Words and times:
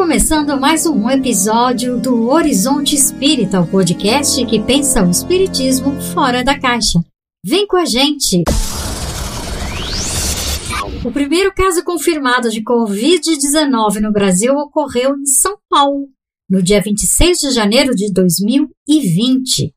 começando 0.00 0.58
mais 0.58 0.86
um 0.86 1.10
episódio 1.10 2.00
do 2.00 2.26
Horizonte 2.30 2.94
Espírita, 2.94 3.60
o 3.60 3.66
podcast 3.66 4.46
que 4.46 4.58
pensa 4.58 5.06
o 5.06 5.10
espiritismo 5.10 6.00
fora 6.14 6.42
da 6.42 6.58
caixa. 6.58 7.04
Vem 7.44 7.66
com 7.66 7.76
a 7.76 7.84
gente! 7.84 8.42
O 11.04 11.12
primeiro 11.12 11.52
caso 11.54 11.84
confirmado 11.84 12.48
de 12.48 12.64
Covid-19 12.64 14.00
no 14.00 14.10
Brasil 14.10 14.54
ocorreu 14.54 15.14
em 15.18 15.26
São 15.26 15.58
Paulo, 15.68 16.08
no 16.48 16.62
dia 16.62 16.80
26 16.80 17.38
de 17.38 17.50
janeiro 17.50 17.94
de 17.94 18.10
2020. 18.10 19.74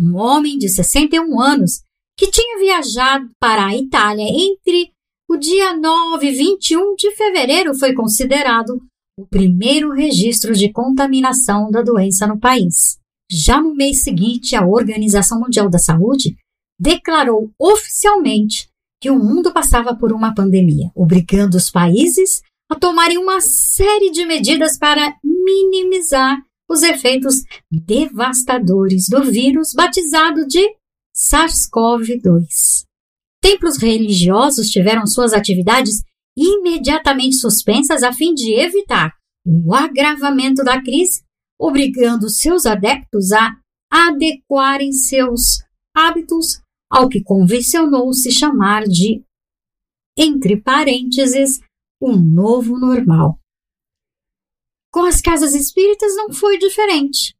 Um 0.00 0.16
homem 0.16 0.58
de 0.58 0.68
61 0.68 1.40
anos 1.40 1.82
que 2.16 2.30
tinha 2.30 2.60
viajado 2.60 3.28
para 3.40 3.66
a 3.66 3.76
Itália 3.76 4.28
entre 4.28 4.92
o 5.28 5.36
dia 5.36 5.76
9 5.76 6.24
e 6.24 6.32
21 6.32 6.94
de 6.94 7.10
fevereiro 7.16 7.74
foi 7.74 7.94
considerado 7.94 8.80
o 9.18 9.26
primeiro 9.26 9.92
registro 9.92 10.52
de 10.52 10.70
contaminação 10.70 11.70
da 11.70 11.80
doença 11.80 12.26
no 12.26 12.38
país. 12.38 12.98
Já 13.30 13.60
no 13.60 13.74
mês 13.74 14.02
seguinte, 14.02 14.54
a 14.54 14.66
Organização 14.66 15.40
Mundial 15.40 15.70
da 15.70 15.78
Saúde 15.78 16.36
declarou 16.78 17.50
oficialmente 17.58 18.68
que 19.00 19.10
o 19.10 19.18
mundo 19.18 19.52
passava 19.52 19.96
por 19.96 20.12
uma 20.12 20.34
pandemia, 20.34 20.90
obrigando 20.94 21.56
os 21.56 21.70
países 21.70 22.42
a 22.70 22.74
tomarem 22.74 23.16
uma 23.16 23.40
série 23.40 24.10
de 24.10 24.26
medidas 24.26 24.78
para 24.78 25.16
minimizar 25.24 26.36
os 26.68 26.82
efeitos 26.82 27.36
devastadores 27.70 29.08
do 29.08 29.24
vírus 29.24 29.72
batizado 29.72 30.46
de 30.46 30.60
SARS-CoV-2. 31.16 32.84
Templos 33.40 33.76
religiosos 33.78 34.68
tiveram 34.68 35.06
suas 35.06 35.32
atividades 35.32 36.02
imediatamente 36.36 37.36
suspensas 37.36 38.02
a 38.02 38.12
fim 38.12 38.34
de 38.34 38.52
evitar 38.52 39.12
o 39.46 39.74
agravamento 39.74 40.62
da 40.64 40.82
crise, 40.82 41.24
obrigando 41.58 42.28
seus 42.28 42.66
adeptos 42.66 43.32
a 43.32 43.56
adequarem 43.90 44.92
seus 44.92 45.62
hábitos 45.94 46.60
ao 46.90 47.08
que 47.08 47.22
convencionou 47.22 48.12
se 48.12 48.30
chamar 48.30 48.84
de, 48.84 49.24
entre 50.16 50.60
parênteses, 50.60 51.60
um 52.00 52.16
novo 52.16 52.78
normal. 52.78 53.38
Com 54.92 55.04
as 55.04 55.20
casas 55.20 55.54
espíritas 55.54 56.14
não 56.16 56.32
foi 56.32 56.58
diferente. 56.58 57.34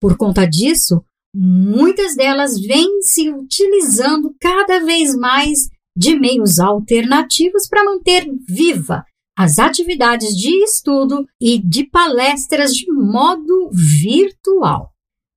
Por 0.00 0.16
conta 0.16 0.46
disso, 0.46 1.04
muitas 1.34 2.14
delas 2.14 2.60
vêm 2.60 3.00
se 3.02 3.30
utilizando 3.30 4.34
cada 4.40 4.84
vez 4.84 5.16
mais 5.16 5.68
de 5.96 6.18
meios 6.18 6.58
alternativos 6.58 7.68
para 7.68 7.84
manter 7.84 8.26
viva 8.46 9.04
as 9.36 9.58
atividades 9.58 10.36
de 10.36 10.62
estudo 10.62 11.26
e 11.40 11.58
de 11.58 11.84
palestras 11.88 12.72
de 12.72 12.90
modo 12.92 13.70
virtual. 13.72 14.92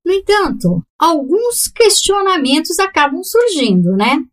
No 0.05 0.14
entanto, 0.14 0.83
alguns 0.97 1.67
questionamentos 1.67 2.80
acabam 2.80 3.23
surgindo, 3.23 3.95
né? 3.95 4.23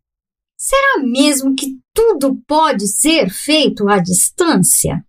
Será 0.57 1.03
mesmo 1.03 1.55
que 1.55 1.77
tudo 1.93 2.41
pode 2.47 2.87
ser 2.87 3.29
feito 3.29 3.89
à 3.89 3.99
distância? 3.99 5.03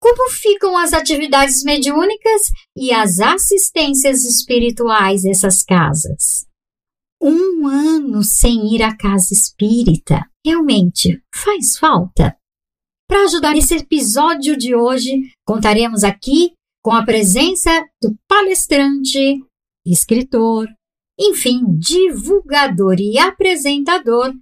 Como 0.00 0.30
ficam 0.30 0.76
as 0.76 0.92
atividades 0.92 1.64
mediúnicas 1.64 2.42
e 2.76 2.92
as 2.92 3.18
assistências 3.20 4.24
espirituais 4.24 5.22
dessas 5.22 5.62
casas? 5.62 6.46
Um 7.22 7.66
ano 7.66 8.22
sem 8.22 8.74
ir 8.74 8.82
à 8.82 8.94
casa 8.94 9.32
espírita 9.32 10.20
realmente 10.44 11.22
faz 11.34 11.78
falta? 11.78 12.36
Para 13.08 13.24
ajudar 13.24 13.54
nesse 13.54 13.76
episódio 13.76 14.56
de 14.56 14.74
hoje, 14.74 15.30
contaremos 15.46 16.04
aqui 16.04 16.52
com 16.82 16.92
a 16.92 17.04
presença 17.04 17.70
do 18.02 18.14
palestrante, 18.28 19.42
escritor, 19.86 20.68
enfim, 21.18 21.62
divulgador 21.78 22.96
e 22.98 23.18
apresentador 23.18 24.34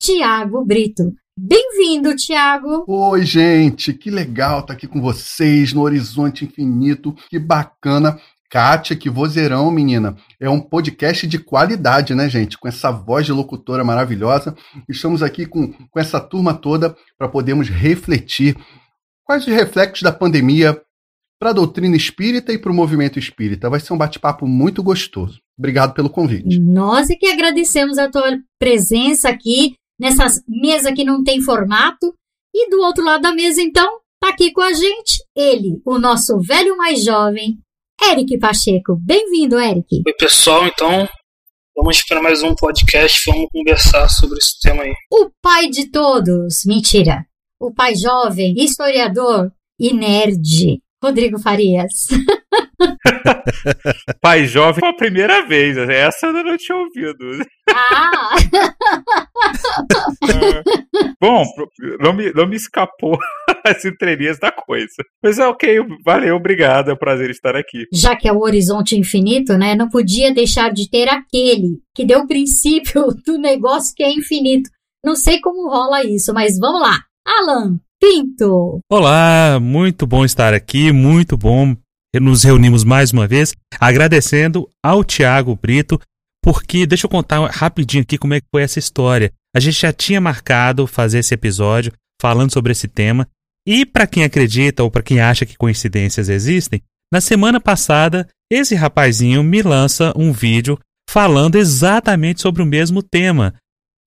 Tiago 0.00 0.64
Brito. 0.64 1.12
Bem-vindo, 1.36 2.14
Tiago! 2.14 2.84
Oi, 2.86 3.24
gente, 3.24 3.94
que 3.94 4.10
legal 4.10 4.60
estar 4.60 4.74
aqui 4.74 4.86
com 4.86 5.00
vocês 5.00 5.72
no 5.72 5.80
Horizonte 5.82 6.44
Infinito, 6.44 7.14
que 7.30 7.38
bacana. 7.38 8.20
Kátia, 8.50 8.96
que 8.96 9.08
vozeirão, 9.08 9.70
menina. 9.70 10.16
É 10.40 10.50
um 10.50 10.60
podcast 10.60 11.24
de 11.24 11.38
qualidade, 11.38 12.16
né, 12.16 12.28
gente? 12.28 12.58
Com 12.58 12.66
essa 12.66 12.90
voz 12.90 13.24
de 13.24 13.32
locutora 13.32 13.84
maravilhosa. 13.84 14.56
Estamos 14.88 15.22
aqui 15.22 15.46
com, 15.46 15.72
com 15.72 16.00
essa 16.00 16.18
turma 16.18 16.52
toda 16.52 16.96
para 17.16 17.28
podermos 17.28 17.68
refletir 17.68 18.56
quais 19.24 19.46
os 19.46 19.52
reflexos 19.52 20.02
da 20.02 20.10
pandemia 20.10 20.82
para 21.38 21.50
a 21.50 21.54
doutrina 21.54 21.96
espírita 21.96 22.52
e 22.52 22.58
para 22.58 22.72
o 22.72 22.74
movimento 22.74 23.20
espírita. 23.20 23.70
Vai 23.70 23.78
ser 23.78 23.92
um 23.92 23.98
bate-papo 23.98 24.48
muito 24.48 24.82
gostoso. 24.82 25.40
Obrigado 25.56 25.94
pelo 25.94 26.10
convite. 26.10 26.58
Nós 26.58 27.08
é 27.08 27.14
que 27.14 27.26
agradecemos 27.26 27.98
a 27.98 28.10
tua 28.10 28.36
presença 28.58 29.28
aqui 29.28 29.74
nessa 29.98 30.26
mesa 30.48 30.92
que 30.92 31.04
não 31.04 31.22
tem 31.22 31.40
formato. 31.40 32.12
E 32.52 32.68
do 32.68 32.80
outro 32.80 33.04
lado 33.04 33.22
da 33.22 33.32
mesa, 33.32 33.62
então, 33.62 34.00
tá 34.20 34.30
aqui 34.30 34.50
com 34.50 34.60
a 34.60 34.72
gente 34.72 35.22
ele, 35.36 35.80
o 35.86 36.00
nosso 36.00 36.40
velho 36.40 36.76
mais 36.76 37.04
jovem, 37.04 37.60
Eric 38.02 38.38
Pacheco. 38.38 38.96
Bem-vindo, 38.96 39.58
Eric. 39.58 40.02
Oi, 40.06 40.12
pessoal, 40.14 40.66
então. 40.66 41.06
Vamos 41.76 42.02
para 42.02 42.20
mais 42.22 42.42
um 42.42 42.54
podcast, 42.54 43.30
vamos 43.30 43.48
conversar 43.52 44.08
sobre 44.08 44.38
esse 44.38 44.58
tema 44.60 44.82
aí. 44.82 44.92
O 45.12 45.30
pai 45.40 45.68
de 45.68 45.90
todos, 45.90 46.64
mentira. 46.66 47.24
O 47.60 47.72
pai 47.72 47.94
jovem, 47.94 48.54
historiador 48.56 49.52
e 49.78 49.92
nerd, 49.92 50.80
Rodrigo 51.02 51.38
Farias. 51.38 52.08
Pai 54.20 54.46
jovem 54.46 54.80
foi 54.80 54.88
a 54.88 54.94
primeira 54.94 55.46
vez, 55.46 55.76
essa 55.76 56.26
eu 56.26 56.32
não 56.32 56.56
tinha 56.56 56.78
ouvido. 56.78 57.44
Ah! 57.68 58.36
Bom, 61.20 61.44
não 62.00 62.12
me, 62.12 62.32
não 62.32 62.46
me 62.46 62.56
escapou 62.56 63.18
as 63.64 63.84
entrelinhas 63.84 64.38
da 64.38 64.50
coisa. 64.50 64.94
Mas 65.22 65.38
é 65.38 65.46
ok, 65.46 65.80
valeu, 66.04 66.36
obrigado, 66.36 66.90
é 66.90 66.94
um 66.94 66.98
prazer 66.98 67.30
estar 67.30 67.56
aqui. 67.56 67.86
Já 67.92 68.16
que 68.16 68.28
é 68.28 68.32
o 68.32 68.40
horizonte 68.40 68.96
infinito, 68.96 69.56
né, 69.56 69.74
não 69.74 69.88
podia 69.88 70.32
deixar 70.32 70.72
de 70.72 70.88
ter 70.88 71.08
aquele 71.08 71.80
que 71.94 72.04
deu 72.04 72.20
o 72.20 72.26
princípio 72.26 73.08
do 73.26 73.38
negócio 73.38 73.94
que 73.94 74.02
é 74.02 74.10
infinito. 74.10 74.70
Não 75.04 75.16
sei 75.16 75.40
como 75.40 75.68
rola 75.68 76.04
isso, 76.04 76.32
mas 76.32 76.58
vamos 76.58 76.82
lá. 76.82 76.98
Alan, 77.26 77.78
Pinto. 78.00 78.80
Olá, 78.90 79.58
muito 79.60 80.06
bom 80.06 80.24
estar 80.24 80.54
aqui, 80.54 80.90
muito 80.90 81.36
bom 81.36 81.76
nos 82.18 82.42
reunimos 82.42 82.82
mais 82.82 83.12
uma 83.12 83.26
vez, 83.26 83.54
agradecendo 83.78 84.68
ao 84.82 85.04
Tiago 85.04 85.54
Brito, 85.54 86.00
porque 86.42 86.86
deixa 86.86 87.06
eu 87.06 87.10
contar 87.10 87.48
rapidinho 87.50 88.02
aqui 88.02 88.18
como 88.18 88.34
é 88.34 88.40
que 88.40 88.46
foi 88.50 88.62
essa 88.62 88.78
história. 88.78 89.32
A 89.54 89.60
gente 89.60 89.80
já 89.80 89.92
tinha 89.92 90.20
marcado 90.20 90.86
fazer 90.86 91.18
esse 91.18 91.34
episódio 91.34 91.92
falando 92.20 92.52
sobre 92.52 92.72
esse 92.72 92.88
tema, 92.88 93.28
e 93.66 93.84
para 93.84 94.06
quem 94.06 94.24
acredita 94.24 94.82
ou 94.82 94.90
para 94.90 95.02
quem 95.02 95.20
acha 95.20 95.46
que 95.46 95.56
coincidências 95.56 96.28
existem, 96.28 96.82
na 97.12 97.20
semana 97.20 97.60
passada 97.60 98.26
esse 98.50 98.74
rapazinho 98.74 99.42
me 99.42 99.62
lança 99.62 100.12
um 100.16 100.32
vídeo 100.32 100.78
falando 101.08 101.56
exatamente 101.56 102.40
sobre 102.40 102.62
o 102.62 102.66
mesmo 102.66 103.02
tema. 103.02 103.54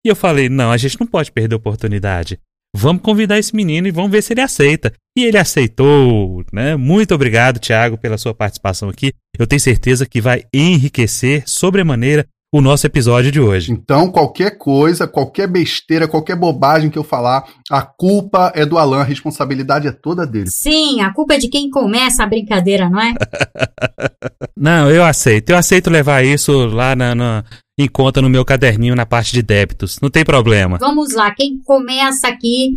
E 0.05 0.09
eu 0.09 0.15
falei: 0.15 0.49
não, 0.49 0.71
a 0.71 0.77
gente 0.77 0.99
não 0.99 1.07
pode 1.07 1.31
perder 1.31 1.55
a 1.55 1.57
oportunidade. 1.57 2.39
Vamos 2.75 3.01
convidar 3.01 3.37
esse 3.37 3.55
menino 3.55 3.87
e 3.87 3.91
vamos 3.91 4.11
ver 4.11 4.21
se 4.21 4.33
ele 4.33 4.41
aceita. 4.41 4.91
E 5.17 5.23
ele 5.23 5.37
aceitou, 5.37 6.43
né? 6.51 6.75
Muito 6.75 7.13
obrigado, 7.13 7.59
Tiago, 7.59 7.97
pela 7.97 8.17
sua 8.17 8.33
participação 8.33 8.89
aqui. 8.89 9.13
Eu 9.37 9.45
tenho 9.45 9.59
certeza 9.59 10.07
que 10.07 10.19
vai 10.19 10.43
enriquecer 10.51 11.43
sobremaneira 11.45 12.25
o 12.53 12.61
nosso 12.61 12.85
episódio 12.85 13.31
de 13.31 13.39
hoje. 13.39 13.71
Então, 13.71 14.11
qualquer 14.11 14.59
coisa, 14.59 15.07
qualquer 15.07 15.47
besteira, 15.47 16.07
qualquer 16.07 16.35
bobagem 16.35 16.91
que 16.91 16.97
eu 16.99 17.03
falar, 17.03 17.43
a 17.69 17.81
culpa 17.81 18.51
é 18.53 18.63
do 18.63 18.77
Alan, 18.77 19.01
a 19.01 19.03
responsabilidade 19.03 19.87
é 19.87 19.91
toda 19.91 20.25
dele. 20.27 20.51
Sim, 20.51 21.01
a 21.01 21.11
culpa 21.11 21.33
é 21.33 21.39
de 21.39 21.47
quem 21.47 21.71
começa 21.71 22.23
a 22.23 22.27
brincadeira, 22.27 22.87
não 22.87 23.01
é? 23.01 23.13
não, 24.55 24.91
eu 24.91 25.03
aceito. 25.03 25.49
Eu 25.49 25.57
aceito 25.57 25.89
levar 25.89 26.23
isso 26.23 26.67
lá 26.67 26.95
na, 26.95 27.15
na, 27.15 27.43
em 27.77 27.87
conta 27.87 28.21
no 28.21 28.29
meu 28.29 28.45
caderninho 28.45 28.95
na 28.95 29.05
parte 29.05 29.33
de 29.33 29.41
débitos. 29.41 29.99
Não 30.01 30.09
tem 30.09 30.23
problema. 30.23 30.77
Vamos 30.77 31.13
lá, 31.13 31.33
quem 31.33 31.59
começa 31.63 32.27
aqui 32.27 32.71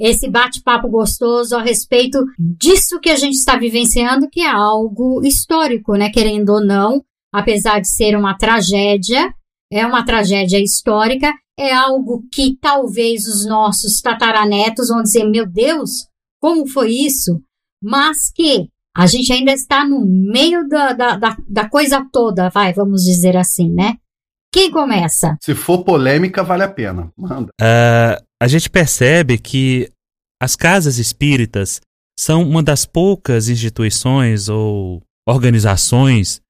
esse 0.00 0.28
bate-papo 0.28 0.88
gostoso 0.88 1.56
a 1.56 1.62
respeito 1.62 2.18
disso 2.38 2.98
que 2.98 3.08
a 3.08 3.16
gente 3.16 3.34
está 3.34 3.56
vivenciando, 3.56 4.28
que 4.28 4.40
é 4.40 4.50
algo 4.50 5.24
histórico, 5.24 5.94
né? 5.94 6.10
Querendo 6.10 6.50
ou 6.50 6.64
não, 6.64 7.02
apesar 7.32 7.80
de 7.80 7.88
ser 7.88 8.16
uma 8.16 8.36
tragédia, 8.36 9.32
é 9.72 9.86
uma 9.86 10.04
tragédia 10.04 10.58
histórica, 10.58 11.32
é 11.58 11.72
algo 11.72 12.24
que 12.32 12.56
talvez 12.60 13.26
os 13.26 13.46
nossos 13.46 14.00
tataranetos 14.00 14.88
vão 14.88 15.02
dizer: 15.02 15.24
meu 15.24 15.46
Deus, 15.46 16.08
como 16.40 16.66
foi 16.66 16.90
isso? 16.90 17.40
Mas 17.82 18.30
que 18.34 18.68
a 18.96 19.06
gente 19.06 19.32
ainda 19.32 19.52
está 19.52 19.84
no 19.86 20.04
meio 20.04 20.68
da, 20.68 20.92
da, 20.92 21.16
da, 21.16 21.36
da 21.48 21.68
coisa 21.68 22.06
toda, 22.12 22.50
vai, 22.50 22.72
vamos 22.72 23.04
dizer 23.04 23.36
assim, 23.36 23.70
né? 23.70 23.96
Quem 24.52 24.70
começa? 24.70 25.36
Se 25.42 25.54
for 25.54 25.82
polêmica, 25.82 26.42
vale 26.42 26.62
a 26.62 26.68
pena. 26.68 27.10
Manda. 27.16 27.50
Uh, 27.60 28.22
a 28.40 28.46
gente 28.46 28.68
percebe 28.68 29.38
que 29.38 29.90
as 30.40 30.54
casas 30.54 30.98
espíritas 30.98 31.80
são 32.18 32.42
uma 32.42 32.62
das 32.62 32.84
poucas 32.84 33.48
instituições 33.48 34.48
ou 34.48 35.02
organizações 35.26 36.40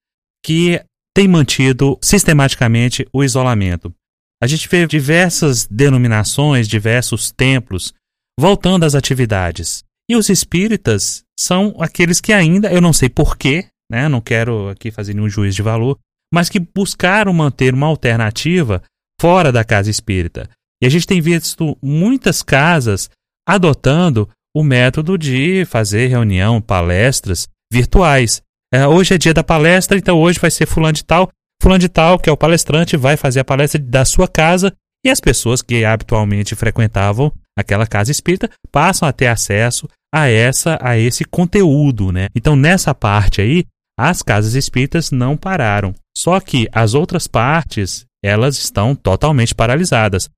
que 0.44 0.82
têm 1.14 1.28
mantido 1.28 1.99
sistematicamente 2.02 3.06
o 3.12 3.22
isolamento. 3.22 3.94
A 4.43 4.46
gente 4.46 4.69
vê 4.69 4.87
diversas 4.87 5.66
denominações, 5.66 6.66
diversos 6.66 7.31
templos 7.31 7.94
voltando 8.38 8.84
às 8.84 8.94
atividades. 8.94 9.84
E 10.10 10.16
os 10.16 10.28
espíritas 10.28 11.22
são 11.38 11.76
aqueles 11.78 12.20
que 12.20 12.32
ainda, 12.32 12.72
eu 12.72 12.81
não 12.81 12.93
sei 12.93 13.08
porquê, 13.08 13.69
né, 13.90 14.08
não 14.08 14.20
quero 14.20 14.69
aqui 14.69 14.90
fazer 14.90 15.14
nenhum 15.14 15.28
juízo 15.28 15.56
de 15.56 15.62
valor, 15.62 15.99
mas 16.32 16.49
que 16.49 16.58
buscaram 16.58 17.32
manter 17.32 17.75
uma 17.75 17.87
alternativa 17.87 18.82
fora 19.20 19.52
da 19.52 19.62
casa 19.62 19.90
espírita. 19.90 20.49
E 20.82 20.87
a 20.87 20.88
gente 20.88 21.06
tem 21.06 21.20
visto 21.20 21.76
muitas 21.82 22.43
casas 22.43 23.11
adotando 23.46 24.29
o 24.55 24.62
método 24.62 25.17
de 25.17 25.64
fazer 25.67 26.08
reunião, 26.08 26.61
palestras 26.61 27.49
virtuais. 27.73 28.43
É, 28.73 28.87
hoje 28.87 29.14
é 29.14 29.19
dia 29.19 29.34
da 29.34 29.44
palestra, 29.44 29.96
então 29.96 30.19
hoje 30.19 30.38
vai 30.38 30.50
ser 30.50 30.67
fulano 30.67 30.94
de 30.94 31.05
tal. 31.05 31.29
Fulano 31.62 31.79
de 31.79 31.88
tal, 31.88 32.19
que 32.19 32.29
é 32.29 32.32
o 32.32 32.37
palestrante, 32.37 32.96
vai 32.96 33.17
fazer 33.17 33.40
a 33.40 33.44
palestra 33.44 33.81
da 33.81 34.05
sua 34.05 34.26
casa 34.26 34.73
e 35.05 35.11
as 35.11 35.20
pessoas 35.20 35.62
que 35.62 35.85
habitualmente 35.85 36.55
frequentavam 36.55 37.32
aquela 37.56 37.87
casa 37.87 38.11
espírita 38.11 38.50
passam 38.70 39.08
a 39.08 39.12
ter 39.12 39.26
acesso 39.26 39.88
a 40.12 40.28
essa 40.28 40.78
a 40.81 40.99
esse 40.99 41.25
conteúdo, 41.25 42.12
né? 42.12 42.28
Então 42.35 42.56
nessa 42.56 42.94
parte 42.94 43.40
aí, 43.40 43.64
as 43.98 44.22
casas 44.22 44.54
espíritas 44.54 45.10
não 45.10 45.36
pararam. 45.36 45.94
Só 46.16 46.40
que 46.40 46.68
as 46.72 46.94
outras 46.94 47.26
partes, 47.26 48.04
elas 48.22 48.56
estão 48.56 48.94
totalmente 48.94 49.54
paralisadas. 49.54 50.28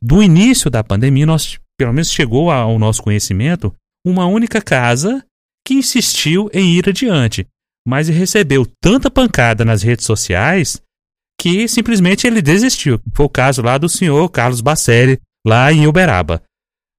Do 0.00 0.22
início 0.22 0.70
da 0.70 0.84
pandemia, 0.84 1.26
nós 1.26 1.58
pelo 1.78 1.92
menos 1.92 2.10
chegou 2.10 2.50
ao 2.50 2.78
nosso 2.78 3.02
conhecimento, 3.02 3.72
uma 4.04 4.26
única 4.26 4.60
casa 4.60 5.24
que 5.66 5.74
insistiu 5.74 6.50
em 6.52 6.74
ir 6.76 6.88
adiante, 6.88 7.46
mas 7.86 8.08
recebeu 8.08 8.66
tanta 8.82 9.10
pancada 9.10 9.64
nas 9.64 9.82
redes 9.82 10.04
sociais 10.04 10.82
que 11.40 11.68
simplesmente 11.68 12.26
ele 12.26 12.42
desistiu. 12.42 13.00
Foi 13.14 13.26
o 13.26 13.30
caso 13.30 13.62
lá 13.62 13.78
do 13.78 13.88
senhor 13.88 14.28
Carlos 14.30 14.60
Bacelli, 14.60 15.20
lá 15.46 15.72
em 15.72 15.86
Uberaba. 15.86 16.42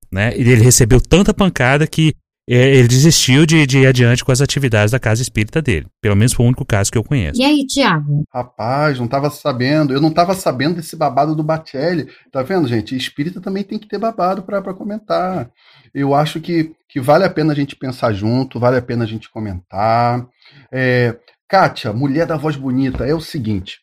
Né? 0.09 0.33
Ele 0.35 0.55
recebeu 0.55 1.01
tanta 1.01 1.33
pancada 1.33 1.85
que 1.85 2.15
ele 2.55 2.87
desistiu 2.87 3.45
de, 3.45 3.67
de 3.67 3.79
ir 3.79 3.85
adiante 3.85 4.25
com 4.25 4.31
as 4.31 4.41
atividades 4.41 4.91
da 4.91 4.99
casa 4.99 5.21
espírita 5.21 5.61
dele. 5.61 5.85
Pelo 6.01 6.15
menos 6.15 6.33
foi 6.33 6.43
o 6.43 6.47
único 6.47 6.65
caso 6.65 6.91
que 6.91 6.97
eu 6.97 7.03
conheço. 7.03 7.39
E 7.39 7.45
aí, 7.45 7.63
Tiago? 7.67 8.23
Rapaz, 8.33 8.97
não 8.97 9.05
estava 9.05 9.29
sabendo. 9.29 9.93
Eu 9.93 10.01
não 10.01 10.09
estava 10.09 10.33
sabendo 10.33 10.77
desse 10.77 10.95
babado 10.95 11.35
do 11.35 11.43
Batelli. 11.43 12.07
Tá 12.31 12.41
vendo, 12.41 12.67
gente? 12.67 12.95
Espírita 12.95 13.39
também 13.39 13.63
tem 13.63 13.77
que 13.77 13.87
ter 13.87 13.99
babado 13.99 14.41
para 14.41 14.73
comentar. 14.73 15.47
Eu 15.93 16.15
acho 16.15 16.41
que, 16.41 16.71
que 16.89 16.99
vale 16.99 17.23
a 17.23 17.29
pena 17.29 17.53
a 17.53 17.55
gente 17.55 17.75
pensar 17.75 18.13
junto, 18.13 18.59
vale 18.59 18.77
a 18.77 18.81
pena 18.81 19.03
a 19.03 19.07
gente 19.07 19.29
comentar. 19.29 20.25
É, 20.71 21.15
Kátia, 21.47 21.93
mulher 21.93 22.25
da 22.25 22.35
voz 22.35 22.55
bonita, 22.55 23.05
é 23.05 23.13
o 23.13 23.21
seguinte. 23.21 23.77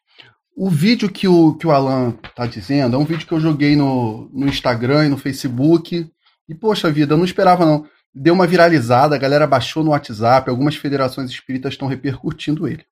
O 0.56 0.68
vídeo 0.68 1.08
que 1.08 1.28
o, 1.28 1.54
que 1.54 1.66
o 1.66 1.70
Alan 1.70 2.12
tá 2.34 2.46
dizendo 2.46 2.96
é 2.96 2.98
um 2.98 3.04
vídeo 3.04 3.26
que 3.26 3.32
eu 3.32 3.40
joguei 3.40 3.76
no, 3.76 4.28
no 4.32 4.48
Instagram 4.48 5.06
e 5.06 5.08
no 5.08 5.18
Facebook. 5.18 6.08
E, 6.48 6.54
poxa 6.54 6.90
vida, 6.90 7.14
eu 7.14 7.18
não 7.18 7.24
esperava 7.24 7.64
não 7.64 7.86
deu 8.16 8.32
uma 8.32 8.46
viralizada, 8.46 9.14
a 9.14 9.18
galera 9.18 9.46
baixou 9.46 9.84
no 9.84 9.90
WhatsApp, 9.90 10.48
algumas 10.48 10.74
federações 10.74 11.30
espíritas 11.30 11.74
estão 11.74 11.86
repercutindo 11.86 12.66
ele. 12.66 12.82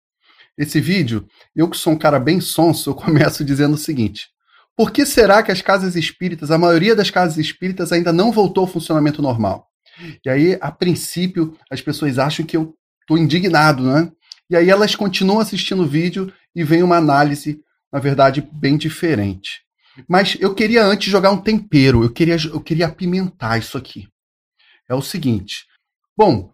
Esse 0.56 0.80
vídeo, 0.80 1.26
eu 1.56 1.68
que 1.68 1.78
sou 1.78 1.94
um 1.94 1.98
cara 1.98 2.20
bem 2.20 2.40
sonso, 2.40 2.90
eu 2.90 2.94
começo 2.94 3.42
dizendo 3.42 3.74
o 3.74 3.78
seguinte: 3.78 4.28
por 4.76 4.90
que 4.90 5.06
será 5.06 5.42
que 5.42 5.50
as 5.50 5.62
casas 5.62 5.96
espíritas, 5.96 6.50
a 6.50 6.58
maioria 6.58 6.94
das 6.94 7.10
casas 7.10 7.38
espíritas 7.38 7.90
ainda 7.90 8.12
não 8.12 8.30
voltou 8.30 8.62
ao 8.62 8.70
funcionamento 8.70 9.22
normal? 9.22 9.66
E 10.24 10.28
aí, 10.28 10.58
a 10.60 10.70
princípio, 10.70 11.56
as 11.70 11.80
pessoas 11.80 12.18
acham 12.18 12.44
que 12.44 12.56
eu 12.56 12.74
estou 13.00 13.16
indignado, 13.16 13.84
né? 13.84 14.10
E 14.50 14.56
aí 14.56 14.68
elas 14.68 14.94
continuam 14.94 15.40
assistindo 15.40 15.82
o 15.82 15.86
vídeo 15.86 16.32
e 16.54 16.62
vem 16.62 16.82
uma 16.82 16.96
análise, 16.96 17.60
na 17.90 17.98
verdade, 17.98 18.46
bem 18.52 18.76
diferente. 18.76 19.62
Mas 20.08 20.36
eu 20.40 20.54
queria 20.54 20.84
antes 20.84 21.10
jogar 21.10 21.30
um 21.30 21.40
tempero, 21.40 22.02
eu 22.02 22.10
queria, 22.10 22.36
eu 22.36 22.60
queria 22.60 22.86
apimentar 22.86 23.58
isso 23.58 23.78
aqui 23.78 24.08
é 24.88 24.94
o 24.94 25.02
seguinte. 25.02 25.66
Bom, 26.16 26.52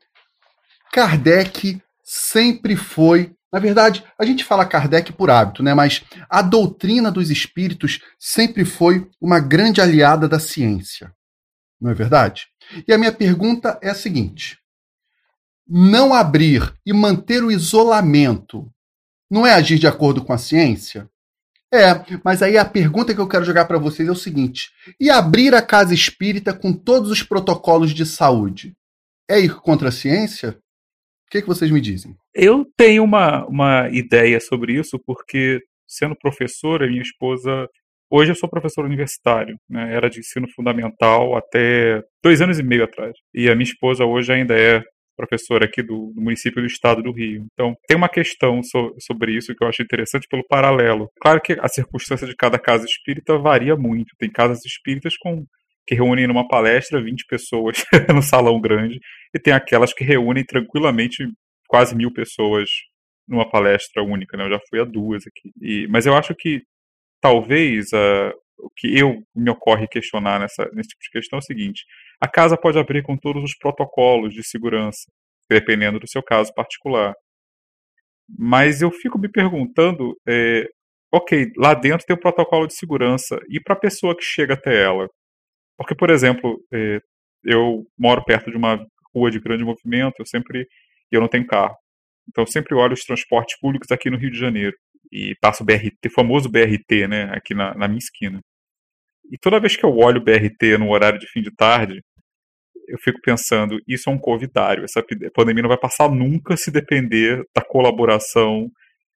Kardec 0.93 1.81
sempre 2.03 2.77
foi. 2.77 3.35
Na 3.53 3.59
verdade, 3.59 4.05
a 4.19 4.25
gente 4.25 4.45
fala 4.45 4.67
Kardec 4.67 5.13
por 5.13 5.31
hábito, 5.31 5.63
né? 5.63 5.75
Mas 5.75 6.03
a 6.29 6.41
doutrina 6.43 7.11
dos 7.11 7.31
espíritos 7.31 8.01
sempre 8.19 8.65
foi 8.65 9.09
uma 9.21 9.41
grande 9.41 9.81
aliada 9.81 10.29
da 10.29 10.39
ciência. 10.39 11.15
Não 11.81 11.91
é 11.91 11.95
verdade? 11.95 12.47
E 12.87 12.93
a 12.93 12.99
minha 12.99 13.13
pergunta 13.13 13.79
é 13.83 13.91
a 13.91 13.95
seguinte: 13.95 14.59
não 15.67 16.13
abrir 16.13 16.75
e 16.85 16.93
manter 16.93 17.43
o 17.43 17.51
isolamento 17.51 18.71
não 19.31 19.47
é 19.47 19.53
agir 19.53 19.79
de 19.79 19.87
acordo 19.87 20.25
com 20.25 20.33
a 20.33 20.39
ciência? 20.39 21.09
É, 21.73 22.19
mas 22.25 22.43
aí 22.43 22.59
a 22.59 22.65
pergunta 22.65 23.15
que 23.15 23.21
eu 23.21 23.29
quero 23.29 23.45
jogar 23.45 23.65
para 23.65 23.79
vocês 23.79 24.09
é 24.09 24.13
o 24.13 24.17
seguinte: 24.17 24.71
e 24.99 25.09
abrir 25.09 25.55
a 25.55 25.63
casa 25.63 25.95
espírita 25.95 26.53
com 26.53 26.73
todos 26.73 27.11
os 27.11 27.23
protocolos 27.23 27.93
de 27.93 28.05
saúde 28.05 28.75
é 29.31 29.39
ir 29.39 29.55
contra 29.61 29.89
a 29.89 29.93
ciência? 29.93 30.51
O 30.51 31.31
que, 31.31 31.43
que 31.43 31.47
vocês 31.47 31.71
me 31.71 31.81
dizem? 31.81 32.17
Eu 32.35 32.67
tenho 32.77 33.05
uma, 33.05 33.47
uma 33.47 33.89
ideia 33.91 34.41
sobre 34.41 34.73
isso, 34.73 34.99
porque 35.07 35.61
sendo 35.87 36.17
professora, 36.17 36.87
minha 36.89 37.03
esposa. 37.03 37.69
Hoje 38.13 38.33
eu 38.33 38.35
sou 38.35 38.49
professor 38.49 38.85
universitário, 38.85 39.57
né? 39.69 39.95
era 39.95 40.11
de 40.11 40.19
ensino 40.19 40.49
fundamental 40.53 41.37
até 41.37 42.03
dois 42.21 42.41
anos 42.41 42.59
e 42.59 42.63
meio 42.63 42.83
atrás. 42.83 43.13
E 43.33 43.49
a 43.49 43.55
minha 43.55 43.71
esposa 43.71 44.05
hoje 44.05 44.33
ainda 44.33 44.59
é 44.59 44.83
professor 45.21 45.63
aqui 45.63 45.83
do, 45.83 46.13
do, 46.15 46.21
município 46.21 46.63
do 46.63 46.67
estado 46.67 47.03
do 47.03 47.13
Rio. 47.13 47.47
Então, 47.53 47.77
tem 47.87 47.97
uma 47.97 48.09
questão 48.09 48.63
so, 48.63 48.95
sobre 48.99 49.37
isso 49.37 49.55
que 49.55 49.63
eu 49.63 49.69
acho 49.69 49.83
interessante 49.83 50.27
pelo 50.29 50.47
paralelo. 50.47 51.11
Claro 51.21 51.41
que 51.41 51.53
a 51.61 51.69
circunstância 51.69 52.27
de 52.27 52.35
cada 52.35 52.59
casa 52.59 52.87
espírita 52.87 53.39
varia 53.39 53.77
muito. 53.77 54.15
Tem 54.19 54.31
casas 54.31 54.65
espíritas 54.65 55.17
com 55.19 55.45
que 55.87 55.95
reúnem 55.95 56.27
numa 56.27 56.47
palestra 56.47 57.03
20 57.03 57.27
pessoas 57.27 57.85
no 58.15 58.23
salão 58.23 58.61
grande, 58.61 58.99
e 59.35 59.39
tem 59.39 59.53
aquelas 59.53 59.93
que 59.93 60.05
reúnem 60.05 60.45
tranquilamente 60.45 61.27
quase 61.69 61.97
mil 61.97 62.13
pessoas 62.13 62.71
numa 63.29 63.49
palestra 63.49 64.03
única. 64.03 64.37
Né? 64.37 64.45
Eu 64.45 64.51
já 64.51 64.61
fui 64.69 64.81
a 64.81 64.85
duas 64.85 65.25
aqui. 65.27 65.51
E, 65.61 65.87
mas 65.89 66.07
eu 66.07 66.17
acho 66.17 66.35
que 66.35 66.63
talvez 67.21 67.93
uh, 67.93 68.33
o 68.59 68.71
que 68.77 68.97
eu 68.97 69.23
me 69.35 69.51
ocorre 69.51 69.89
questionar 69.89 70.39
nessa, 70.41 70.69
nesse 70.73 70.91
tipo 70.91 71.03
de 71.03 71.11
questão 71.11 71.39
é 71.39 71.41
o 71.41 71.45
seguinte: 71.45 71.85
a 72.21 72.29
casa 72.29 72.57
pode 72.57 72.79
abrir 72.79 73.03
com 73.03 73.17
todos 73.17 73.43
os 73.43 73.57
protocolos 73.57 74.35
de 74.35 74.45
segurança, 74.45 75.11
dependendo 75.51 75.99
do 75.99 76.09
seu 76.09 76.23
caso 76.23 76.55
particular. 76.55 77.13
Mas 78.39 78.81
eu 78.81 78.91
fico 78.93 79.19
me 79.19 79.29
perguntando, 79.29 80.17
é, 80.27 80.69
ok, 81.13 81.51
lá 81.57 81.75
dentro 81.75 82.07
tem 82.07 82.15
um 82.15 82.21
protocolo 82.21 82.69
de 82.69 82.75
segurança, 82.75 83.41
e 83.49 83.61
para 83.61 83.75
a 83.75 83.79
pessoa 83.79 84.17
que 84.17 84.23
chega 84.23 84.55
até 84.55 84.83
ela? 84.83 85.09
Porque, 85.77 85.95
por 85.95 86.09
exemplo, 86.11 86.63
é, 86.73 87.01
eu 87.45 87.85
moro 87.99 88.25
perto 88.25 88.51
de 88.51 88.57
uma 88.57 88.79
rua 89.15 89.31
de 89.31 89.41
grande 89.41 89.65
movimento, 89.65 90.21
eu 90.21 90.27
sempre, 90.27 90.67
eu 91.11 91.21
não 91.21 91.29
tenho 91.29 91.47
carro, 91.47 91.77
então 92.29 92.45
eu 92.45 92.47
sempre 92.47 92.75
olho 92.75 92.95
os 92.95 93.05
transportes 93.05 93.59
públicos 93.59 93.91
aqui 93.91 94.09
no 94.09 94.17
Rio 94.17 94.31
de 94.31 94.39
Janeiro 94.39 94.77
e 95.13 95.35
passo 95.41 95.65
o 95.65 95.67
BRT, 95.67 96.09
famoso 96.15 96.49
BRT, 96.49 97.09
né, 97.09 97.25
aqui 97.33 97.55
na, 97.55 97.75
na 97.75 97.89
minha 97.89 97.99
esquina. 97.99 98.41
E 99.33 99.39
toda 99.39 99.61
vez 99.61 99.77
que 99.77 99.85
eu 99.85 99.97
olho 99.97 100.21
o 100.21 100.25
BRT 100.25 100.79
no 100.79 100.91
horário 100.91 101.19
de 101.19 101.27
fim 101.27 101.43
de 101.43 101.51
tarde, 101.55 102.01
eu 102.91 102.99
fico 102.99 103.21
pensando, 103.23 103.79
isso 103.87 104.11
é 104.11 104.13
um 104.13 104.19
covidário. 104.19 104.85
Essa 104.85 105.03
pandemia 105.35 105.63
não 105.63 105.69
vai 105.69 105.79
passar 105.79 106.11
nunca 106.11 106.57
se 106.57 106.71
depender 106.71 107.43
da 107.55 107.63
colaboração 107.63 108.69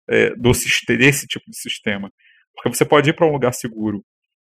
é, 0.09 0.29
do, 0.35 0.51
desse 0.51 1.27
tipo 1.27 1.49
de 1.49 1.57
sistema. 1.57 2.09
Porque 2.55 2.75
você 2.75 2.85
pode 2.85 3.09
ir 3.09 3.13
para 3.13 3.27
um 3.27 3.31
lugar 3.31 3.53
seguro, 3.53 4.03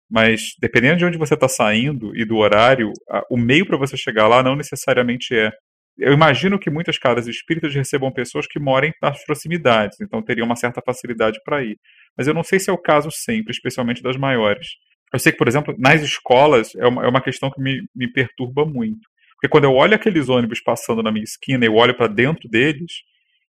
mas 0.10 0.53
dependendo 0.60 0.98
de 0.98 1.05
onde 1.05 1.17
você 1.17 1.34
está 1.34 1.48
saindo 1.48 2.15
e 2.15 2.25
do 2.25 2.38
horário, 2.38 2.91
a, 3.10 3.24
o 3.29 3.38
meio 3.38 3.65
para 3.65 3.77
você 3.77 3.98
chegar 3.98 4.27
lá 4.27 4.43
não 4.43 4.55
necessariamente 4.55 5.36
é. 5.36 5.51
Eu 5.98 6.12
imagino 6.12 6.60
que 6.60 6.69
muitas 6.69 6.98
casas 6.98 7.25
espíritas 7.25 7.74
recebam 7.74 8.12
pessoas 8.12 8.45
que 8.45 8.60
morem 8.60 8.91
nas 9.01 9.24
proximidades, 9.24 9.98
então 10.01 10.22
teriam 10.22 10.45
uma 10.45 10.57
certa 10.57 10.81
facilidade 10.86 11.39
para 11.43 11.63
ir. 11.63 11.77
Mas 12.17 12.27
eu 12.27 12.34
não 12.34 12.43
sei 12.43 12.60
se 12.60 12.69
é 12.69 12.74
o 12.74 12.77
caso 12.77 13.10
sempre, 13.12 13.51
especialmente 13.51 14.03
das 14.03 14.17
maiores. 14.17 14.67
Eu 15.13 15.19
sei 15.19 15.31
que, 15.31 15.38
por 15.38 15.47
exemplo, 15.47 15.75
nas 15.77 16.01
escolas 16.01 16.75
é 16.75 16.85
uma, 16.88 17.05
é 17.05 17.07
uma 17.07 17.21
questão 17.21 17.50
que 17.50 17.62
me, 17.62 17.88
me 17.95 18.12
perturba 18.12 18.65
muito. 18.65 19.07
Porque 19.33 19.50
quando 19.50 19.65
eu 19.65 19.74
olho 19.74 19.95
aqueles 19.95 20.29
ônibus 20.29 20.62
passando 20.62 21.03
na 21.03 21.12
minha 21.12 21.24
esquina 21.24 21.65
e 21.65 21.67
eu 21.67 21.75
olho 21.75 21.95
para 21.95 22.07
dentro 22.07 22.50
deles, 22.50 22.91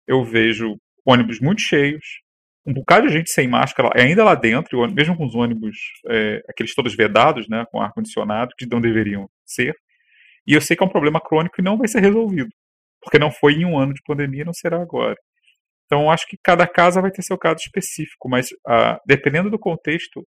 eu 0.06 0.24
vejo 0.24 0.76
ônibus 1.04 1.40
muito 1.40 1.60
cheios, 1.60 2.04
um 2.66 2.72
bocado 2.72 3.06
de 3.06 3.12
gente 3.12 3.30
sem 3.30 3.46
máscara 3.46 3.90
ainda 3.94 4.24
lá 4.24 4.34
dentro, 4.34 4.78
mesmo 4.92 5.16
com 5.16 5.24
os 5.24 5.34
ônibus, 5.34 5.76
é, 6.08 6.42
aqueles 6.48 6.74
todos 6.74 6.96
vedados, 6.96 7.48
né, 7.48 7.64
com 7.70 7.80
ar-condicionado, 7.80 8.54
que 8.58 8.66
não 8.66 8.80
deveriam 8.80 9.28
ser. 9.44 9.74
E 10.46 10.52
eu 10.52 10.60
sei 10.60 10.76
que 10.76 10.82
é 10.82 10.86
um 10.86 10.90
problema 10.90 11.20
crônico 11.20 11.60
e 11.60 11.64
não 11.64 11.78
vai 11.78 11.86
ser 11.86 12.00
resolvido. 12.00 12.50
Porque 13.00 13.18
não 13.18 13.30
foi 13.30 13.54
em 13.54 13.64
um 13.64 13.78
ano 13.78 13.94
de 13.94 14.02
pandemia 14.04 14.44
não 14.44 14.52
será 14.52 14.82
agora. 14.82 15.16
Então, 15.86 16.10
acho 16.10 16.26
que 16.26 16.36
cada 16.42 16.66
casa 16.66 17.00
vai 17.00 17.12
ter 17.12 17.22
seu 17.22 17.38
caso 17.38 17.60
específico, 17.60 18.28
mas 18.28 18.48
ah, 18.66 18.98
dependendo 19.06 19.48
do 19.48 19.58
contexto, 19.58 20.26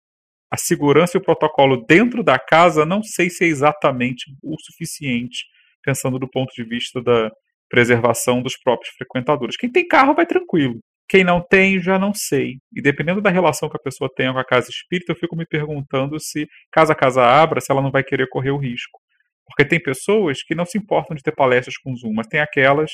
a 0.51 0.57
segurança 0.57 1.17
e 1.17 1.19
o 1.19 1.23
protocolo 1.23 1.85
dentro 1.87 2.23
da 2.23 2.39
casa, 2.39 2.85
não 2.85 3.03
sei 3.03 3.29
se 3.29 3.43
é 3.45 3.47
exatamente 3.47 4.25
o 4.41 4.55
suficiente. 4.59 5.45
pensando 5.83 6.19
do 6.19 6.29
ponto 6.29 6.51
de 6.53 6.63
vista 6.65 7.01
da 7.01 7.31
preservação 7.69 8.41
dos 8.41 8.57
próprios 8.57 8.93
frequentadores. 8.95 9.55
Quem 9.57 9.71
tem 9.71 9.87
carro 9.87 10.13
vai 10.13 10.25
tranquilo. 10.25 10.79
Quem 11.09 11.23
não 11.23 11.41
tem, 11.41 11.79
já 11.79 11.97
não 11.97 12.13
sei. 12.13 12.57
E 12.75 12.81
dependendo 12.81 13.21
da 13.21 13.29
relação 13.29 13.69
que 13.69 13.77
a 13.77 13.81
pessoa 13.81 14.09
tenha 14.13 14.33
com 14.33 14.39
a 14.39 14.45
casa 14.45 14.69
espírita, 14.69 15.13
eu 15.13 15.15
fico 15.15 15.35
me 15.35 15.45
perguntando 15.45 16.19
se, 16.19 16.45
caso 16.71 16.91
a 16.91 16.95
casa 16.95 17.23
abra, 17.23 17.61
se 17.61 17.71
ela 17.71 17.81
não 17.81 17.91
vai 17.91 18.03
querer 18.03 18.27
correr 18.27 18.51
o 18.51 18.57
risco. 18.57 18.99
Porque 19.45 19.63
tem 19.65 19.81
pessoas 19.81 20.43
que 20.43 20.53
não 20.53 20.65
se 20.65 20.77
importam 20.77 21.15
de 21.15 21.23
ter 21.23 21.33
palestras 21.33 21.77
com 21.77 21.95
Zoom, 21.95 22.13
mas 22.13 22.27
tem 22.27 22.41
aquelas 22.41 22.91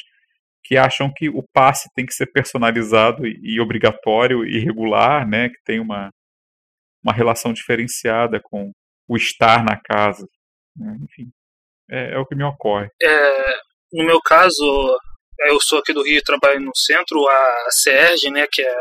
que 0.63 0.77
acham 0.77 1.11
que 1.11 1.27
o 1.29 1.43
passe 1.51 1.89
tem 1.95 2.05
que 2.05 2.13
ser 2.13 2.27
personalizado 2.27 3.25
e, 3.25 3.39
e 3.41 3.59
obrigatório 3.59 4.45
e 4.45 4.59
regular, 4.59 5.27
né? 5.27 5.49
Que 5.49 5.57
tem 5.65 5.79
uma, 5.79 6.09
uma 7.03 7.13
relação 7.13 7.53
diferenciada 7.53 8.39
com 8.41 8.71
o 9.07 9.17
estar 9.17 9.63
na 9.63 9.79
casa. 9.79 10.25
Né? 10.75 10.97
Enfim, 11.03 11.31
é, 11.91 12.13
é, 12.13 12.17
o 12.17 12.25
que 12.25 12.35
me 12.35 12.43
ocorre. 12.43 12.87
É, 13.01 13.57
no 13.91 14.05
meu 14.05 14.21
caso, 14.21 14.97
eu 15.41 15.59
sou 15.61 15.79
aqui 15.79 15.93
do 15.93 16.03
Rio 16.03 16.17
e 16.17 16.23
trabalho 16.23 16.61
no 16.61 16.75
centro, 16.75 17.27
a 17.27 17.67
CERG, 17.69 18.31
né, 18.31 18.47
que 18.51 18.61
é 18.61 18.73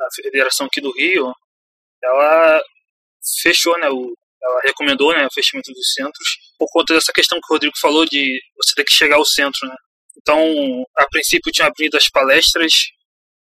a 0.00 0.08
federação 0.14 0.66
aqui 0.66 0.80
do 0.80 0.92
Rio, 0.92 1.32
ela 2.02 2.60
fechou, 3.40 3.78
né, 3.78 3.88
o, 3.88 4.14
ela 4.42 4.60
recomendou, 4.62 5.12
né, 5.14 5.26
o 5.26 5.32
fechamento 5.32 5.72
dos 5.72 5.92
centros 5.94 6.28
por 6.58 6.68
conta 6.70 6.94
dessa 6.94 7.12
questão 7.12 7.38
que 7.40 7.46
o 7.50 7.54
Rodrigo 7.54 7.74
falou 7.80 8.04
de 8.04 8.38
você 8.56 8.74
ter 8.74 8.84
que 8.84 8.92
chegar 8.92 9.16
ao 9.16 9.24
centro, 9.24 9.66
né. 9.66 9.74
Então, 10.18 10.84
a 10.98 11.06
princípio 11.08 11.52
tinha 11.52 11.68
abrido 11.68 11.96
as 11.96 12.08
palestras, 12.08 12.72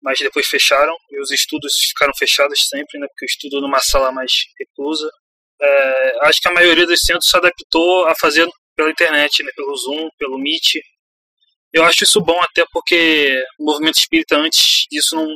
mas 0.02 0.18
depois 0.18 0.46
fecharam 0.46 0.94
e 1.10 1.20
os 1.20 1.30
estudos 1.30 1.72
ficaram 1.88 2.12
fechados 2.18 2.68
sempre, 2.68 2.98
né, 2.98 3.06
porque 3.08 3.24
eu 3.24 3.28
estudo 3.28 3.60
numa 3.60 3.80
sala 3.80 4.10
mais 4.10 4.30
reclusa. 4.58 5.08
É, 5.60 6.26
acho 6.26 6.40
que 6.40 6.48
a 6.48 6.54
maioria 6.54 6.86
dos 6.86 7.00
centros 7.00 7.26
se 7.28 7.36
adaptou 7.36 8.06
a 8.06 8.14
fazer 8.18 8.48
pela 8.76 8.90
internet, 8.90 9.42
né, 9.42 9.50
pelo 9.54 9.76
Zoom, 9.76 10.08
pelo 10.18 10.38
Meet. 10.38 10.80
Eu 11.72 11.84
acho 11.84 12.04
isso 12.04 12.20
bom 12.20 12.38
até 12.42 12.64
porque 12.72 13.42
o 13.58 13.64
movimento 13.64 13.98
espírita 13.98 14.36
antes 14.36 14.86
disso 14.90 15.14
não 15.14 15.28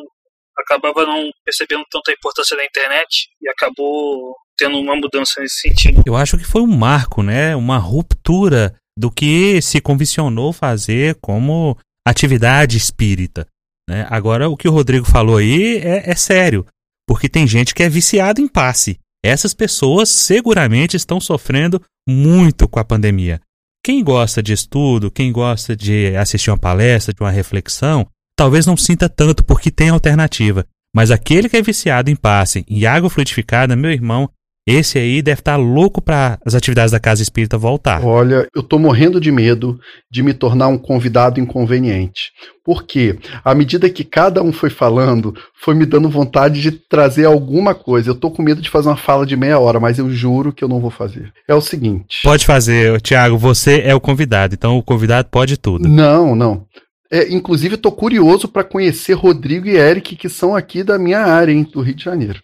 acabava 0.59 1.05
não 1.05 1.31
percebendo 1.45 1.85
tanto 1.91 2.11
a 2.11 2.15
importância 2.15 2.57
da 2.57 2.65
internet 2.65 3.29
e 3.43 3.49
acabou 3.49 4.35
tendo 4.57 4.79
uma 4.79 4.97
mudança 4.97 5.41
nesse 5.41 5.61
sentido. 5.61 6.03
Eu 6.07 6.17
acho 6.17 6.39
que 6.39 6.45
foi 6.45 6.63
um 6.63 6.77
marco, 6.77 7.23
né? 7.23 7.57
Uma 7.57 7.79
ruptura 7.79 8.75
do 8.97 9.11
que 9.11 9.61
se 9.61 9.81
convencionou 9.81 10.53
fazer 10.53 11.17
como 11.21 11.77
atividade 12.07 12.77
espírita. 12.77 13.47
Né? 13.89 14.07
Agora, 14.11 14.49
o 14.49 14.57
que 14.57 14.69
o 14.69 14.73
Rodrigo 14.73 15.07
falou 15.07 15.37
aí 15.37 15.79
é, 15.79 16.11
é 16.11 16.15
sério, 16.15 16.67
porque 17.07 17.29
tem 17.29 17.47
gente 17.47 17.75
que 17.75 17.83
é 17.83 17.89
viciada 17.89 18.41
em 18.41 18.49
passe. 18.49 18.99
Essas 19.25 19.55
pessoas 19.55 20.09
seguramente 20.09 20.97
estão 20.97 21.21
sofrendo 21.21 21.81
muito 22.09 22.69
com 22.69 22.79
a 22.79 22.85
pandemia. 22.85 23.41
Quem 23.83 24.03
gosta 24.03 24.43
de 24.43 24.53
estudo, 24.53 25.11
quem 25.11 25.31
gosta 25.33 25.77
de 25.77 26.17
assistir 26.17 26.51
uma 26.51 26.59
palestra, 26.59 27.13
de 27.13 27.23
uma 27.23 27.31
reflexão, 27.31 28.07
talvez 28.37 28.67
não 28.67 28.77
sinta 28.77 29.09
tanto 29.09 29.45
porque 29.45 29.71
tem 29.71 29.91
alternativa. 29.91 30.67
Mas 30.95 31.11
aquele 31.11 31.49
que 31.49 31.57
é 31.57 31.63
viciado 31.63 32.11
em 32.11 32.17
passe, 32.17 32.65
em 32.69 32.87
água 32.87 33.11
fluidificada, 33.11 33.75
meu 33.75 33.91
irmão, 33.91 34.31
esse 34.67 34.99
aí 34.99 35.21
deve 35.21 35.41
estar 35.41 35.53
tá 35.53 35.59
louco 35.59 36.01
para 36.01 36.39
as 36.45 36.55
atividades 36.55 36.93
da 36.93 36.99
casa 36.99 37.23
espírita 37.23 37.59
voltar. 37.59 38.03
Olha, 38.03 38.49
eu 38.55 38.63
tô 38.63 38.79
morrendo 38.79 39.21
de 39.21 39.31
medo 39.31 39.79
de 40.11 40.23
me 40.23 40.33
tornar 40.33 40.69
um 40.69 40.79
convidado 40.79 41.39
inconveniente. 41.39 42.33
Porque, 42.65 43.19
à 43.45 43.55
medida 43.55 43.91
que 43.91 44.03
cada 44.03 44.43
um 44.43 44.51
foi 44.51 44.71
falando, 44.71 45.35
foi 45.61 45.75
me 45.75 45.85
dando 45.85 46.09
vontade 46.09 46.63
de 46.63 46.73
trazer 46.73 47.27
alguma 47.27 47.75
coisa. 47.75 48.09
Eu 48.09 48.15
tô 48.15 48.31
com 48.31 48.43
medo 48.43 48.63
de 48.63 48.71
fazer 48.71 48.89
uma 48.89 48.97
fala 48.97 49.27
de 49.27 49.37
meia 49.37 49.59
hora, 49.59 49.79
mas 49.79 49.99
eu 49.99 50.11
juro 50.11 50.51
que 50.51 50.65
eu 50.65 50.69
não 50.69 50.81
vou 50.81 50.91
fazer. 50.91 51.31
É 51.47 51.55
o 51.55 51.61
seguinte. 51.61 52.21
Pode 52.23 52.47
fazer, 52.47 52.99
Tiago, 53.03 53.37
você 53.37 53.83
é 53.85 53.95
o 53.95 54.01
convidado, 54.01 54.55
então 54.55 54.79
o 54.79 54.83
convidado 54.83 55.29
pode 55.31 55.59
tudo. 55.59 55.87
Não, 55.87 56.35
não. 56.35 56.65
É, 57.13 57.33
inclusive, 57.33 57.75
estou 57.75 57.93
curioso 57.93 58.49
para 58.49 58.65
conhecer 58.65 59.13
Rodrigo 59.13 59.69
e 59.69 59.77
Eric, 59.77 60.17
que 60.17 60.29
são 60.29 60.57
aqui 60.57 60.83
da 60.83 60.99
minha 60.99 61.21
área, 61.21 61.53
hein, 61.53 61.69
do 61.71 61.83
Rio 61.83 61.95
de 61.95 62.03
Janeiro. 62.03 62.41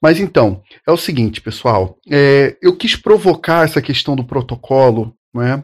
Mas 0.00 0.18
então, 0.18 0.62
é 0.86 0.90
o 0.90 0.96
seguinte, 0.96 1.40
pessoal. 1.40 1.96
É, 2.10 2.56
eu 2.62 2.76
quis 2.76 2.96
provocar 2.96 3.64
essa 3.64 3.82
questão 3.82 4.16
do 4.16 4.24
protocolo, 4.24 5.14
né, 5.34 5.62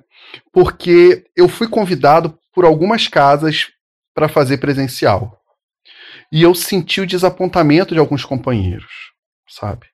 porque 0.53 1.25
eu 1.37 1.49
fui 1.49 1.69
convidado 1.69 2.39
por 2.53 2.65
algumas 2.65 3.09
casas 3.09 3.69
para 4.15 4.29
fazer 4.29 4.59
presencial. 4.59 5.41
E 6.33 6.43
eu 6.43 6.55
senti 6.55 7.01
o 7.01 7.07
desapontamento 7.07 7.95
de 7.95 8.01
alguns 8.01 8.25
companheiros, 8.25 9.13
sabe? 9.49 9.87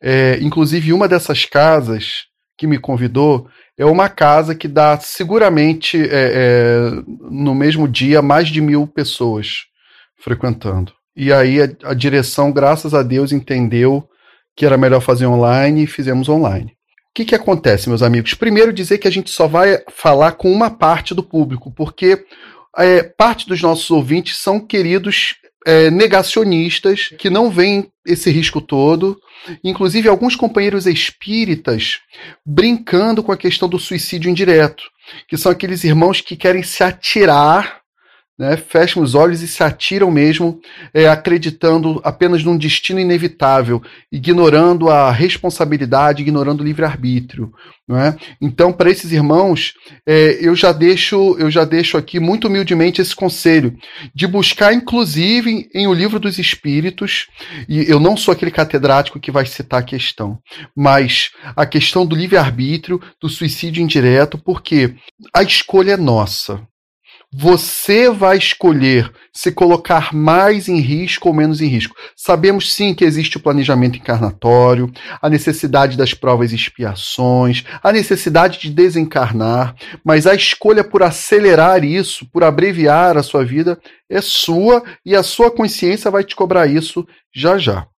É, 0.00 0.38
inclusive, 0.40 0.92
uma 0.92 1.08
dessas 1.08 1.44
casas 1.44 2.26
que 2.56 2.66
me 2.66 2.78
convidou 2.78 3.48
é 3.76 3.84
uma 3.84 4.08
casa 4.08 4.54
que 4.54 4.68
dá 4.68 4.98
seguramente 5.00 5.98
é, 5.98 6.08
é, 6.12 6.90
no 7.06 7.54
mesmo 7.54 7.88
dia 7.88 8.22
mais 8.22 8.48
de 8.48 8.60
mil 8.60 8.86
pessoas 8.86 9.64
frequentando. 10.18 10.93
E 11.16 11.32
aí 11.32 11.62
a, 11.62 11.68
a 11.84 11.94
direção, 11.94 12.52
graças 12.52 12.94
a 12.94 13.02
Deus, 13.02 13.32
entendeu 13.32 14.08
que 14.56 14.64
era 14.64 14.78
melhor 14.78 15.00
fazer 15.00 15.26
online 15.26 15.84
e 15.84 15.86
fizemos 15.86 16.28
online. 16.28 16.72
O 17.10 17.14
que, 17.14 17.24
que 17.24 17.34
acontece, 17.34 17.88
meus 17.88 18.02
amigos? 18.02 18.34
Primeiro, 18.34 18.72
dizer 18.72 18.98
que 18.98 19.06
a 19.06 19.10
gente 19.10 19.30
só 19.30 19.46
vai 19.46 19.82
falar 19.92 20.32
com 20.32 20.50
uma 20.50 20.70
parte 20.70 21.14
do 21.14 21.22
público, 21.22 21.72
porque 21.72 22.24
é, 22.76 23.02
parte 23.02 23.46
dos 23.48 23.62
nossos 23.62 23.88
ouvintes 23.90 24.36
são 24.38 24.58
queridos 24.58 25.36
é, 25.64 25.90
negacionistas 25.90 27.08
que 27.18 27.30
não 27.30 27.50
veem 27.50 27.88
esse 28.04 28.30
risco 28.30 28.60
todo. 28.60 29.16
Inclusive, 29.62 30.08
alguns 30.08 30.36
companheiros 30.36 30.86
espíritas 30.86 32.00
brincando 32.44 33.22
com 33.22 33.32
a 33.32 33.36
questão 33.36 33.68
do 33.68 33.78
suicídio 33.78 34.30
indireto, 34.30 34.84
que 35.28 35.36
são 35.36 35.52
aqueles 35.52 35.84
irmãos 35.84 36.20
que 36.20 36.36
querem 36.36 36.62
se 36.62 36.82
atirar 36.82 37.83
né, 38.38 38.56
fecham 38.56 39.02
os 39.02 39.14
olhos 39.14 39.42
e 39.42 39.48
se 39.48 39.62
atiram 39.62 40.10
mesmo, 40.10 40.60
é, 40.92 41.08
acreditando 41.08 42.00
apenas 42.02 42.42
num 42.42 42.56
destino 42.56 42.98
inevitável, 42.98 43.80
ignorando 44.10 44.88
a 44.88 45.10
responsabilidade, 45.10 46.22
ignorando 46.22 46.60
o 46.60 46.64
livre-arbítrio. 46.64 47.52
É? 47.90 48.14
Então, 48.40 48.72
para 48.72 48.90
esses 48.90 49.12
irmãos, 49.12 49.74
é, 50.08 50.38
eu, 50.40 50.56
já 50.56 50.72
deixo, 50.72 51.36
eu 51.38 51.50
já 51.50 51.66
deixo 51.66 51.98
aqui 51.98 52.18
muito 52.18 52.48
humildemente 52.48 53.02
esse 53.02 53.14
conselho 53.14 53.76
de 54.14 54.26
buscar, 54.26 54.72
inclusive, 54.72 55.68
em 55.74 55.86
O 55.86 55.92
Livro 55.92 56.18
dos 56.18 56.38
Espíritos, 56.38 57.26
e 57.68 57.84
eu 57.86 58.00
não 58.00 58.16
sou 58.16 58.32
aquele 58.32 58.50
catedrático 58.50 59.20
que 59.20 59.30
vai 59.30 59.44
citar 59.44 59.80
a 59.80 59.84
questão, 59.84 60.38
mas 60.74 61.30
a 61.54 61.66
questão 61.66 62.06
do 62.06 62.16
livre-arbítrio, 62.16 62.98
do 63.20 63.28
suicídio 63.28 63.82
indireto, 63.82 64.38
porque 64.38 64.94
a 65.34 65.42
escolha 65.42 65.92
é 65.92 65.96
nossa. 65.98 66.66
Você 67.36 68.08
vai 68.08 68.38
escolher 68.38 69.10
se 69.32 69.50
colocar 69.50 70.14
mais 70.14 70.68
em 70.68 70.78
risco 70.78 71.26
ou 71.26 71.34
menos 71.34 71.60
em 71.60 71.66
risco. 71.66 71.96
Sabemos 72.14 72.72
sim 72.72 72.94
que 72.94 73.04
existe 73.04 73.36
o 73.36 73.40
planejamento 73.40 73.98
encarnatório, 73.98 74.88
a 75.20 75.28
necessidade 75.28 75.96
das 75.96 76.14
provas 76.14 76.52
e 76.52 76.54
expiações, 76.54 77.64
a 77.82 77.90
necessidade 77.90 78.60
de 78.60 78.70
desencarnar, 78.70 79.74
mas 80.04 80.28
a 80.28 80.34
escolha 80.36 80.84
por 80.84 81.02
acelerar 81.02 81.82
isso, 81.82 82.24
por 82.30 82.44
abreviar 82.44 83.16
a 83.16 83.22
sua 83.24 83.44
vida, 83.44 83.80
é 84.08 84.20
sua 84.20 84.84
e 85.04 85.16
a 85.16 85.24
sua 85.24 85.50
consciência 85.50 86.12
vai 86.12 86.22
te 86.22 86.36
cobrar 86.36 86.68
isso 86.68 87.04
já 87.34 87.58
já. 87.58 87.88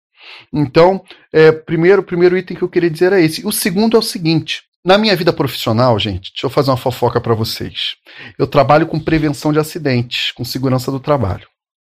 Então, 0.51 1.05
é, 1.31 1.53
primeiro, 1.53 2.03
primeiro 2.03 2.39
item 2.39 2.57
que 2.57 2.63
eu 2.63 2.71
queria 2.71 2.91
dizer 2.91 3.13
é 3.13 3.21
esse. 3.21 3.47
O 3.47 3.53
segundo 3.53 3.97
é 3.97 4.01
o 4.01 4.03
seguinte: 4.03 4.63
na 4.87 4.97
minha 4.97 5.17
vida 5.17 5.33
profissional, 5.33 5.99
gente, 5.99 6.31
deixa 6.31 6.47
eu 6.47 6.51
fazer 6.51 6.71
uma 6.71 6.77
fofoca 6.77 7.21
para 7.21 7.35
vocês. 7.35 7.97
Eu 8.39 8.47
trabalho 8.47 8.87
com 8.87 9.01
prevenção 9.01 9.53
de 9.53 9.59
acidentes, 9.59 10.31
com 10.31 10.45
segurança 10.45 10.93
do 10.93 11.01
trabalho. 11.01 11.49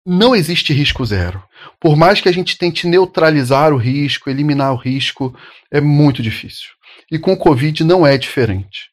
Não 0.05 0.35
existe 0.35 0.73
risco 0.73 1.07
zero. 1.07 1.41
Por 1.79 1.97
mais 1.97 2.21
que 2.21 2.29
a 2.29 2.33
gente 2.33 2.59
tente 2.59 2.89
neutralizar 2.89 3.73
o 3.73 3.77
risco, 3.77 4.29
eliminar 4.29 4.73
o 4.73 4.77
risco, 4.77 5.33
é 5.71 5.81
muito 5.81 6.21
difícil. 6.21 6.71
E 7.13 7.17
com 7.17 7.33
o 7.33 7.37
Covid 7.37 7.85
não 7.85 8.05
é 8.05 8.19
diferente. 8.19 8.91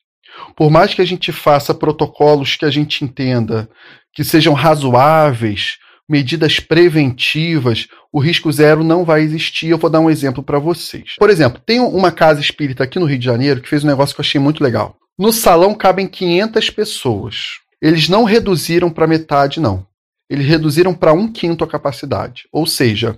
Por 0.56 0.70
mais 0.70 0.94
que 0.94 1.01
a 1.01 1.06
gente 1.06 1.32
faça 1.32 1.74
protocolos 1.74 2.56
que 2.56 2.66
a 2.66 2.70
gente 2.70 3.04
entenda 3.04 3.68
que 4.13 4.24
sejam 4.24 4.54
razoáveis, 4.54 5.80
medidas 6.08 6.60
preventivas, 6.60 7.88
o 8.12 8.20
risco 8.20 8.52
zero 8.52 8.84
não 8.84 9.04
vai 9.04 9.22
existir. 9.22 9.68
Eu 9.68 9.78
vou 9.78 9.90
dar 9.90 10.00
um 10.00 10.10
exemplo 10.10 10.42
para 10.42 10.60
vocês. 10.60 11.16
Por 11.18 11.30
exemplo, 11.30 11.62
tem 11.66 11.80
uma 11.80 12.12
casa 12.12 12.40
espírita 12.40 12.84
aqui 12.84 12.98
no 13.00 13.06
Rio 13.06 13.20
de 13.20 13.26
Janeiro 13.26 13.62
que 13.62 13.70
fez 13.70 13.84
um 13.84 13.88
negócio 13.88 14.16
que 14.16 14.22
eu 14.22 14.26
achei 14.26 14.40
muito 14.40 14.64
legal. 14.64 14.96
No 15.18 15.34
salão 15.34 15.74
cabem 15.74 16.08
500 16.08 16.70
pessoas. 16.70 17.60
Eles 17.82 18.08
não 18.08 18.24
reduziram 18.24 18.90
para 18.90 19.08
metade, 19.08 19.60
não. 19.60 19.86
Eles 20.30 20.46
reduziram 20.46 20.94
para 20.94 21.14
um 21.14 21.32
quinto 21.32 21.64
a 21.64 21.68
capacidade. 21.68 22.44
Ou 22.52 22.66
seja, 22.68 23.18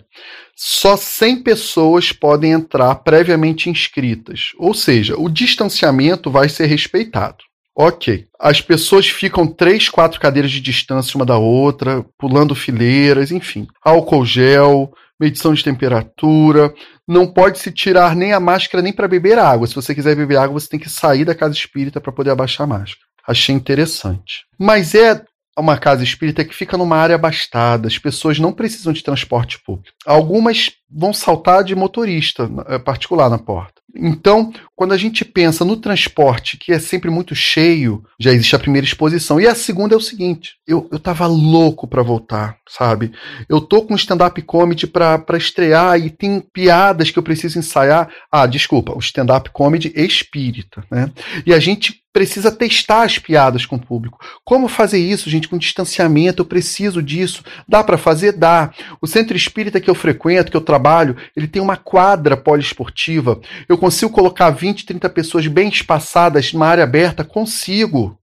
só 0.55 0.95
100 0.95 1.41
pessoas 1.43 2.11
podem 2.11 2.51
entrar 2.51 2.93
previamente 2.95 3.69
inscritas. 3.69 4.51
Ou 4.57 4.73
seja, 4.73 5.17
o 5.17 5.29
distanciamento 5.29 6.29
vai 6.29 6.47
ser 6.47 6.67
respeitado. 6.67 7.48
Ok. 7.81 8.27
As 8.37 8.59
pessoas 8.59 9.07
ficam 9.07 9.47
três, 9.47 9.87
quatro 9.87 10.19
cadeiras 10.19 10.51
de 10.51 10.59
distância 10.59 11.15
uma 11.15 11.25
da 11.25 11.37
outra, 11.37 12.05
pulando 12.17 12.53
fileiras, 12.53 13.31
enfim. 13.31 13.67
Álcool 13.81 14.25
gel, 14.25 14.91
medição 15.17 15.53
de 15.53 15.63
temperatura. 15.63 16.73
Não 17.07 17.25
pode 17.25 17.57
se 17.57 17.71
tirar 17.71 18.17
nem 18.17 18.33
a 18.33 18.39
máscara 18.39 18.81
nem 18.81 18.91
para 18.91 19.07
beber 19.07 19.39
água. 19.39 19.65
Se 19.65 19.73
você 19.73 19.95
quiser 19.95 20.13
beber 20.13 20.35
água, 20.35 20.59
você 20.59 20.67
tem 20.67 20.77
que 20.77 20.89
sair 20.89 21.23
da 21.23 21.33
casa 21.33 21.53
espírita 21.53 22.01
para 22.01 22.11
poder 22.11 22.31
abaixar 22.31 22.65
a 22.65 22.67
máscara. 22.67 23.07
Achei 23.25 23.55
interessante. 23.55 24.43
Mas 24.59 24.93
é 24.93 25.23
uma 25.57 25.77
casa 25.77 26.03
espírita 26.03 26.43
que 26.43 26.53
fica 26.53 26.77
numa 26.77 26.97
área 26.97 27.15
abastada, 27.15 27.87
as 27.87 27.97
pessoas 27.97 28.39
não 28.39 28.51
precisam 28.51 28.91
de 28.91 29.03
transporte 29.03 29.57
público. 29.63 29.95
Algumas 30.05 30.71
vão 30.89 31.13
saltar 31.13 31.63
de 31.63 31.75
motorista 31.75 32.49
eh, 32.67 32.77
particular 32.77 33.29
na 33.29 33.37
porta. 33.37 33.78
Então, 33.95 34.53
quando 34.75 34.93
a 34.93 34.97
gente 34.97 35.25
pensa 35.25 35.65
no 35.65 35.75
transporte, 35.75 36.57
que 36.57 36.71
é 36.71 36.79
sempre 36.79 37.09
muito 37.09 37.33
cheio, 37.35 38.03
já 38.19 38.31
existe 38.31 38.55
a 38.55 38.59
primeira 38.59 38.85
exposição. 38.85 39.39
E 39.39 39.47
a 39.47 39.55
segunda 39.55 39.93
é 39.93 39.97
o 39.97 40.01
seguinte: 40.01 40.55
eu, 40.67 40.87
eu 40.91 40.99
tava 40.99 41.25
louco 41.27 41.87
para 41.87 42.03
voltar, 42.03 42.57
sabe? 42.67 43.11
Eu 43.47 43.59
tô 43.61 43.81
com 43.81 43.95
stand-up 43.95 44.41
comedy 44.43 44.87
para 44.87 45.37
estrear 45.37 45.99
e 45.99 46.09
tem 46.09 46.39
piadas 46.39 47.11
que 47.11 47.17
eu 47.17 47.23
preciso 47.23 47.59
ensaiar. 47.59 48.09
Ah, 48.31 48.45
desculpa, 48.45 48.95
o 48.95 48.99
stand-up 48.99 49.49
comedy 49.51 49.91
espírita, 49.95 50.83
né? 50.91 51.11
E 51.45 51.53
a 51.53 51.59
gente 51.59 52.01
precisa 52.11 52.51
testar 52.51 53.03
as 53.03 53.19
piadas 53.19 53.65
com 53.65 53.75
o 53.75 53.79
público. 53.79 54.19
Como 54.43 54.67
fazer 54.67 54.99
isso, 54.99 55.29
gente, 55.29 55.47
com 55.47 55.57
distanciamento? 55.57 56.41
Eu 56.41 56.45
preciso 56.45 57.01
disso. 57.01 57.43
Dá 57.67 57.83
para 57.83 57.97
fazer? 57.97 58.33
Dá. 58.33 58.71
O 59.01 59.07
centro 59.07 59.37
espírita 59.37 59.79
que 59.79 59.89
eu 59.89 59.95
frequento, 59.95 60.51
que 60.51 60.57
eu 60.57 60.61
trabalho, 60.61 61.15
ele 61.35 61.47
tem 61.47 61.61
uma 61.61 61.77
quadra 61.77 62.35
poliesportiva. 62.35 63.39
Eu 63.67 63.77
consigo 63.77 64.11
colocar 64.11 64.49
20, 64.49 64.85
30 64.85 65.09
pessoas 65.09 65.47
bem 65.47 65.69
espaçadas 65.69 66.51
numa 66.53 66.67
área 66.67 66.83
aberta? 66.83 67.23
Consigo. 67.23 68.17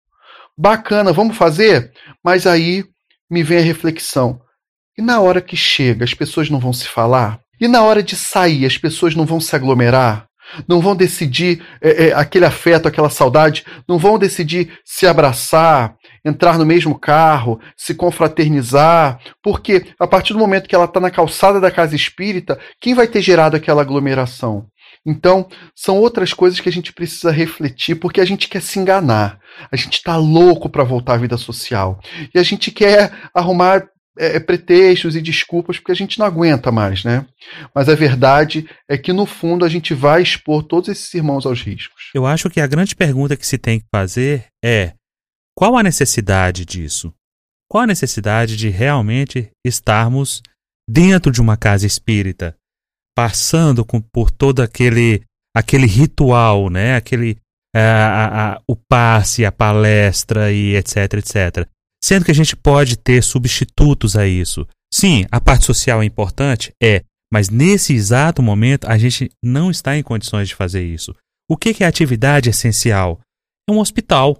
Bacana, 0.58 1.12
vamos 1.12 1.36
fazer? 1.36 1.92
Mas 2.24 2.46
aí 2.46 2.84
me 3.30 3.42
vem 3.42 3.58
a 3.58 3.62
reflexão. 3.62 4.40
E 4.98 5.02
na 5.02 5.20
hora 5.20 5.42
que 5.42 5.56
chega, 5.56 6.04
as 6.04 6.14
pessoas 6.14 6.48
não 6.48 6.58
vão 6.58 6.72
se 6.72 6.88
falar? 6.88 7.40
E 7.60 7.68
na 7.68 7.82
hora 7.82 8.02
de 8.02 8.16
sair, 8.16 8.64
as 8.64 8.78
pessoas 8.78 9.14
não 9.14 9.26
vão 9.26 9.40
se 9.40 9.54
aglomerar? 9.54 10.26
Não 10.68 10.80
vão 10.80 10.94
decidir 10.94 11.64
é, 11.80 12.06
é, 12.08 12.12
aquele 12.12 12.44
afeto, 12.44 12.88
aquela 12.88 13.10
saudade, 13.10 13.64
não 13.88 13.98
vão 13.98 14.18
decidir 14.18 14.78
se 14.84 15.06
abraçar, 15.06 15.94
entrar 16.24 16.58
no 16.58 16.66
mesmo 16.66 16.98
carro, 16.98 17.60
se 17.76 17.94
confraternizar, 17.94 19.18
porque 19.42 19.86
a 19.98 20.06
partir 20.06 20.32
do 20.32 20.38
momento 20.38 20.68
que 20.68 20.74
ela 20.74 20.84
está 20.84 21.00
na 21.00 21.10
calçada 21.10 21.60
da 21.60 21.70
casa 21.70 21.94
espírita, 21.94 22.58
quem 22.80 22.94
vai 22.94 23.06
ter 23.06 23.20
gerado 23.20 23.56
aquela 23.56 23.82
aglomeração? 23.82 24.66
Então, 25.04 25.46
são 25.72 25.98
outras 25.98 26.32
coisas 26.32 26.58
que 26.58 26.68
a 26.68 26.72
gente 26.72 26.92
precisa 26.92 27.30
refletir, 27.30 27.94
porque 27.94 28.20
a 28.20 28.24
gente 28.24 28.48
quer 28.48 28.60
se 28.60 28.80
enganar. 28.80 29.38
A 29.70 29.76
gente 29.76 29.94
está 29.94 30.16
louco 30.16 30.68
para 30.68 30.82
voltar 30.82 31.14
à 31.14 31.16
vida 31.16 31.36
social. 31.36 32.00
E 32.34 32.38
a 32.38 32.42
gente 32.42 32.72
quer 32.72 33.12
arrumar 33.32 33.86
é, 34.18 34.36
é, 34.36 34.40
pretextos 34.40 35.14
e 35.14 35.22
desculpas 35.22 35.78
porque 35.78 35.92
a 35.92 35.96
gente 35.96 36.18
não 36.18 36.26
aguenta 36.26 36.72
mais, 36.72 37.04
né? 37.04 37.26
Mas 37.74 37.88
a 37.88 37.94
verdade 37.94 38.68
é 38.88 38.96
que 38.96 39.12
no 39.12 39.26
fundo 39.26 39.64
a 39.64 39.68
gente 39.68 39.94
vai 39.94 40.22
expor 40.22 40.62
todos 40.62 40.88
esses 40.88 41.12
irmãos 41.14 41.46
aos 41.46 41.62
riscos. 41.62 42.10
Eu 42.14 42.26
acho 42.26 42.48
que 42.48 42.60
a 42.60 42.66
grande 42.66 42.94
pergunta 42.96 43.36
que 43.36 43.46
se 43.46 43.58
tem 43.58 43.80
que 43.80 43.86
fazer 43.94 44.46
é: 44.64 44.94
qual 45.54 45.76
a 45.76 45.82
necessidade 45.82 46.64
disso? 46.64 47.12
Qual 47.70 47.84
a 47.84 47.86
necessidade 47.86 48.56
de 48.56 48.68
realmente 48.68 49.50
estarmos 49.64 50.42
dentro 50.88 51.32
de 51.32 51.40
uma 51.40 51.56
casa 51.56 51.86
espírita, 51.86 52.56
passando 53.14 53.84
com, 53.84 54.00
por 54.00 54.30
todo 54.30 54.60
aquele 54.60 55.22
aquele 55.54 55.86
ritual, 55.86 56.68
né? 56.70 56.96
Aquele 56.96 57.38
é, 57.74 57.80
a, 57.80 58.54
a, 58.54 58.60
o 58.66 58.76
passe, 58.76 59.44
a 59.44 59.52
palestra 59.52 60.52
e 60.52 60.76
etc, 60.76 61.14
etc. 61.14 61.68
Sendo 62.06 62.24
que 62.24 62.30
a 62.30 62.34
gente 62.34 62.54
pode 62.54 62.96
ter 62.96 63.20
substitutos 63.20 64.14
a 64.14 64.28
isso. 64.28 64.64
Sim, 64.94 65.24
a 65.28 65.40
parte 65.40 65.64
social 65.64 66.00
é 66.00 66.04
importante? 66.04 66.72
É. 66.80 67.02
Mas 67.32 67.48
nesse 67.48 67.94
exato 67.94 68.40
momento 68.40 68.86
a 68.86 68.96
gente 68.96 69.28
não 69.42 69.72
está 69.72 69.98
em 69.98 70.04
condições 70.04 70.46
de 70.46 70.54
fazer 70.54 70.84
isso. 70.84 71.12
O 71.50 71.56
que 71.56 71.82
é 71.82 71.86
atividade 71.86 72.48
essencial? 72.48 73.18
É 73.68 73.72
um 73.72 73.80
hospital. 73.80 74.38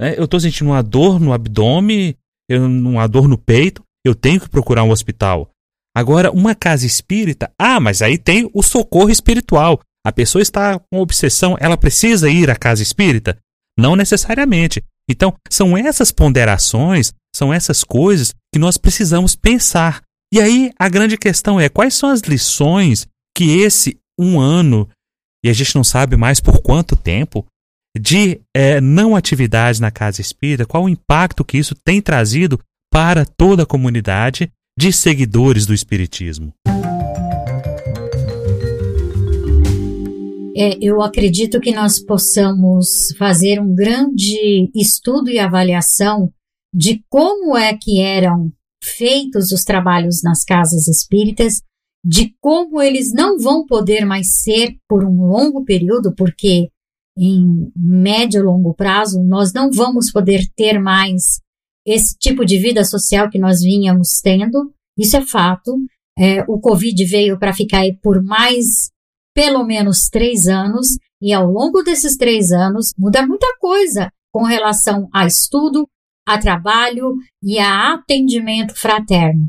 Né? 0.00 0.14
Eu 0.16 0.24
estou 0.24 0.40
sentindo 0.40 0.70
uma 0.70 0.82
dor 0.82 1.20
no 1.20 1.34
abdômen, 1.34 2.16
uma 2.50 3.06
dor 3.06 3.28
no 3.28 3.36
peito, 3.36 3.82
eu 4.02 4.14
tenho 4.14 4.40
que 4.40 4.48
procurar 4.48 4.82
um 4.82 4.90
hospital. 4.90 5.50
Agora, 5.94 6.32
uma 6.32 6.54
casa 6.54 6.86
espírita, 6.86 7.52
ah, 7.58 7.80
mas 7.80 8.00
aí 8.00 8.16
tem 8.16 8.50
o 8.54 8.62
socorro 8.62 9.10
espiritual. 9.10 9.78
A 10.06 10.10
pessoa 10.10 10.40
está 10.40 10.78
com 10.78 11.00
obsessão, 11.00 11.54
ela 11.60 11.76
precisa 11.76 12.30
ir 12.30 12.50
à 12.50 12.56
casa 12.56 12.82
espírita? 12.82 13.36
Não 13.78 13.94
necessariamente. 13.94 14.82
Então, 15.08 15.34
são 15.50 15.76
essas 15.76 16.10
ponderações, 16.10 17.12
são 17.34 17.52
essas 17.52 17.84
coisas 17.84 18.34
que 18.52 18.58
nós 18.58 18.76
precisamos 18.76 19.36
pensar. 19.36 20.02
E 20.32 20.40
aí 20.40 20.72
a 20.78 20.88
grande 20.88 21.16
questão 21.16 21.60
é 21.60 21.68
quais 21.68 21.94
são 21.94 22.08
as 22.08 22.20
lições 22.20 23.06
que 23.36 23.58
esse 23.58 23.98
um 24.18 24.40
ano, 24.40 24.88
e 25.44 25.48
a 25.48 25.52
gente 25.52 25.74
não 25.74 25.84
sabe 25.84 26.16
mais 26.16 26.40
por 26.40 26.62
quanto 26.62 26.96
tempo, 26.96 27.46
de 27.96 28.40
é, 28.54 28.80
não 28.80 29.14
atividade 29.14 29.80
na 29.80 29.90
casa 29.90 30.20
espírita, 30.20 30.66
qual 30.66 30.84
o 30.84 30.88
impacto 30.88 31.44
que 31.44 31.58
isso 31.58 31.74
tem 31.84 32.00
trazido 32.00 32.58
para 32.92 33.24
toda 33.24 33.64
a 33.64 33.66
comunidade 33.66 34.50
de 34.78 34.92
seguidores 34.92 35.66
do 35.66 35.74
Espiritismo. 35.74 36.52
É, 40.56 40.78
eu 40.80 41.02
acredito 41.02 41.60
que 41.60 41.74
nós 41.74 41.98
possamos 41.98 43.12
fazer 43.18 43.60
um 43.60 43.74
grande 43.74 44.70
estudo 44.74 45.28
e 45.28 45.38
avaliação 45.38 46.32
de 46.72 47.04
como 47.08 47.56
é 47.56 47.76
que 47.76 48.00
eram 48.00 48.52
feitos 48.82 49.50
os 49.50 49.64
trabalhos 49.64 50.22
nas 50.22 50.44
casas 50.44 50.86
espíritas, 50.86 51.60
de 52.04 52.34
como 52.40 52.80
eles 52.80 53.12
não 53.12 53.38
vão 53.38 53.64
poder 53.66 54.04
mais 54.04 54.42
ser 54.42 54.76
por 54.88 55.04
um 55.04 55.26
longo 55.26 55.64
período, 55.64 56.14
porque 56.14 56.68
em 57.16 57.72
médio 57.76 58.40
e 58.40 58.42
longo 58.42 58.74
prazo 58.74 59.22
nós 59.22 59.52
não 59.52 59.70
vamos 59.70 60.10
poder 60.12 60.46
ter 60.54 60.78
mais 60.78 61.40
esse 61.86 62.16
tipo 62.18 62.44
de 62.44 62.58
vida 62.58 62.84
social 62.84 63.30
que 63.30 63.38
nós 63.38 63.60
vínhamos 63.60 64.20
tendo. 64.22 64.72
Isso 64.98 65.16
é 65.16 65.22
fato. 65.22 65.76
É, 66.18 66.42
o 66.48 66.60
Covid 66.60 67.04
veio 67.06 67.38
para 67.38 67.52
ficar 67.52 67.82
por 68.02 68.22
mais 68.22 68.90
pelo 69.34 69.64
menos 69.64 70.08
três 70.08 70.46
anos, 70.46 70.96
e 71.20 71.32
ao 71.32 71.46
longo 71.46 71.82
desses 71.82 72.16
três 72.16 72.50
anos 72.50 72.92
muda 72.96 73.26
muita 73.26 73.46
coisa 73.58 74.10
com 74.32 74.44
relação 74.44 75.08
a 75.12 75.26
estudo, 75.26 75.86
a 76.26 76.38
trabalho 76.38 77.14
e 77.42 77.58
a 77.58 77.94
atendimento 77.94 78.74
fraterno. 78.74 79.48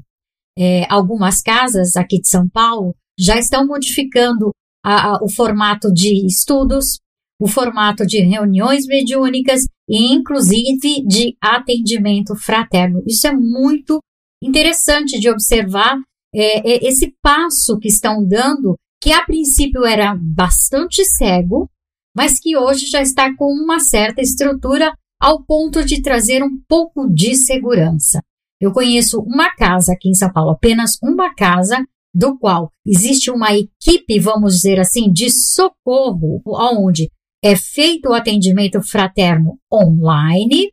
É, 0.58 0.86
algumas 0.90 1.42
casas 1.42 1.96
aqui 1.96 2.20
de 2.20 2.30
São 2.30 2.48
Paulo 2.48 2.96
já 3.18 3.38
estão 3.38 3.66
modificando 3.66 4.52
a, 4.84 5.16
a, 5.16 5.24
o 5.24 5.30
formato 5.30 5.92
de 5.92 6.26
estudos, 6.26 7.00
o 7.40 7.48
formato 7.48 8.06
de 8.06 8.22
reuniões 8.22 8.86
mediúnicas 8.86 9.66
e, 9.90 10.14
inclusive, 10.14 11.06
de 11.06 11.36
atendimento 11.42 12.36
fraterno. 12.36 13.02
Isso 13.06 13.28
é 13.28 13.34
muito 13.34 14.00
interessante 14.42 15.20
de 15.20 15.30
observar 15.30 15.98
é, 16.34 16.60
é, 16.60 16.88
esse 16.88 17.14
passo 17.22 17.78
que 17.80 17.88
estão 17.88 18.26
dando 18.26 18.76
que 19.06 19.14
a 19.14 19.24
princípio 19.24 19.86
era 19.86 20.18
bastante 20.20 21.06
cego, 21.06 21.70
mas 22.18 22.40
que 22.40 22.58
hoje 22.58 22.88
já 22.88 23.04
está 23.04 23.32
com 23.36 23.54
uma 23.54 23.80
certa 23.80 24.20
estrutura 24.20 24.92
ao 25.22 25.46
ponto 25.46 25.86
de 25.86 26.02
trazer 26.02 26.42
um 26.42 26.60
pouco 26.68 27.08
de 27.08 27.36
segurança. 27.36 28.20
Eu 28.60 28.72
conheço 28.72 29.22
uma 29.22 29.56
casa 29.56 29.94
aqui 29.94 30.10
em 30.10 30.16
São 30.16 30.34
Paulo, 30.34 30.50
apenas 30.50 30.98
uma 31.04 31.36
casa, 31.36 31.78
do 32.16 32.36
qual 32.40 32.72
existe 32.84 33.30
uma 33.30 33.50
equipe, 33.56 34.20
vamos 34.20 34.56
dizer 34.56 34.80
assim, 34.80 35.12
de 35.12 35.30
socorro, 35.30 36.42
onde 36.48 37.12
é 37.44 37.56
feito 37.56 38.10
o 38.10 38.14
atendimento 38.14 38.82
fraterno 38.82 39.60
online 39.72 40.72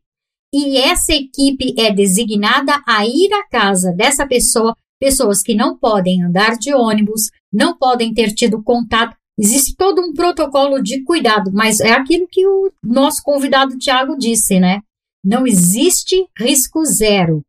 e 0.55 0.79
essa 0.79 1.13
equipe 1.13 1.75
é 1.79 1.93
designada 1.93 2.81
a 2.89 3.05
ir 3.05 3.31
à 3.35 3.47
casa 3.47 3.93
dessa 3.93 4.27
pessoa, 4.27 4.75
pessoas 5.03 5.43
que 5.43 5.53
não 5.53 5.77
podem 5.77 6.23
andar 6.23 6.57
de 6.57 6.73
ônibus, 6.73 7.23
não 7.53 7.77
podem 7.77 8.15
ter 8.15 8.33
tido 8.33 8.63
contato. 8.63 9.17
Existe 9.37 9.75
todo 9.75 10.01
um 10.01 10.13
protocolo 10.13 10.81
de 10.81 11.03
cuidado, 11.03 11.51
mas 11.53 11.81
é 11.81 11.91
aquilo 11.91 12.29
que 12.31 12.47
o 12.47 12.71
nosso 12.81 13.21
convidado 13.21 13.77
Tiago 13.77 14.17
disse, 14.17 14.61
né? 14.61 14.81
Não 15.25 15.45
existe 15.45 16.25
risco 16.39 16.85
zero. 16.85 17.43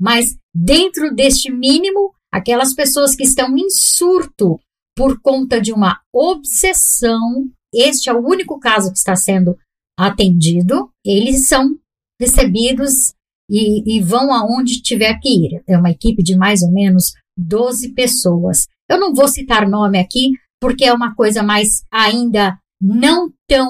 Mas 0.00 0.36
dentro 0.54 1.12
deste 1.12 1.50
mínimo, 1.50 2.14
aquelas 2.30 2.72
pessoas 2.74 3.16
que 3.16 3.24
estão 3.24 3.58
em 3.58 3.68
surto 3.70 4.60
por 4.96 5.20
conta 5.20 5.60
de 5.60 5.72
uma 5.72 5.98
obsessão, 6.14 7.50
este 7.74 8.08
é 8.08 8.12
o 8.14 8.24
único 8.24 8.60
caso 8.60 8.92
que 8.92 8.98
está 8.98 9.16
sendo 9.16 9.58
atendido, 9.98 10.88
eles 11.04 11.48
são 11.48 11.76
recebidos 12.20 13.14
e, 13.50 13.96
e 13.96 14.00
vão 14.00 14.32
aonde 14.32 14.80
tiver 14.80 15.18
que 15.20 15.28
ir. 15.28 15.62
É 15.66 15.76
uma 15.76 15.90
equipe 15.90 16.22
de 16.22 16.36
mais 16.36 16.62
ou 16.62 16.70
menos 16.70 17.12
12 17.36 17.92
pessoas. 17.94 18.66
Eu 18.88 18.98
não 18.98 19.12
vou 19.12 19.26
citar 19.26 19.68
nome 19.68 19.98
aqui, 19.98 20.30
porque 20.60 20.84
é 20.84 20.92
uma 20.92 21.14
coisa 21.14 21.42
mais 21.42 21.82
ainda 21.90 22.56
não 22.80 23.28
tão 23.48 23.68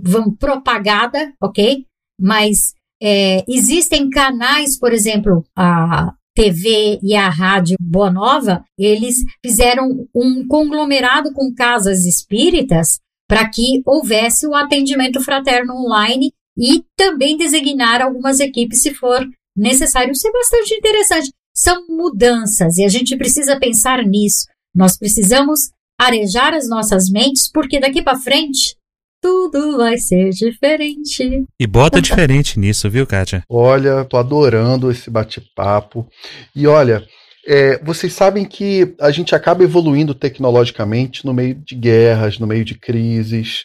vamos, 0.00 0.36
propagada, 0.38 1.32
ok? 1.42 1.84
Mas 2.20 2.74
é, 3.02 3.44
existem 3.48 4.08
canais, 4.08 4.78
por 4.78 4.92
exemplo, 4.92 5.44
a 5.56 6.12
TV 6.34 6.98
e 7.02 7.14
a 7.14 7.28
Rádio 7.28 7.76
Boa 7.80 8.10
Nova, 8.10 8.62
eles 8.78 9.16
fizeram 9.44 10.06
um 10.14 10.46
conglomerado 10.46 11.32
com 11.32 11.52
casas 11.54 12.04
espíritas 12.04 12.98
para 13.28 13.48
que 13.48 13.82
houvesse 13.84 14.46
o 14.46 14.54
atendimento 14.54 15.20
fraterno 15.20 15.74
online 15.74 16.30
e 16.56 16.84
também 16.96 17.36
designar 17.36 18.00
algumas 18.00 18.40
equipes 18.40 18.82
se 18.82 18.94
for 18.94 19.26
necessário. 19.56 20.12
Isso 20.12 20.26
é 20.26 20.32
bastante 20.32 20.74
interessante. 20.74 21.32
São 21.54 21.86
mudanças 21.88 22.76
e 22.76 22.84
a 22.84 22.88
gente 22.88 23.16
precisa 23.16 23.58
pensar 23.58 24.04
nisso. 24.04 24.46
Nós 24.74 24.98
precisamos 24.98 25.70
arejar 25.98 26.52
as 26.52 26.68
nossas 26.68 27.08
mentes, 27.08 27.50
porque 27.50 27.80
daqui 27.80 28.02
para 28.02 28.18
frente 28.18 28.76
tudo 29.22 29.78
vai 29.78 29.96
ser 29.96 30.30
diferente. 30.30 31.44
E 31.58 31.66
bota 31.66 32.00
diferente 32.02 32.58
nisso, 32.58 32.88
viu, 32.90 33.06
Kátia? 33.06 33.42
Olha, 33.48 34.04
tô 34.04 34.16
adorando 34.16 34.90
esse 34.90 35.10
bate-papo. 35.10 36.06
E 36.54 36.66
olha, 36.66 37.02
é, 37.46 37.82
vocês 37.82 38.12
sabem 38.12 38.44
que 38.44 38.94
a 39.00 39.10
gente 39.10 39.34
acaba 39.34 39.64
evoluindo 39.64 40.14
tecnologicamente 40.14 41.24
no 41.24 41.32
meio 41.32 41.54
de 41.54 41.74
guerras, 41.74 42.38
no 42.38 42.46
meio 42.46 42.64
de 42.64 42.74
crises. 42.74 43.64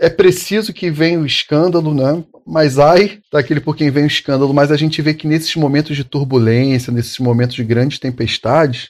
É 0.00 0.08
preciso 0.08 0.72
que 0.72 0.90
venha 0.90 1.20
o 1.20 1.26
escândalo, 1.26 1.94
né? 1.94 2.24
Mas 2.46 2.78
ai 2.78 3.20
daquele 3.30 3.60
por 3.60 3.76
quem 3.76 3.90
vem 3.90 4.04
o 4.04 4.06
escândalo. 4.06 4.54
Mas 4.54 4.72
a 4.72 4.76
gente 4.76 5.02
vê 5.02 5.12
que 5.12 5.28
nesses 5.28 5.54
momentos 5.56 5.94
de 5.94 6.04
turbulência, 6.04 6.90
nesses 6.90 7.18
momentos 7.18 7.54
de 7.54 7.62
grandes 7.62 7.98
tempestades, 7.98 8.88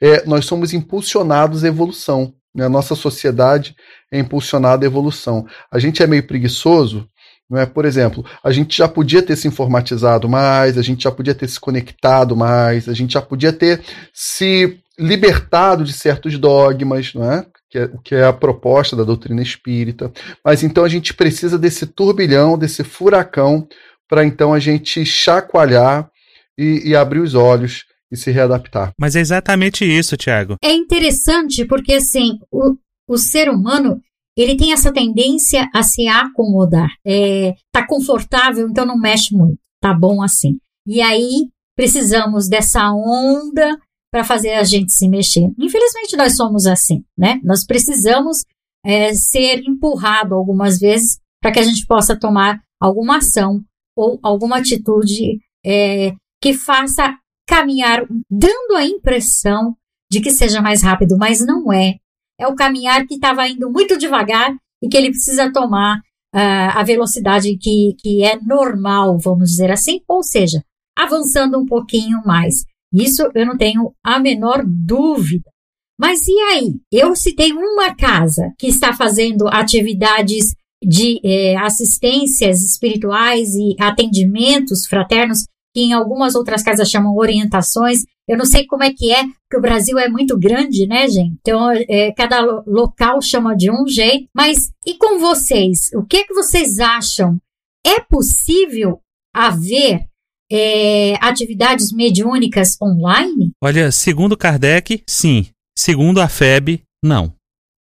é, 0.00 0.24
nós 0.24 0.46
somos 0.46 0.72
impulsionados 0.72 1.62
à 1.62 1.68
evolução. 1.68 2.32
Né? 2.54 2.64
A 2.64 2.70
nossa 2.70 2.94
sociedade 2.94 3.76
é 4.10 4.18
impulsionada 4.18 4.86
à 4.86 4.88
evolução. 4.88 5.46
A 5.70 5.78
gente 5.78 6.02
é 6.02 6.06
meio 6.06 6.26
preguiçoso, 6.26 7.06
não 7.50 7.58
é? 7.58 7.66
Por 7.66 7.84
exemplo, 7.84 8.24
a 8.42 8.50
gente 8.50 8.78
já 8.78 8.88
podia 8.88 9.22
ter 9.22 9.36
se 9.36 9.46
informatizado 9.46 10.26
mais, 10.26 10.78
a 10.78 10.82
gente 10.82 11.04
já 11.04 11.10
podia 11.10 11.34
ter 11.34 11.48
se 11.48 11.60
conectado 11.60 12.34
mais, 12.34 12.88
a 12.88 12.94
gente 12.94 13.12
já 13.12 13.20
podia 13.20 13.52
ter 13.52 13.82
se 14.12 14.80
libertado 14.98 15.84
de 15.84 15.92
certos 15.92 16.38
dogmas, 16.38 17.12
não 17.12 17.30
é? 17.30 17.44
Que, 17.76 17.80
é, 17.80 17.90
que 18.02 18.14
é 18.14 18.24
a 18.24 18.32
proposta 18.32 18.96
da 18.96 19.04
doutrina 19.04 19.42
espírita. 19.42 20.10
Mas 20.42 20.62
então 20.62 20.82
a 20.82 20.88
gente 20.88 21.12
precisa 21.12 21.58
desse 21.58 21.86
turbilhão, 21.86 22.56
desse 22.56 22.82
furacão, 22.82 23.68
para 24.08 24.24
então 24.24 24.54
a 24.54 24.58
gente 24.58 25.04
chacoalhar 25.04 26.08
e, 26.56 26.88
e 26.88 26.96
abrir 26.96 27.20
os 27.20 27.34
olhos 27.34 27.84
e 28.10 28.16
se 28.16 28.30
readaptar. 28.30 28.92
Mas 28.98 29.14
é 29.14 29.20
exatamente 29.20 29.84
isso, 29.84 30.16
Tiago. 30.16 30.56
É 30.62 30.72
interessante 30.72 31.66
porque, 31.66 31.94
assim, 31.94 32.38
o, 32.50 32.76
o 33.06 33.18
ser 33.18 33.50
humano, 33.50 34.00
ele 34.34 34.56
tem 34.56 34.72
essa 34.72 34.90
tendência 34.90 35.68
a 35.74 35.82
se 35.82 36.08
acomodar. 36.08 36.88
É, 37.06 37.54
tá 37.70 37.86
confortável, 37.86 38.66
então 38.68 38.86
não 38.86 38.96
mexe 38.96 39.34
muito. 39.34 39.58
Tá 39.82 39.92
bom 39.92 40.22
assim. 40.22 40.56
E 40.86 41.02
aí, 41.02 41.48
precisamos 41.76 42.48
dessa 42.48 42.90
onda 42.90 43.76
para 44.16 44.24
fazer 44.24 44.54
a 44.54 44.64
gente 44.64 44.94
se 44.94 45.06
mexer. 45.10 45.52
Infelizmente, 45.58 46.16
nós 46.16 46.36
somos 46.36 46.66
assim, 46.66 47.04
né? 47.18 47.38
Nós 47.44 47.66
precisamos 47.66 48.46
é, 48.82 49.12
ser 49.12 49.58
empurrado 49.68 50.34
algumas 50.34 50.78
vezes 50.78 51.18
para 51.38 51.52
que 51.52 51.58
a 51.58 51.62
gente 51.62 51.86
possa 51.86 52.18
tomar 52.18 52.62
alguma 52.80 53.18
ação 53.18 53.62
ou 53.94 54.18
alguma 54.22 54.56
atitude 54.56 55.38
é, 55.62 56.14
que 56.40 56.54
faça 56.54 57.14
caminhar 57.46 58.06
dando 58.30 58.74
a 58.74 58.86
impressão 58.86 59.76
de 60.10 60.22
que 60.22 60.30
seja 60.30 60.62
mais 60.62 60.82
rápido, 60.82 61.18
mas 61.18 61.44
não 61.44 61.70
é. 61.70 61.96
É 62.40 62.48
o 62.48 62.54
caminhar 62.54 63.06
que 63.06 63.16
estava 63.16 63.46
indo 63.46 63.70
muito 63.70 63.98
devagar 63.98 64.56
e 64.82 64.88
que 64.88 64.96
ele 64.96 65.10
precisa 65.10 65.52
tomar 65.52 65.98
uh, 65.98 66.72
a 66.72 66.82
velocidade 66.82 67.54
que, 67.58 67.94
que 67.98 68.24
é 68.24 68.40
normal, 68.40 69.18
vamos 69.18 69.50
dizer 69.50 69.70
assim, 69.70 70.00
ou 70.08 70.22
seja, 70.22 70.64
avançando 70.96 71.58
um 71.58 71.66
pouquinho 71.66 72.22
mais. 72.24 72.64
Isso 72.96 73.30
eu 73.34 73.46
não 73.46 73.56
tenho 73.56 73.92
a 74.02 74.18
menor 74.18 74.64
dúvida. 74.66 75.50
Mas 75.98 76.26
e 76.26 76.38
aí? 76.52 76.74
Eu 76.92 77.14
citei 77.14 77.52
uma 77.52 77.94
casa 77.94 78.52
que 78.58 78.66
está 78.66 78.92
fazendo 78.92 79.48
atividades 79.48 80.54
de 80.82 81.20
eh, 81.24 81.56
assistências 81.56 82.62
espirituais 82.62 83.54
e 83.54 83.74
atendimentos 83.80 84.86
fraternos 84.86 85.44
que 85.74 85.82
em 85.82 85.92
algumas 85.92 86.34
outras 86.34 86.62
casas 86.62 86.90
chamam 86.90 87.14
orientações. 87.14 88.04
Eu 88.26 88.38
não 88.38 88.46
sei 88.46 88.66
como 88.66 88.82
é 88.82 88.94
que 88.94 89.12
é, 89.12 89.24
porque 89.24 89.58
o 89.58 89.60
Brasil 89.60 89.98
é 89.98 90.08
muito 90.08 90.38
grande, 90.38 90.86
né, 90.86 91.06
gente? 91.06 91.36
Então, 91.40 91.70
é, 91.70 92.10
cada 92.12 92.40
local 92.66 93.20
chama 93.20 93.54
de 93.54 93.70
um 93.70 93.86
jeito. 93.86 94.26
Mas 94.34 94.70
e 94.86 94.94
com 94.94 95.18
vocês? 95.18 95.90
O 95.94 96.02
que 96.02 96.16
é 96.16 96.24
que 96.24 96.32
vocês 96.32 96.78
acham? 96.78 97.38
É 97.86 98.00
possível 98.00 99.00
haver 99.34 100.06
é, 100.50 101.14
atividades 101.20 101.92
mediúnicas 101.92 102.76
online? 102.80 103.52
Olha, 103.62 103.90
segundo 103.90 104.36
Kardec, 104.36 105.02
sim. 105.08 105.46
Segundo 105.78 106.20
a 106.20 106.28
FEB, 106.28 106.82
não. 107.04 107.32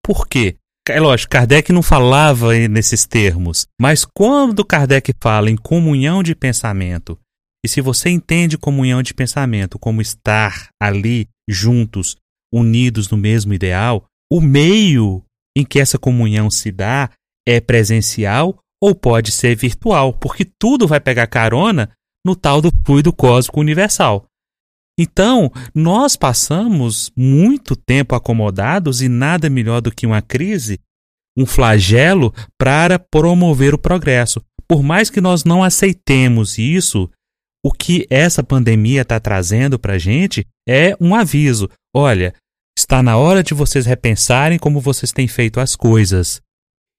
Por 0.03 0.27
quê? 0.27 0.57
É 0.89 1.01
lógico, 1.01 1.31
Kardec 1.31 1.73
não 1.73 1.83
falava 1.83 2.53
nesses 2.69 3.07
termos, 3.07 3.67
mas 3.81 4.05
quando 4.05 4.65
Kardec 4.65 5.15
fala 5.23 5.51
em 5.51 5.57
comunhão 5.57 6.23
de 6.23 6.35
pensamento 6.35 7.19
e 7.65 7.69
se 7.69 7.81
você 7.81 8.11
entende 8.11 8.59
comunhão 8.59 9.03
de 9.03 9.15
pensamento 9.15 9.79
como 9.79 10.03
estar 10.03 10.69
ali 10.81 11.27
juntos, 11.49 12.19
unidos 12.53 13.09
no 13.09 13.17
mesmo 13.17 13.55
ideal, 13.55 14.05
o 14.31 14.39
meio 14.39 15.23
em 15.57 15.65
que 15.65 15.81
essa 15.81 15.99
comunhão 15.99 16.51
se 16.51 16.71
dá 16.71 17.11
é 17.49 17.61
presencial 17.61 18.59
ou 18.83 18.95
pode 18.95 19.33
ser 19.33 19.57
virtual, 19.57 20.13
porque 20.13 20.45
tudo 20.45 20.87
vai 20.87 21.01
pegar 21.01 21.27
carona 21.27 21.91
no 22.25 22.35
tal 22.35 22.61
do 22.61 22.71
fluido 22.85 23.13
cósmico 23.13 23.61
universal. 23.61 24.27
Então, 24.99 25.51
nós 25.75 26.17
passamos 26.17 27.11
muito 27.17 27.75
tempo 27.75 28.15
acomodados 28.15 29.03
e 29.03 29.09
nada 29.09 29.51
melhor 29.51 29.81
do 29.81 29.93
que 29.93 30.07
uma 30.07 30.23
crise, 30.23 30.79
um 31.37 31.45
flagelo 31.45 32.33
para 32.59 32.99
promover 32.99 33.75
o 33.75 33.79
progresso. 33.79 34.41
Por 34.69 34.83
mais 34.83 35.11
que 35.11 35.21
nós 35.21 35.45
não 35.45 35.65
aceitemos 35.65 36.59
isso, 36.59 37.11
o 37.65 37.73
que 37.73 38.07
essa 38.09 38.43
pandemia 38.43 39.03
está 39.03 39.19
trazendo 39.19 39.79
para 39.79 39.95
a 39.95 39.99
gente 39.99 40.47
é 40.69 40.97
um 41.01 41.15
aviso. 41.15 41.69
Olha, 41.95 42.33
está 42.79 43.03
na 43.03 43.17
hora 43.17 43.43
de 43.43 43.53
vocês 43.53 43.87
repensarem 43.87 44.59
como 44.59 44.81
vocês 44.81 45.13
têm 45.13 45.27
feito 45.27 45.59
as 45.59 45.75
coisas. 45.75 46.41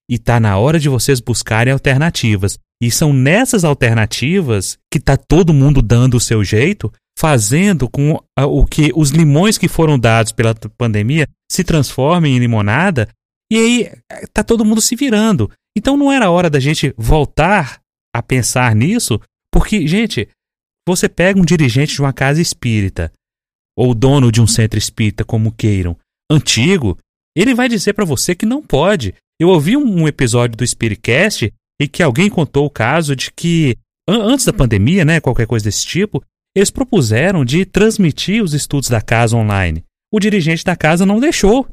E 0.10 0.15
está 0.15 0.39
na 0.39 0.58
hora 0.58 0.80
de 0.80 0.89
vocês 0.89 1.20
buscarem 1.20 1.74
alternativas. 1.74 2.60
E 2.82 2.91
são 2.91 3.13
nessas 3.13 3.63
alternativas 3.63 4.78
que 4.91 5.00
está 5.00 5.18
todo 5.18 5.54
mundo 5.54 5.82
dando 5.82 6.18
o 6.18 6.20
seu 6.20 6.44
jeito, 6.44 6.91
fazendo 7.18 7.89
com 7.89 8.20
o 8.38 8.65
que 8.65 8.91
os 8.96 9.10
limões 9.10 9.58
que 9.58 9.68
foram 9.68 9.98
dados 9.98 10.32
pela 10.32 10.54
pandemia 10.78 11.28
se 11.50 11.63
transformem 11.63 12.36
em 12.36 12.39
limonada. 12.39 13.08
E 13.52 13.58
aí 13.58 13.91
está 14.22 14.44
todo 14.44 14.65
mundo 14.65 14.82
se 14.82 14.96
virando. 14.96 15.50
Então 15.78 15.98
não 15.98 16.12
era 16.12 16.30
hora 16.30 16.50
da 16.50 16.60
gente 16.60 16.94
voltar 16.98 17.80
a 18.15 18.22
pensar 18.22 18.76
nisso, 18.76 19.20
porque, 19.52 19.88
gente, 19.88 20.30
você 20.88 21.10
pega 21.10 21.39
um 21.39 21.46
dirigente 21.46 21.96
de 21.96 22.02
uma 22.02 22.13
casa 22.13 22.41
espírita, 22.41 23.12
ou 23.78 23.94
dono 23.94 24.32
de 24.32 24.41
um 24.41 24.48
centro 24.48 24.80
espírita, 24.80 25.26
como 25.26 25.52
queiram, 25.52 25.98
antigo, 26.32 26.98
ele 27.36 27.54
vai 27.54 27.68
dizer 27.68 27.94
para 27.94 28.06
você 28.06 28.34
que 28.34 28.46
não 28.46 28.62
pode. 28.62 29.13
Eu 29.39 29.50
ouvi 29.50 29.76
um 29.76 30.08
episódio 30.08 30.56
do 30.56 30.65
Spiritcast 30.65 31.52
em 31.80 31.88
que 31.88 32.02
alguém 32.02 32.30
contou 32.30 32.65
o 32.65 32.69
caso 32.69 33.15
de 33.15 33.32
que, 33.32 33.78
antes 34.08 34.45
da 34.45 34.54
pandemia, 34.54 35.04
né, 35.04 35.19
qualquer 35.19 35.45
coisa 35.45 35.65
desse 35.65 35.86
tipo, 35.86 36.24
eles 36.56 36.71
propuseram 36.71 37.43
de 37.43 37.65
transmitir 37.65 38.41
os 38.41 38.54
estudos 38.54 38.89
da 38.89 39.02
casa 39.02 39.36
online. 39.36 39.84
O 40.10 40.21
dirigente 40.21 40.63
da 40.63 40.76
casa 40.76 41.06
não 41.06 41.19
deixou, 41.19 41.67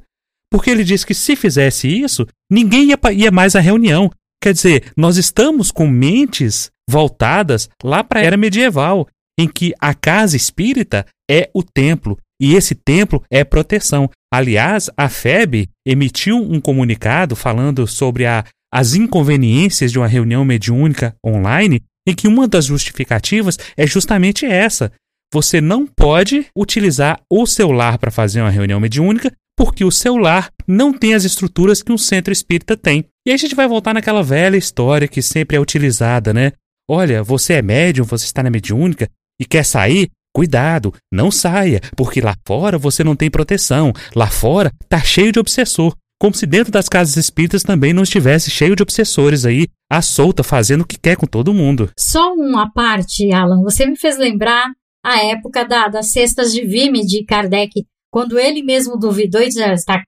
porque 0.51 0.71
ele 0.71 0.83
disse 0.83 1.07
que 1.07 1.15
se 1.15 1.37
fizesse 1.37 1.87
isso, 1.87 2.27
ninguém 2.51 2.89
ia, 2.89 2.99
ia 3.13 3.31
mais 3.31 3.55
à 3.55 3.61
reunião. 3.61 4.11
Quer 4.43 4.53
dizer, 4.55 4.93
nós 4.97 5.17
estamos 5.17 5.71
com 5.71 5.87
mentes 5.87 6.69
voltadas 6.91 7.71
lá 7.83 8.03
para 8.03 8.19
a 8.19 8.25
era 8.25 8.37
medieval, 8.37 9.07
em 9.39 9.49
que 9.49 9.73
a 9.79 9.95
casa 9.95 10.37
espírita 10.37 11.07
é 11.31 11.49
o 11.55 11.63
templo 11.63 12.19
e 12.43 12.57
esse 12.57 12.75
templo 12.75 13.23
é 13.31 13.45
proteção. 13.45 14.11
Aliás, 14.35 14.91
a 14.97 15.09
FEB 15.09 15.69
emitiu 15.87 16.37
um 16.37 16.61
comunicado 16.61 17.37
falando 17.37 17.87
sobre 17.87 18.27
a, 18.27 18.45
as 18.75 18.95
inconveniências 18.95 19.93
de 19.93 19.99
uma 19.99 20.09
reunião 20.09 20.45
mediúnica 20.45 21.15
online, 21.25 21.81
em 22.05 22.13
que 22.13 22.27
uma 22.27 22.49
das 22.49 22.65
justificativas 22.65 23.57
é 23.77 23.87
justamente 23.87 24.45
essa. 24.45 24.91
Você 25.33 25.61
não 25.61 25.87
pode 25.87 26.47
utilizar 26.59 27.21
o 27.31 27.47
celular 27.47 27.97
para 27.97 28.11
fazer 28.11 28.41
uma 28.41 28.51
reunião 28.51 28.81
mediúnica, 28.81 29.33
porque 29.57 29.85
o 29.85 29.93
celular 29.93 30.51
não 30.67 30.93
tem 30.93 31.15
as 31.15 31.23
estruturas 31.23 31.81
que 31.81 31.93
um 31.93 31.99
centro 31.99 32.33
espírita 32.33 32.77
tem. 32.77 33.05
E 33.25 33.31
aí 33.31 33.35
a 33.35 33.39
gente 33.39 33.55
vai 33.55 33.69
voltar 33.69 33.95
naquela 33.95 34.23
velha 34.23 34.57
história 34.57 35.07
que 35.07 35.23
sempre 35.23 35.57
é 35.57 35.61
utilizada, 35.61 36.35
né? 36.35 36.53
Olha, 36.91 37.23
você 37.23 37.55
é 37.55 37.63
médium, 37.63 38.05
você 38.05 38.25
está 38.25 38.43
na 38.43 38.51
mediúnica 38.51 39.09
e 39.41 39.45
quer 39.45 39.65
sair? 39.65 40.11
Cuidado, 40.35 40.95
não 41.13 41.31
saia, 41.31 41.81
porque 41.95 42.21
lá 42.21 42.35
fora 42.47 42.79
você 42.79 43.05
não 43.05 43.15
tem 43.15 43.31
proteção. 43.31 43.93
Lá 44.17 44.29
fora 44.29 44.73
tá 44.89 45.01
cheio 45.01 45.31
de 45.31 45.39
obsessor. 45.39 45.95
Como 46.19 46.35
se 46.35 46.47
dentro 46.47 46.73
das 46.73 46.89
casas 46.89 47.17
espíritas 47.17 47.63
também 47.63 47.93
não 47.93 48.05
estivesse 48.05 48.51
cheio 48.51 48.77
de 48.77 48.83
obsessores 48.83 49.45
aí, 49.45 49.67
à 49.91 50.01
solta, 50.01 50.43
fazendo 50.43 50.83
o 50.83 50.87
que 50.87 50.99
quer 50.99 51.17
com 51.17 51.27
todo 51.27 51.53
mundo. 51.53 51.91
Só 51.99 52.33
uma 52.33 52.73
parte, 52.73 53.33
Alan, 53.33 53.61
você 53.61 53.85
me 53.87 53.99
fez 53.99 54.17
lembrar 54.17 54.71
a 55.05 55.19
época 55.25 55.65
da, 55.65 55.89
das 55.89 56.13
cestas 56.13 56.53
de 56.53 56.65
Vime 56.65 57.05
de 57.05 57.25
Kardec, 57.25 57.85
quando 58.11 58.39
ele 58.39 58.63
mesmo 58.63 58.97
duvidou 58.97 59.43
e 59.43 59.49
disse, 59.49 59.63
ah, 59.63 59.75
tá, 59.85 60.03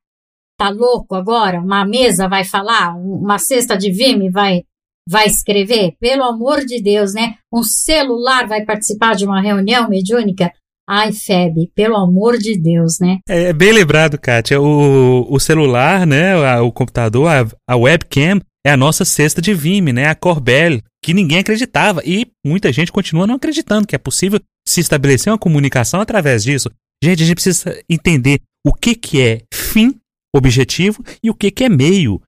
tá 0.56 0.68
louco 0.68 1.16
agora? 1.16 1.60
Uma 1.60 1.84
mesa 1.84 2.28
vai 2.28 2.44
falar? 2.44 2.96
Uma 2.96 3.38
cesta 3.38 3.76
de 3.76 3.90
Vime 3.90 4.30
vai 4.30 4.62
vai 5.08 5.26
escrever? 5.26 5.94
Pelo 6.00 6.24
amor 6.24 6.64
de 6.64 6.82
Deus, 6.82 7.14
né? 7.14 7.36
Um 7.52 7.62
celular 7.62 8.46
vai 8.46 8.64
participar 8.64 9.14
de 9.14 9.24
uma 9.24 9.40
reunião 9.40 9.88
mediúnica? 9.88 10.52
Ai, 10.86 11.12
Feb, 11.12 11.70
pelo 11.74 11.96
amor 11.96 12.36
de 12.36 12.58
Deus, 12.58 12.98
né? 13.00 13.18
É, 13.28 13.44
é 13.44 13.52
bem 13.52 13.72
lembrado, 13.72 14.18
Kátia. 14.18 14.60
O, 14.60 15.26
o 15.32 15.40
celular, 15.40 16.06
né? 16.06 16.36
O 16.60 16.70
computador, 16.70 17.28
a, 17.28 17.46
a 17.66 17.76
webcam 17.76 18.40
é 18.66 18.70
a 18.70 18.76
nossa 18.76 19.04
cesta 19.04 19.40
de 19.40 19.54
Vime, 19.54 19.92
né? 19.92 20.08
A 20.08 20.14
Corbel, 20.14 20.80
que 21.02 21.14
ninguém 21.14 21.38
acreditava. 21.38 22.02
E 22.04 22.26
muita 22.44 22.72
gente 22.72 22.92
continua 22.92 23.26
não 23.26 23.36
acreditando 23.36 23.86
que 23.86 23.94
é 23.94 23.98
possível 23.98 24.40
se 24.66 24.80
estabelecer 24.80 25.32
uma 25.32 25.38
comunicação 25.38 26.00
através 26.00 26.42
disso. 26.42 26.70
Gente, 27.02 27.22
a 27.22 27.26
gente 27.26 27.34
precisa 27.36 27.82
entender 27.88 28.40
o 28.66 28.72
que, 28.72 28.94
que 28.94 29.20
é 29.20 29.42
fim, 29.52 29.94
objetivo, 30.34 31.02
e 31.22 31.30
o 31.30 31.34
que, 31.34 31.50
que 31.50 31.64
é 31.64 31.68
meio. 31.68 32.20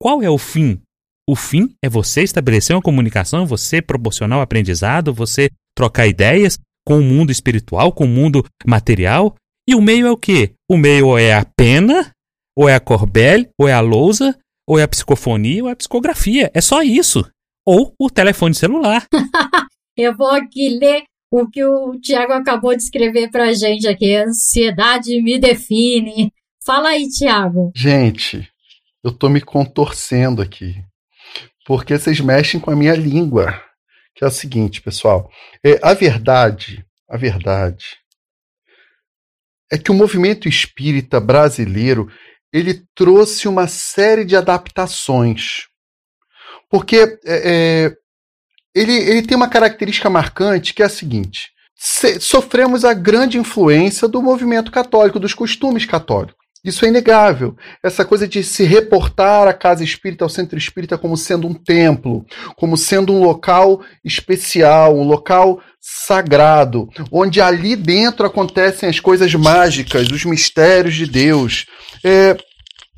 Qual 0.00 0.22
é 0.22 0.30
o 0.30 0.38
fim? 0.38 0.80
O 1.26 1.34
fim 1.34 1.74
é 1.82 1.88
você 1.88 2.22
estabelecer 2.22 2.76
uma 2.76 2.82
comunicação, 2.82 3.46
você 3.46 3.80
proporcionar 3.80 4.38
o 4.38 4.40
um 4.40 4.42
aprendizado, 4.42 5.12
você 5.12 5.48
trocar 5.74 6.06
ideias 6.06 6.58
com 6.86 6.98
o 6.98 7.02
mundo 7.02 7.32
espiritual, 7.32 7.92
com 7.92 8.04
o 8.04 8.08
mundo 8.08 8.44
material. 8.66 9.34
E 9.66 9.74
o 9.74 9.80
meio 9.80 10.06
é 10.06 10.10
o 10.10 10.16
quê? 10.16 10.52
O 10.68 10.76
meio 10.76 11.08
ou 11.08 11.18
é 11.18 11.32
a 11.32 11.44
pena, 11.44 12.10
ou 12.56 12.68
é 12.68 12.74
a 12.74 12.80
corbel, 12.80 13.46
ou 13.58 13.66
é 13.66 13.72
a 13.72 13.80
lousa, 13.80 14.38
ou 14.68 14.78
é 14.78 14.82
a 14.82 14.88
psicofonia, 14.88 15.62
ou 15.62 15.68
é 15.70 15.72
a 15.72 15.76
psicografia. 15.76 16.50
É 16.52 16.60
só 16.60 16.82
isso. 16.82 17.26
Ou 17.66 17.94
o 17.98 18.10
telefone 18.10 18.54
celular. 18.54 19.06
Eu 19.96 20.14
vou 20.14 20.30
aqui 20.30 20.68
ler 20.78 21.04
o 21.30 21.48
que 21.48 21.64
o 21.64 21.98
Tiago 22.00 22.32
acabou 22.32 22.76
de 22.76 22.82
escrever 22.82 23.30
pra 23.30 23.52
gente 23.54 23.88
aqui. 23.88 24.14
Ansiedade 24.14 25.22
me 25.22 25.38
define. 25.38 26.32
Fala 26.64 26.90
aí, 26.90 27.08
Tiago. 27.08 27.72
Gente, 27.74 28.48
eu 29.04 29.12
tô 29.12 29.28
me 29.28 29.40
contorcendo 29.40 30.42
aqui. 30.42 30.82
Porque 31.64 31.98
vocês 31.98 32.20
mexem 32.20 32.60
com 32.60 32.70
a 32.70 32.76
minha 32.76 32.94
língua. 32.94 33.62
Que 34.14 34.24
é 34.24 34.26
o 34.26 34.30
seguinte, 34.30 34.80
pessoal. 34.80 35.30
É, 35.64 35.80
a 35.82 35.92
verdade, 35.92 36.84
a 37.08 37.16
verdade 37.16 37.96
é 39.72 39.78
que 39.78 39.90
o 39.90 39.94
movimento 39.94 40.48
espírita 40.48 41.18
brasileiro 41.18 42.08
ele 42.52 42.84
trouxe 42.94 43.48
uma 43.48 43.66
série 43.66 44.24
de 44.24 44.36
adaptações. 44.36 45.66
Porque 46.70 46.96
é, 46.96 47.18
é, 47.26 47.96
ele, 48.74 48.92
ele 48.92 49.22
tem 49.22 49.36
uma 49.36 49.50
característica 49.50 50.08
marcante 50.08 50.72
que 50.72 50.82
é 50.82 50.86
a 50.86 50.88
seguinte: 50.88 51.50
se, 51.74 52.20
sofremos 52.20 52.84
a 52.84 52.94
grande 52.94 53.38
influência 53.38 54.06
do 54.06 54.22
movimento 54.22 54.70
católico, 54.70 55.18
dos 55.18 55.34
costumes 55.34 55.84
católicos. 55.84 56.43
Isso 56.64 56.86
é 56.86 56.88
inegável. 56.88 57.54
Essa 57.82 58.04
coisa 58.04 58.26
de 58.26 58.42
se 58.42 58.64
reportar 58.64 59.46
a 59.46 59.52
casa 59.52 59.84
espírita, 59.84 60.24
ao 60.24 60.30
centro 60.30 60.56
espírita, 60.56 60.96
como 60.96 61.16
sendo 61.16 61.46
um 61.46 61.52
templo, 61.52 62.24
como 62.56 62.76
sendo 62.76 63.12
um 63.12 63.22
local 63.22 63.82
especial, 64.02 64.96
um 64.96 65.06
local 65.06 65.60
sagrado, 65.78 66.88
onde 67.12 67.42
ali 67.42 67.76
dentro 67.76 68.24
acontecem 68.24 68.88
as 68.88 68.98
coisas 68.98 69.34
mágicas, 69.34 70.08
os 70.08 70.24
mistérios 70.24 70.94
de 70.94 71.06
Deus. 71.06 71.66
É, 72.02 72.34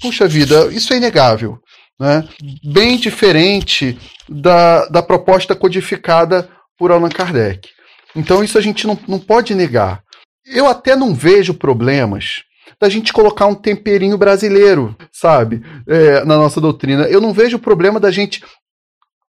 puxa 0.00 0.28
vida, 0.28 0.66
isso 0.66 0.92
é 0.92 0.98
inegável. 0.98 1.58
Né? 1.98 2.28
Bem 2.62 2.96
diferente 2.96 3.98
da, 4.28 4.86
da 4.86 5.02
proposta 5.02 5.56
codificada 5.56 6.48
por 6.78 6.92
Allan 6.92 7.08
Kardec. 7.08 7.68
Então, 8.14 8.44
isso 8.44 8.56
a 8.56 8.60
gente 8.60 8.86
não, 8.86 8.96
não 9.08 9.18
pode 9.18 9.54
negar. 9.54 10.02
Eu 10.46 10.68
até 10.68 10.94
não 10.94 11.12
vejo 11.12 11.52
problemas 11.52 12.42
da 12.80 12.88
gente 12.88 13.12
colocar 13.12 13.46
um 13.46 13.54
temperinho 13.54 14.18
brasileiro, 14.18 14.94
sabe, 15.12 15.62
é, 15.86 16.24
na 16.24 16.36
nossa 16.36 16.60
doutrina. 16.60 17.04
Eu 17.04 17.20
não 17.20 17.32
vejo 17.32 17.58
problema 17.58 17.98
da 17.98 18.10
gente 18.10 18.42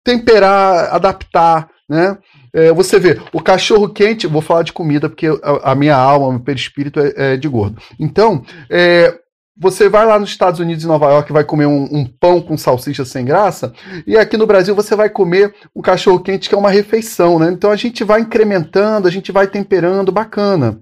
temperar, 0.04 0.94
adaptar, 0.94 1.68
né? 1.88 2.18
É, 2.52 2.72
você 2.72 2.98
vê, 2.98 3.20
o 3.32 3.40
cachorro 3.40 3.88
quente, 3.88 4.26
vou 4.26 4.40
falar 4.40 4.62
de 4.62 4.72
comida 4.72 5.08
porque 5.08 5.26
a, 5.26 5.72
a 5.72 5.74
minha 5.74 5.96
alma, 5.96 6.30
meu 6.30 6.40
perispírito 6.40 6.98
é, 7.00 7.12
é 7.16 7.36
de 7.36 7.48
gordo. 7.48 7.80
Então, 8.00 8.44
é, 8.70 9.14
você 9.58 9.88
vai 9.88 10.04
lá 10.04 10.18
nos 10.18 10.30
Estados 10.30 10.60
Unidos 10.60 10.84
e 10.84 10.86
Nova 10.86 11.06
York 11.06 11.32
vai 11.32 11.42
comer 11.42 11.66
um, 11.66 11.84
um, 11.90 12.04
pão 12.04 12.42
com 12.42 12.58
salsicha 12.58 13.04
sem 13.04 13.24
graça, 13.24 13.72
e 14.06 14.16
aqui 14.16 14.36
no 14.36 14.46
Brasil 14.46 14.74
você 14.74 14.94
vai 14.94 15.08
comer 15.08 15.54
um 15.74 15.80
cachorro 15.80 16.20
quente 16.20 16.48
que 16.48 16.54
é 16.54 16.58
uma 16.58 16.70
refeição, 16.70 17.38
né? 17.38 17.50
Então 17.50 17.70
a 17.70 17.76
gente 17.76 18.04
vai 18.04 18.20
incrementando, 18.20 19.08
a 19.08 19.10
gente 19.10 19.32
vai 19.32 19.46
temperando, 19.46 20.12
bacana. 20.12 20.80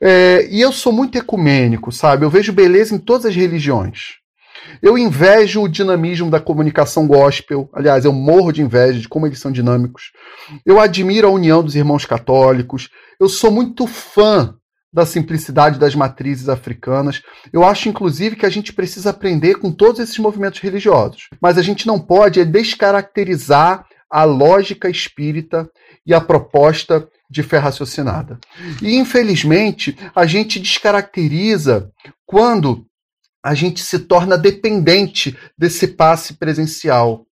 É, 0.00 0.48
e 0.50 0.60
eu 0.60 0.72
sou 0.72 0.92
muito 0.92 1.16
ecumênico, 1.16 1.92
sabe? 1.92 2.24
Eu 2.24 2.30
vejo 2.30 2.52
beleza 2.52 2.94
em 2.94 2.98
todas 2.98 3.26
as 3.26 3.34
religiões. 3.34 4.18
Eu 4.82 4.98
invejo 4.98 5.62
o 5.62 5.68
dinamismo 5.68 6.30
da 6.30 6.40
comunicação 6.40 7.06
gospel. 7.06 7.68
Aliás, 7.72 8.04
eu 8.04 8.12
morro 8.12 8.52
de 8.52 8.62
inveja 8.62 8.98
de 8.98 9.08
como 9.08 9.26
eles 9.26 9.40
são 9.40 9.50
dinâmicos. 9.50 10.12
Eu 10.64 10.78
admiro 10.78 11.26
a 11.26 11.30
união 11.30 11.62
dos 11.62 11.74
irmãos 11.74 12.04
católicos. 12.04 12.88
Eu 13.18 13.28
sou 13.28 13.50
muito 13.50 13.86
fã 13.86 14.57
da 14.92 15.04
simplicidade 15.04 15.78
das 15.78 15.94
matrizes 15.94 16.48
africanas. 16.48 17.22
Eu 17.52 17.64
acho, 17.64 17.88
inclusive, 17.88 18.36
que 18.36 18.46
a 18.46 18.50
gente 18.50 18.72
precisa 18.72 19.10
aprender 19.10 19.56
com 19.56 19.70
todos 19.70 20.00
esses 20.00 20.18
movimentos 20.18 20.60
religiosos. 20.60 21.28
Mas 21.40 21.58
a 21.58 21.62
gente 21.62 21.86
não 21.86 21.98
pode 21.98 22.44
descaracterizar 22.44 23.84
a 24.10 24.24
lógica 24.24 24.88
espírita 24.88 25.70
e 26.06 26.14
a 26.14 26.20
proposta 26.20 27.06
de 27.30 27.42
fé 27.42 27.58
raciocinada. 27.58 28.38
E, 28.80 28.96
infelizmente, 28.96 29.96
a 30.14 30.24
gente 30.24 30.58
descaracteriza 30.58 31.90
quando 32.24 32.86
a 33.44 33.54
gente 33.54 33.82
se 33.82 33.98
torna 34.00 34.36
dependente 34.36 35.36
desse 35.56 35.88
passe 35.88 36.34
presencial, 36.34 37.26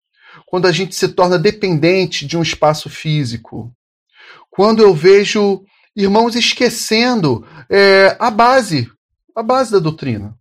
quando 0.47 0.67
a 0.67 0.73
gente 0.73 0.95
se 0.95 1.09
torna 1.09 1.39
dependente 1.39 2.27
de 2.27 2.37
um 2.37 2.43
espaço 2.43 2.91
físico, 2.91 3.73
quando 4.51 4.83
eu 4.83 4.95
vejo 4.95 5.65
irmãos 5.97 6.37
esquecendo 6.37 7.47
é, 7.71 8.17
a 8.19 8.31
base, 8.31 8.89
a 9.35 9.43
base 9.43 9.73
da 9.73 9.79
doutrina 9.79 10.37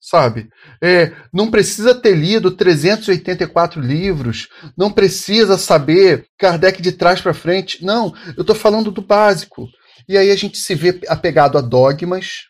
sabe? 0.00 0.48
É, 0.82 1.12
não 1.32 1.50
precisa 1.50 1.94
ter 1.94 2.14
lido 2.14 2.52
384 2.52 3.80
livros, 3.80 4.48
não 4.76 4.90
precisa 4.90 5.58
saber 5.58 6.26
Kardec 6.38 6.80
de 6.80 6.92
trás 6.92 7.20
para 7.20 7.34
frente. 7.34 7.84
Não, 7.84 8.14
eu 8.36 8.40
estou 8.40 8.56
falando 8.56 8.90
do 8.90 9.02
básico. 9.02 9.68
E 10.08 10.16
aí 10.16 10.30
a 10.30 10.36
gente 10.36 10.56
se 10.56 10.74
vê 10.74 11.00
apegado 11.08 11.58
a 11.58 11.60
dogmas, 11.60 12.44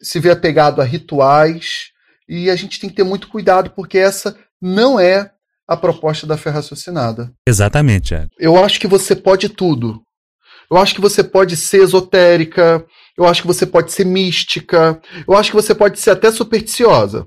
se 0.00 0.18
vê 0.18 0.30
apegado 0.30 0.80
a 0.80 0.84
rituais, 0.84 1.88
e 2.28 2.50
a 2.50 2.56
gente 2.56 2.80
tem 2.80 2.88
que 2.88 2.96
ter 2.96 3.04
muito 3.04 3.28
cuidado, 3.28 3.70
porque 3.70 3.98
essa 3.98 4.36
não 4.60 4.98
é 4.98 5.30
a 5.66 5.76
proposta 5.76 6.26
da 6.26 6.36
fé 6.36 6.50
raciocinada. 6.50 7.30
Exatamente. 7.46 8.14
É. 8.14 8.26
Eu 8.38 8.62
acho 8.62 8.80
que 8.80 8.86
você 8.86 9.14
pode 9.14 9.48
tudo. 9.50 10.02
Eu 10.70 10.76
acho 10.76 10.94
que 10.94 11.00
você 11.00 11.24
pode 11.24 11.56
ser 11.56 11.82
esotérica, 11.82 12.84
eu 13.16 13.26
acho 13.26 13.42
que 13.42 13.46
você 13.46 13.66
pode 13.66 13.92
ser 13.92 14.04
mística, 14.04 15.00
eu 15.26 15.34
acho 15.34 15.50
que 15.50 15.56
você 15.56 15.74
pode 15.74 15.98
ser 15.98 16.10
até 16.10 16.30
supersticiosa. 16.30 17.26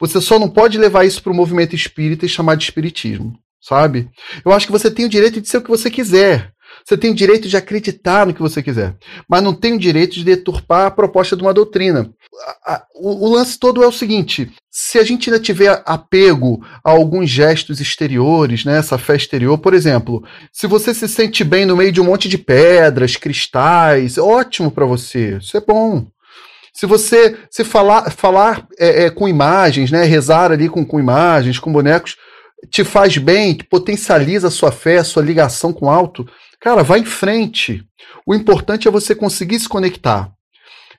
Você 0.00 0.20
só 0.20 0.38
não 0.38 0.48
pode 0.48 0.78
levar 0.78 1.04
isso 1.04 1.22
para 1.22 1.32
o 1.32 1.34
movimento 1.34 1.74
espírita 1.74 2.26
e 2.26 2.28
chamar 2.28 2.56
de 2.56 2.64
espiritismo, 2.64 3.38
sabe? 3.60 4.10
Eu 4.44 4.52
acho 4.52 4.66
que 4.66 4.72
você 4.72 4.90
tem 4.90 5.04
o 5.04 5.08
direito 5.08 5.40
de 5.40 5.48
ser 5.48 5.58
o 5.58 5.62
que 5.62 5.70
você 5.70 5.90
quiser. 5.90 6.51
Você 6.84 6.96
tem 6.96 7.10
o 7.10 7.14
direito 7.14 7.48
de 7.48 7.56
acreditar 7.56 8.26
no 8.26 8.34
que 8.34 8.42
você 8.42 8.62
quiser, 8.62 8.96
mas 9.28 9.42
não 9.42 9.54
tem 9.54 9.74
o 9.74 9.78
direito 9.78 10.14
de 10.14 10.24
deturpar 10.24 10.86
a 10.86 10.90
proposta 10.90 11.36
de 11.36 11.42
uma 11.42 11.54
doutrina. 11.54 12.10
O, 12.94 13.28
lance 13.34 13.58
todo 13.58 13.82
é 13.82 13.86
o 13.86 13.92
seguinte: 13.92 14.50
se 14.70 14.98
a 14.98 15.04
gente 15.04 15.28
ainda 15.30 15.42
tiver 15.42 15.82
apego 15.84 16.64
a 16.82 16.90
alguns 16.90 17.28
gestos 17.28 17.80
exteriores, 17.80 18.64
né, 18.64 18.78
essa 18.78 18.98
fé 18.98 19.16
exterior, 19.16 19.58
por 19.58 19.74
exemplo, 19.74 20.24
se 20.52 20.66
você 20.66 20.94
se 20.94 21.08
sente 21.08 21.44
bem 21.44 21.66
no 21.66 21.76
meio 21.76 21.92
de 21.92 22.00
um 22.00 22.04
monte 22.04 22.28
de 22.28 22.38
pedras, 22.38 23.16
cristais, 23.16 24.18
ótimo 24.18 24.70
para 24.70 24.86
você, 24.86 25.38
isso 25.38 25.56
é 25.56 25.60
bom. 25.60 26.06
Se 26.72 26.86
você 26.86 27.36
se 27.50 27.64
falar, 27.64 28.10
falar 28.10 28.66
é, 28.78 29.04
é, 29.04 29.10
com 29.10 29.28
imagens, 29.28 29.90
né, 29.90 30.04
rezar 30.04 30.50
ali 30.50 30.68
com, 30.68 30.84
com 30.84 30.98
imagens, 30.98 31.58
com 31.58 31.70
bonecos, 31.70 32.16
te 32.70 32.82
faz 32.82 33.18
bem, 33.18 33.54
potencializa 33.54 34.48
a 34.48 34.50
sua 34.50 34.72
fé, 34.72 34.98
a 34.98 35.04
sua 35.04 35.22
ligação 35.22 35.72
com 35.72 35.86
o 35.86 35.90
alto, 35.90 36.26
Cara, 36.62 36.82
vai 36.84 37.00
em 37.00 37.04
frente. 37.04 37.84
O 38.24 38.34
importante 38.34 38.86
é 38.86 38.90
você 38.90 39.14
conseguir 39.14 39.58
se 39.58 39.68
conectar. 39.68 40.32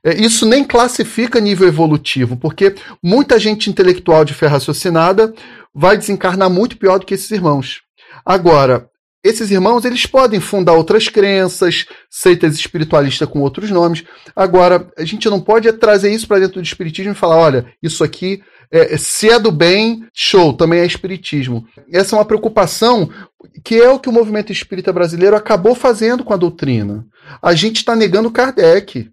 É, 0.04 0.14
isso 0.14 0.46
nem 0.46 0.64
classifica 0.64 1.40
nível 1.40 1.66
evolutivo, 1.68 2.36
porque 2.36 2.76
muita 3.02 3.40
gente 3.40 3.70
intelectual 3.70 4.26
de 4.26 4.34
fé 4.34 4.48
raciocinada 4.48 5.34
vai 5.74 5.98
desencarnar 5.98 6.50
muito 6.50 6.78
pior 6.78 7.00
do 7.00 7.06
que 7.06 7.14
esses 7.14 7.32
irmãos. 7.32 7.82
Agora, 8.26 8.90
esses 9.24 9.50
irmãos 9.52 9.86
eles 9.86 10.06
podem 10.06 10.40
fundar 10.40 10.74
outras 10.74 11.08
crenças, 11.08 11.86
seitas 12.10 12.56
espiritualistas 12.56 13.28
com 13.28 13.40
outros 13.40 13.72
nomes. 13.72 14.04
Agora, 14.36 14.92
a 14.98 15.06
gente 15.06 15.30
não 15.30 15.40
pode 15.40 15.72
trazer 15.74 16.12
isso 16.12 16.28
para 16.28 16.40
dentro 16.40 16.62
do 16.62 16.66
espiritismo 16.66 17.14
e 17.14 17.16
falar, 17.16 17.38
olha, 17.38 17.66
isso 17.82 18.04
aqui 18.04 18.42
é, 18.72 18.98
se 18.98 19.30
é 19.30 19.38
do 19.38 19.52
bem, 19.52 20.04
show, 20.14 20.52
também 20.52 20.80
é 20.80 20.86
espiritismo. 20.86 21.64
Essa 21.92 22.16
é 22.16 22.20
uma 22.20 22.26
preocupação 22.26 23.08
que 23.64 23.76
é 23.76 23.88
o 23.90 24.00
que 24.00 24.10
o 24.10 24.14
movimento 24.14 24.52
espírita 24.52 24.92
brasileiro 24.92 25.36
acabou 25.36 25.76
fazendo 25.76 26.24
com 26.24 26.34
a 26.34 26.38
doutrina. 26.38 27.06
A 27.40 27.54
gente 27.54 27.78
está 27.78 27.96
negando 27.96 28.32
Kardec. 28.32 29.10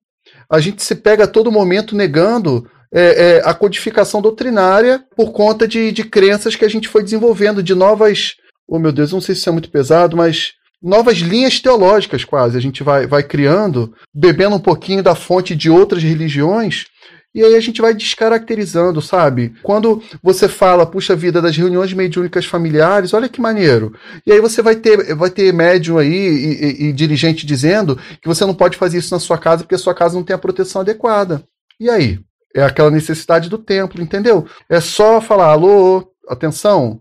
A 0.49 0.61
gente 0.61 0.83
se 0.83 0.95
pega 0.95 1.25
a 1.25 1.29
todo 1.29 1.53
momento 1.53 1.95
negando 1.95 2.67
é, 2.93 3.03
é, 3.37 3.43
a 3.45 3.53
codificação 3.53 4.23
doutrinária 4.23 5.05
por 5.15 5.31
conta 5.31 5.69
de, 5.69 5.93
de 5.93 6.05
crenças 6.05 6.57
que 6.57 6.65
a 6.65 6.69
gente 6.69 6.89
foi 6.89 7.05
desenvolvendo, 7.05 7.63
de 7.63 7.75
novas 7.75 8.37
oh 8.71 8.79
meu 8.79 8.93
Deus, 8.93 9.13
não 9.13 9.21
sei 9.21 9.35
se 9.35 9.41
isso 9.41 9.49
é 9.49 9.53
muito 9.53 9.71
pesado, 9.71 10.17
mas 10.17 10.53
novas 10.81 11.19
linhas 11.19 11.59
teológicas 11.61 12.25
quase. 12.25 12.57
A 12.57 12.61
gente 12.61 12.83
vai, 12.85 13.07
vai 13.07 13.23
criando, 13.23 13.93
bebendo 14.15 14.55
um 14.55 14.61
pouquinho 14.61 15.03
da 15.03 15.15
fonte 15.15 15.57
de 15.57 15.69
outras 15.69 16.03
religiões. 16.03 16.87
E 17.35 17.45
aí 17.45 17.55
a 17.55 17.61
gente 17.61 17.81
vai 17.81 17.95
descaracterizando, 17.95 19.01
sabe? 19.01 19.55
Quando 19.63 20.03
você 20.23 20.49
fala, 20.49 20.87
puxa 20.87 21.15
vida, 21.15 21.41
das 21.41 21.57
reuniões 21.57 21.93
mediúnicas 21.93 22.45
familiares, 22.45 23.15
olha 23.15 23.29
que 23.29 23.41
maneiro. 23.41 23.95
E 24.27 24.33
aí 24.33 24.41
você 24.41 24.63
vai 24.63 24.77
ter, 24.77 25.15
vai 25.15 25.31
ter 25.31 25.53
médium 25.53 25.99
aí 25.99 26.09
e, 26.09 26.87
e, 26.87 26.89
e 26.89 26.93
dirigente 26.93 27.47
dizendo 27.47 27.97
que 28.21 28.27
você 28.27 28.45
não 28.45 28.55
pode 28.55 28.77
fazer 28.77 28.99
isso 28.99 29.15
na 29.15 29.21
sua 29.21 29.39
casa 29.39 29.63
porque 29.63 29.77
a 29.77 29.79
sua 29.79 29.95
casa 29.95 30.17
não 30.17 30.25
tem 30.25 30.35
a 30.35 30.39
proteção 30.39 30.81
adequada. 30.81 31.45
E 31.79 31.89
aí? 31.89 32.19
É 32.55 32.65
aquela 32.65 32.91
necessidade 32.91 33.49
do 33.49 33.59
templo, 33.59 34.03
entendeu? 34.03 34.45
É 34.69 34.81
só 34.81 35.21
falar, 35.21 35.53
alô, 35.53 36.05
atenção, 36.29 37.01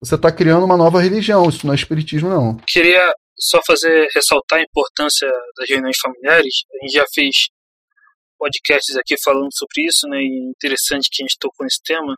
você 0.00 0.14
está 0.14 0.30
criando 0.30 0.64
uma 0.64 0.76
nova 0.76 1.00
religião, 1.00 1.48
isso 1.48 1.66
não 1.66 1.72
é 1.72 1.76
espiritismo, 1.76 2.28
não. 2.28 2.56
Queria 2.66 3.12
só 3.38 3.60
fazer 3.66 4.08
ressaltar 4.14 4.60
a 4.60 4.62
importância 4.62 5.30
das 5.56 5.68
reuniões 5.68 5.98
familiares. 5.98 6.64
A 6.72 6.84
gente 6.84 6.92
já 6.94 7.04
fez 7.14 7.48
podcasts 8.38 8.96
aqui 8.96 9.16
falando 9.22 9.52
sobre 9.52 9.86
isso, 9.86 10.08
né? 10.08 10.18
E 10.18 10.50
interessante 10.50 11.08
que 11.10 11.22
a 11.22 11.26
gente 11.26 11.38
tocou 11.38 11.64
nesse 11.64 11.82
tema, 11.82 12.16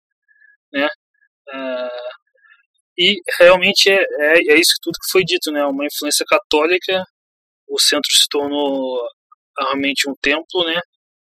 né? 0.72 0.86
Uh, 1.48 2.10
e 2.98 3.16
realmente 3.38 3.90
é, 3.90 3.96
é, 3.96 4.52
é, 4.52 4.60
isso 4.60 4.74
tudo 4.82 4.98
que 5.02 5.10
foi 5.10 5.24
dito, 5.24 5.50
né? 5.50 5.64
Uma 5.64 5.86
influência 5.86 6.24
católica, 6.28 7.04
o 7.68 7.78
centro 7.80 8.10
se 8.12 8.26
tornou 8.28 9.00
realmente 9.58 10.08
um 10.08 10.14
templo, 10.20 10.64
né? 10.64 10.80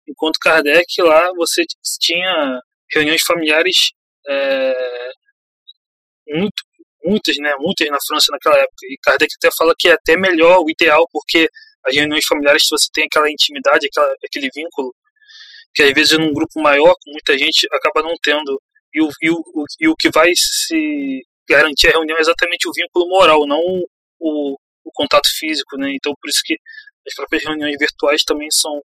Enquanto 0.07 0.38
Kardec 0.41 1.01
lá 1.01 1.31
você 1.35 1.62
tinha 1.99 2.61
reuniões 2.93 3.23
familiares 3.23 3.93
é, 4.29 4.75
muito, 6.33 6.62
muitas, 7.05 7.37
né, 7.38 7.55
muitas 7.59 7.88
na 7.88 7.99
França 8.07 8.27
naquela 8.31 8.57
época. 8.57 8.87
E 8.88 8.97
Kardec 9.03 9.33
até 9.37 9.51
fala 9.57 9.75
que 9.79 9.88
é 9.88 9.92
até 9.92 10.16
melhor, 10.16 10.61
o 10.61 10.71
ideal, 10.71 11.07
porque 11.12 11.49
as 11.85 11.95
reuniões 11.95 12.25
familiares, 12.25 12.66
você 12.71 12.87
tem 12.92 13.05
aquela 13.05 13.31
intimidade, 13.31 13.87
aquela, 13.87 14.14
aquele 14.25 14.49
vínculo, 14.55 14.95
que 15.75 15.83
às 15.83 15.92
vezes 15.92 16.18
num 16.18 16.33
grupo 16.33 16.61
maior, 16.61 16.95
com 17.03 17.11
muita 17.12 17.37
gente, 17.37 17.66
acaba 17.73 18.03
não 18.03 18.14
tendo. 18.23 18.61
E 18.95 19.03
o, 19.03 19.09
e 19.23 19.31
o, 19.31 19.42
e 19.81 19.88
o 19.88 19.97
que 19.97 20.11
vai 20.11 20.33
se 20.37 21.23
garantir 21.49 21.88
a 21.88 21.92
reunião 21.92 22.18
é 22.18 22.21
exatamente 22.21 22.68
o 22.68 22.73
vínculo 22.73 23.09
moral, 23.09 23.47
não 23.47 23.61
o, 24.21 24.57
o 24.85 24.90
contato 24.92 25.29
físico, 25.38 25.77
né? 25.77 25.92
Então, 25.95 26.12
por 26.21 26.29
isso 26.29 26.42
que 26.45 26.57
as 27.07 27.14
próprias 27.14 27.45
reuniões 27.45 27.77
virtuais 27.79 28.23
também 28.23 28.49
são, 28.51 28.81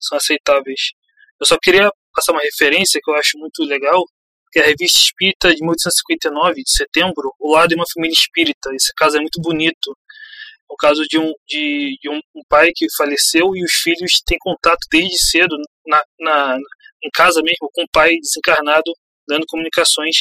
são 0.00 0.16
aceitáveis. 0.18 0.92
Eu 1.40 1.46
só 1.46 1.56
queria 1.60 1.90
passar 2.14 2.32
uma 2.32 2.42
referência 2.42 3.00
que 3.02 3.10
eu 3.10 3.14
acho 3.14 3.38
muito 3.38 3.62
legal, 3.62 4.04
que 4.50 4.58
é 4.58 4.62
a 4.62 4.66
Revista 4.66 4.98
Espírita 4.98 5.54
de 5.54 5.60
1859, 5.60 6.62
de 6.62 6.70
setembro, 6.70 7.34
O 7.38 7.52
Lado 7.52 7.68
de 7.68 7.74
uma 7.76 7.84
Família 7.92 8.14
Espírita. 8.14 8.74
Esse 8.74 8.92
caso 8.94 9.16
é 9.16 9.20
muito 9.20 9.40
bonito. 9.40 9.90
É 9.90 10.72
o 10.72 10.76
caso 10.76 11.02
de 11.08 11.18
um, 11.18 11.32
de, 11.48 11.96
de 12.00 12.08
um, 12.08 12.20
pai 12.48 12.70
que 12.74 12.86
faleceu 12.96 13.54
e 13.54 13.64
os 13.64 13.72
filhos 13.72 14.20
têm 14.26 14.38
contato 14.40 14.86
desde 14.90 15.18
cedo, 15.18 15.56
na, 15.86 16.02
na, 16.18 16.58
em 17.02 17.10
casa 17.12 17.40
mesmo, 17.42 17.68
com 17.72 17.82
o 17.82 17.90
pai 17.92 18.16
desencarnado, 18.16 18.92
dando 19.28 19.46
comunicações. 19.46 20.16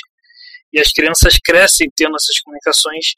E 0.72 0.80
as 0.80 0.92
crianças 0.92 1.36
crescem 1.44 1.90
tendo 1.96 2.16
essas 2.16 2.40
comunicações 2.42 3.14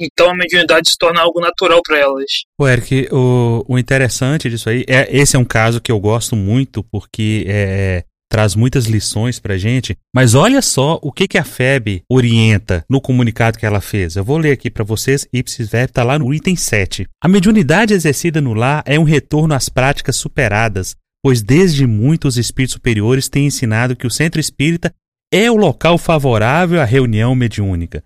então 0.00 0.30
a 0.30 0.34
mediunidade 0.34 0.88
se 0.88 0.96
torna 0.96 1.20
algo 1.20 1.40
natural 1.40 1.80
para 1.82 1.98
elas. 1.98 2.44
O 2.56 2.68
Eric, 2.68 3.08
o, 3.10 3.64
o 3.66 3.78
interessante 3.78 4.48
disso 4.48 4.68
aí, 4.70 4.84
é, 4.86 5.08
esse 5.10 5.34
é 5.34 5.38
um 5.38 5.44
caso 5.44 5.80
que 5.80 5.90
eu 5.90 5.98
gosto 5.98 6.36
muito, 6.36 6.84
porque 6.84 7.44
é, 7.48 8.04
traz 8.28 8.54
muitas 8.54 8.86
lições 8.86 9.40
pra 9.40 9.56
gente, 9.56 9.96
mas 10.14 10.34
olha 10.34 10.60
só 10.60 10.98
o 11.02 11.10
que, 11.10 11.26
que 11.26 11.38
a 11.38 11.44
FEB 11.44 12.02
orienta 12.08 12.84
no 12.88 13.00
comunicado 13.00 13.58
que 13.58 13.66
ela 13.66 13.80
fez. 13.80 14.16
Eu 14.16 14.24
vou 14.24 14.38
ler 14.38 14.52
aqui 14.52 14.70
para 14.70 14.84
vocês, 14.84 15.26
Ipsis 15.32 15.68
Verb 15.68 15.90
está 15.90 16.04
lá 16.04 16.18
no 16.18 16.32
item 16.32 16.54
7. 16.54 17.06
A 17.22 17.28
mediunidade 17.28 17.94
exercida 17.94 18.40
no 18.40 18.54
lar 18.54 18.82
é 18.86 18.98
um 18.98 19.04
retorno 19.04 19.54
às 19.54 19.68
práticas 19.68 20.16
superadas, 20.16 20.94
pois 21.22 21.42
desde 21.42 21.86
muito 21.86 22.28
os 22.28 22.36
espíritos 22.36 22.74
superiores 22.74 23.28
têm 23.28 23.46
ensinado 23.46 23.96
que 23.96 24.06
o 24.06 24.10
centro 24.10 24.40
espírita 24.40 24.92
é 25.32 25.50
o 25.50 25.56
local 25.56 25.98
favorável 25.98 26.80
à 26.80 26.84
reunião 26.84 27.34
mediúnica. 27.34 28.02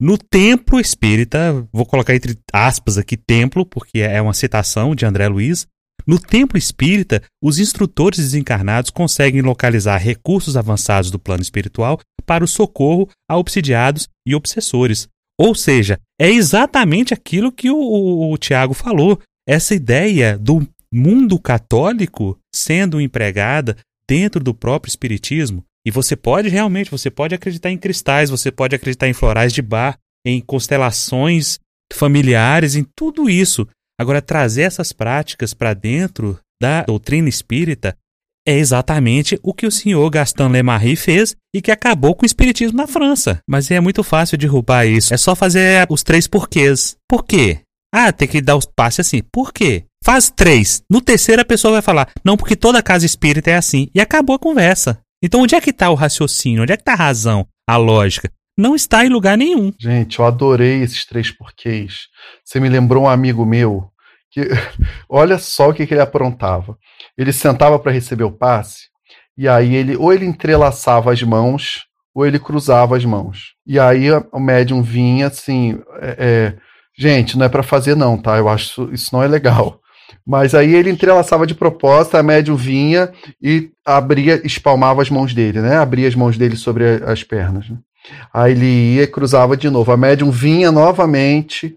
No 0.00 0.18
templo 0.18 0.80
espírita, 0.80 1.66
vou 1.72 1.86
colocar 1.86 2.14
entre 2.14 2.36
aspas 2.52 2.98
aqui 2.98 3.16
templo, 3.16 3.64
porque 3.64 4.00
é 4.00 4.20
uma 4.20 4.34
citação 4.34 4.94
de 4.96 5.06
André 5.06 5.28
Luiz, 5.28 5.66
no 6.06 6.18
templo 6.18 6.58
espírita, 6.58 7.22
os 7.42 7.58
instrutores 7.58 8.18
desencarnados 8.18 8.90
conseguem 8.90 9.42
localizar 9.42 9.98
recursos 9.98 10.56
avançados 10.56 11.10
do 11.10 11.18
plano 11.18 11.42
espiritual 11.42 12.00
para 12.26 12.44
o 12.44 12.48
socorro 12.48 13.08
a 13.28 13.36
obsidiados 13.36 14.08
e 14.26 14.34
obsessores. 14.34 15.08
Ou 15.38 15.54
seja, 15.54 15.98
é 16.20 16.28
exatamente 16.28 17.12
aquilo 17.14 17.50
que 17.50 17.70
o, 17.70 17.76
o, 17.76 18.32
o 18.32 18.38
Tiago 18.38 18.74
falou. 18.74 19.18
Essa 19.46 19.74
ideia 19.74 20.38
do 20.38 20.66
mundo 20.92 21.38
católico 21.38 22.38
sendo 22.54 23.00
empregada 23.00 23.76
dentro 24.06 24.42
do 24.42 24.54
próprio 24.54 24.90
espiritismo. 24.90 25.64
E 25.84 25.90
você 25.90 26.14
pode 26.14 26.48
realmente, 26.48 26.90
você 26.90 27.10
pode 27.10 27.34
acreditar 27.34 27.70
em 27.70 27.78
cristais, 27.78 28.30
você 28.30 28.52
pode 28.52 28.76
acreditar 28.76 29.08
em 29.08 29.12
florais 29.12 29.52
de 29.52 29.62
bar, 29.62 29.98
em 30.24 30.40
constelações 30.40 31.58
familiares, 31.92 32.76
em 32.76 32.86
tudo 32.96 33.28
isso. 33.28 33.66
Agora, 34.02 34.20
trazer 34.20 34.62
essas 34.62 34.92
práticas 34.92 35.54
para 35.54 35.74
dentro 35.74 36.36
da 36.60 36.82
doutrina 36.82 37.28
espírita 37.28 37.96
é 38.44 38.58
exatamente 38.58 39.38
o 39.44 39.54
que 39.54 39.64
o 39.64 39.70
senhor 39.70 40.10
Gaston 40.10 40.48
Lemarie 40.48 40.96
fez 40.96 41.36
e 41.54 41.62
que 41.62 41.70
acabou 41.70 42.12
com 42.12 42.24
o 42.24 42.26
espiritismo 42.26 42.76
na 42.76 42.88
França. 42.88 43.38
Mas 43.48 43.70
é 43.70 43.78
muito 43.78 44.02
fácil 44.02 44.36
derrubar 44.36 44.84
isso. 44.86 45.14
É 45.14 45.16
só 45.16 45.36
fazer 45.36 45.86
os 45.88 46.02
três 46.02 46.26
porquês. 46.26 46.96
Por 47.08 47.24
quê? 47.24 47.60
Ah, 47.94 48.10
tem 48.12 48.26
que 48.26 48.40
dar 48.40 48.56
os 48.56 48.66
passes 48.66 49.06
assim. 49.06 49.22
Por 49.32 49.52
quê? 49.52 49.84
Faz 50.02 50.28
três. 50.28 50.82
No 50.90 51.00
terceiro 51.00 51.40
a 51.40 51.44
pessoa 51.44 51.74
vai 51.74 51.82
falar, 51.82 52.10
não, 52.24 52.36
porque 52.36 52.56
toda 52.56 52.82
casa 52.82 53.06
espírita 53.06 53.52
é 53.52 53.56
assim. 53.56 53.88
E 53.94 54.00
acabou 54.00 54.34
a 54.34 54.40
conversa. 54.40 54.98
Então 55.22 55.42
onde 55.42 55.54
é 55.54 55.60
que 55.60 55.70
está 55.70 55.90
o 55.90 55.94
raciocínio? 55.94 56.64
Onde 56.64 56.72
é 56.72 56.76
que 56.76 56.82
está 56.82 56.94
a 56.94 56.96
razão, 56.96 57.46
a 57.68 57.76
lógica? 57.76 58.28
Não 58.58 58.74
está 58.74 59.04
em 59.04 59.08
lugar 59.08 59.38
nenhum. 59.38 59.72
Gente, 59.80 60.18
eu 60.18 60.26
adorei 60.26 60.82
esses 60.82 61.06
três 61.06 61.30
porquês. 61.30 62.08
Você 62.44 62.60
me 62.60 62.68
lembrou 62.68 63.04
um 63.04 63.08
amigo 63.08 63.46
meu 63.46 63.91
que 64.32 64.48
olha 65.08 65.38
só 65.38 65.68
o 65.68 65.74
que, 65.74 65.86
que 65.86 65.94
ele 65.94 66.00
aprontava. 66.00 66.76
Ele 67.16 67.32
sentava 67.32 67.78
para 67.78 67.92
receber 67.92 68.24
o 68.24 68.32
passe 68.32 68.90
e 69.36 69.48
aí 69.48 69.74
ele 69.74 69.96
ou 69.96 70.12
ele 70.12 70.24
entrelaçava 70.24 71.12
as 71.12 71.22
mãos 71.22 71.84
ou 72.14 72.26
ele 72.26 72.38
cruzava 72.38 72.96
as 72.96 73.04
mãos. 73.04 73.54
E 73.66 73.78
aí 73.78 74.08
o 74.32 74.40
médium 74.40 74.82
vinha 74.82 75.28
assim, 75.28 75.80
é, 76.00 76.16
é, 76.18 76.54
gente, 76.98 77.38
não 77.38 77.46
é 77.46 77.48
para 77.48 77.62
fazer 77.62 77.94
não, 77.94 78.18
tá? 78.18 78.36
Eu 78.36 78.48
acho 78.48 78.64
isso, 78.64 78.90
isso 78.92 79.14
não 79.14 79.22
é 79.22 79.28
legal. 79.28 79.80
Mas 80.26 80.54
aí 80.54 80.74
ele 80.74 80.90
entrelaçava 80.90 81.46
de 81.46 81.54
propósito, 81.54 82.16
a 82.16 82.22
médium 82.22 82.54
vinha 82.54 83.10
e 83.40 83.70
abria, 83.84 84.40
espalmava 84.46 85.00
as 85.00 85.10
mãos 85.10 85.32
dele, 85.32 85.60
né? 85.60 85.76
Abria 85.76 86.06
as 86.06 86.14
mãos 86.14 86.36
dele 86.36 86.56
sobre 86.56 86.84
as 87.04 87.24
pernas. 87.24 87.68
Né? 87.68 87.78
Aí 88.32 88.52
ele 88.52 88.94
ia 88.96 89.04
e 89.04 89.06
cruzava 89.06 89.56
de 89.56 89.70
novo. 89.70 89.90
A 89.90 89.96
médium 89.96 90.30
vinha 90.30 90.70
novamente, 90.70 91.74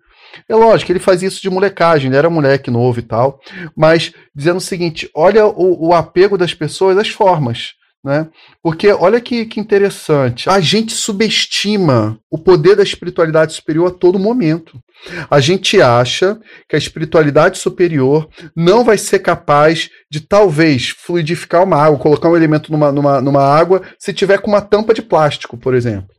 é 0.48 0.56
lógico, 0.56 0.92
ele 0.92 1.00
fazia 1.00 1.28
isso 1.28 1.42
de 1.42 1.50
molecagem, 1.50 2.08
ele 2.08 2.18
era 2.18 2.30
moleque 2.30 2.72
novo 2.72 3.00
e 3.00 3.04
tal, 3.04 3.40
mas 3.76 4.14
dizendo 4.34 4.58
o 4.58 4.62
seguinte: 4.62 5.10
olha 5.16 5.46
o, 5.46 5.88
o 5.88 5.94
apego 5.94 6.38
das 6.38 6.54
pessoas 6.54 6.98
às 6.98 7.10
formas. 7.10 7.74
Né? 8.06 8.28
Porque 8.62 8.92
olha 8.92 9.20
que, 9.20 9.48
que 9.48 9.60
interessante, 9.60 10.48
a 10.48 10.60
gente 10.60 10.94
subestima 10.94 12.20
o 12.30 12.38
poder 12.38 12.76
da 12.76 12.84
espiritualidade 12.84 13.54
superior 13.54 13.88
a 13.88 13.92
todo 13.92 14.20
momento. 14.20 14.80
A 15.28 15.40
gente 15.40 15.82
acha 15.82 16.40
que 16.70 16.76
a 16.76 16.78
espiritualidade 16.78 17.58
superior 17.58 18.30
não 18.56 18.84
vai 18.84 19.00
ser 19.00 19.20
capaz 19.20 19.90
de 20.12 20.20
talvez 20.20 20.90
fluidificar 20.90 21.64
uma 21.64 21.78
água, 21.78 21.98
colocar 21.98 22.30
um 22.30 22.38
elemento 22.38 22.72
numa, 22.72 22.92
numa, 22.92 23.20
numa 23.20 23.42
água, 23.42 23.82
se 23.98 24.14
tiver 24.14 24.38
com 24.38 24.52
uma 24.52 24.62
tampa 24.62 24.94
de 24.94 25.02
plástico, 25.02 25.58
por 25.58 25.74
exemplo. 25.74 26.16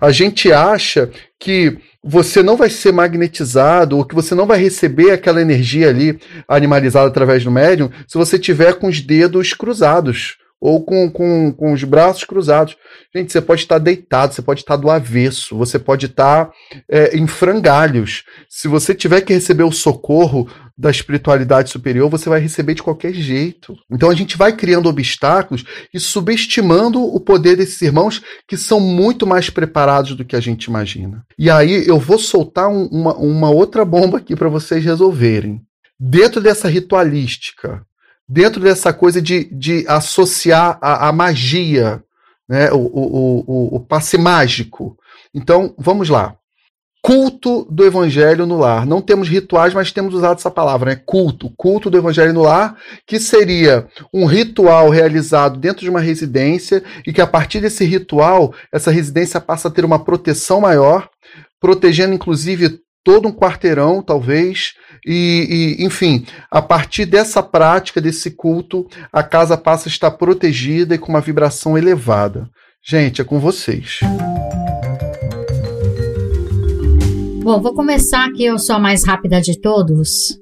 A 0.00 0.10
gente 0.10 0.52
acha 0.52 1.10
que 1.38 1.78
você 2.02 2.42
não 2.42 2.56
vai 2.56 2.70
ser 2.70 2.92
magnetizado 2.92 3.96
ou 3.96 4.04
que 4.04 4.14
você 4.14 4.34
não 4.34 4.46
vai 4.46 4.58
receber 4.58 5.10
aquela 5.10 5.40
energia 5.40 5.88
ali 5.88 6.18
animalizada 6.48 7.08
através 7.08 7.44
do 7.44 7.50
médium 7.50 7.90
se 8.08 8.16
você 8.16 8.38
tiver 8.38 8.74
com 8.74 8.88
os 8.88 9.00
dedos 9.00 9.52
cruzados 9.52 10.38
ou 10.60 10.84
com, 10.84 11.10
com, 11.10 11.52
com 11.52 11.72
os 11.72 11.82
braços 11.84 12.24
cruzados. 12.24 12.76
Gente, 13.14 13.32
você 13.32 13.40
pode 13.40 13.62
estar 13.62 13.78
deitado, 13.78 14.34
você 14.34 14.42
pode 14.42 14.60
estar 14.60 14.76
do 14.76 14.90
avesso, 14.90 15.56
você 15.56 15.78
pode 15.78 16.06
estar 16.06 16.50
é, 16.88 17.16
em 17.16 17.26
frangalhos. 17.26 18.24
Se 18.48 18.68
você 18.68 18.94
tiver 18.94 19.22
que 19.22 19.32
receber 19.32 19.64
o 19.64 19.72
socorro 19.72 20.48
da 20.80 20.90
espiritualidade 20.90 21.68
superior, 21.68 22.08
você 22.08 22.30
vai 22.30 22.40
receber 22.40 22.72
de 22.72 22.82
qualquer 22.82 23.12
jeito. 23.12 23.76
Então 23.90 24.08
a 24.08 24.14
gente 24.14 24.38
vai 24.38 24.56
criando 24.56 24.88
obstáculos 24.88 25.62
e 25.92 26.00
subestimando 26.00 27.02
o 27.02 27.20
poder 27.20 27.54
desses 27.54 27.80
irmãos 27.82 28.22
que 28.48 28.56
são 28.56 28.80
muito 28.80 29.26
mais 29.26 29.50
preparados 29.50 30.14
do 30.14 30.24
que 30.24 30.34
a 30.34 30.40
gente 30.40 30.64
imagina. 30.64 31.22
E 31.38 31.50
aí 31.50 31.86
eu 31.86 31.98
vou 31.98 32.18
soltar 32.18 32.70
um, 32.70 32.86
uma, 32.86 33.14
uma 33.14 33.50
outra 33.50 33.84
bomba 33.84 34.16
aqui 34.16 34.34
para 34.34 34.48
vocês 34.48 34.82
resolverem. 34.82 35.60
Dentro 35.98 36.40
dessa 36.40 36.66
ritualística, 36.66 37.84
dentro 38.26 38.58
dessa 38.58 38.90
coisa 38.90 39.20
de, 39.20 39.44
de 39.52 39.84
associar 39.86 40.78
a, 40.80 41.08
a 41.08 41.12
magia, 41.12 42.02
né, 42.48 42.72
o, 42.72 42.78
o, 42.78 43.44
o, 43.46 43.76
o 43.76 43.80
passe 43.80 44.16
mágico. 44.16 44.96
Então, 45.34 45.74
vamos 45.76 46.08
lá. 46.08 46.34
Culto 47.02 47.66
do 47.70 47.84
evangelho 47.84 48.46
no 48.46 48.58
lar. 48.58 48.86
Não 48.86 49.00
temos 49.00 49.28
rituais, 49.28 49.72
mas 49.72 49.92
temos 49.92 50.14
usado 50.14 50.38
essa 50.38 50.50
palavra, 50.50 50.90
né? 50.90 51.02
Culto, 51.04 51.50
culto 51.56 51.90
do 51.90 51.98
evangelho 51.98 52.32
no 52.32 52.42
lar, 52.42 52.76
que 53.06 53.18
seria 53.18 53.86
um 54.12 54.26
ritual 54.26 54.90
realizado 54.90 55.58
dentro 55.58 55.82
de 55.82 55.90
uma 55.90 56.00
residência 56.00 56.82
e 57.06 57.12
que 57.12 57.20
a 57.20 57.26
partir 57.26 57.60
desse 57.60 57.84
ritual, 57.84 58.54
essa 58.72 58.90
residência 58.90 59.40
passa 59.40 59.68
a 59.68 59.70
ter 59.70 59.84
uma 59.84 60.04
proteção 60.04 60.60
maior, 60.60 61.08
protegendo 61.60 62.14
inclusive 62.14 62.80
todo 63.02 63.28
um 63.28 63.32
quarteirão, 63.32 64.02
talvez, 64.02 64.74
e, 65.06 65.76
e, 65.80 65.84
enfim, 65.84 66.26
a 66.50 66.60
partir 66.60 67.06
dessa 67.06 67.42
prática, 67.42 68.00
desse 68.00 68.30
culto, 68.30 68.86
a 69.10 69.22
casa 69.22 69.56
passa 69.56 69.88
a 69.88 69.90
estar 69.90 70.10
protegida 70.10 70.94
e 70.94 70.98
com 70.98 71.08
uma 71.08 71.20
vibração 71.20 71.78
elevada. 71.78 72.48
Gente, 72.82 73.20
é 73.20 73.24
com 73.24 73.38
vocês. 73.38 74.00
Bom, 77.42 77.58
vou 77.58 77.74
começar 77.74 78.26
aqui, 78.26 78.44
eu 78.44 78.58
sou 78.58 78.76
a 78.76 78.78
mais 78.78 79.04
rápida 79.04 79.40
de 79.40 79.58
todos. 79.58 80.38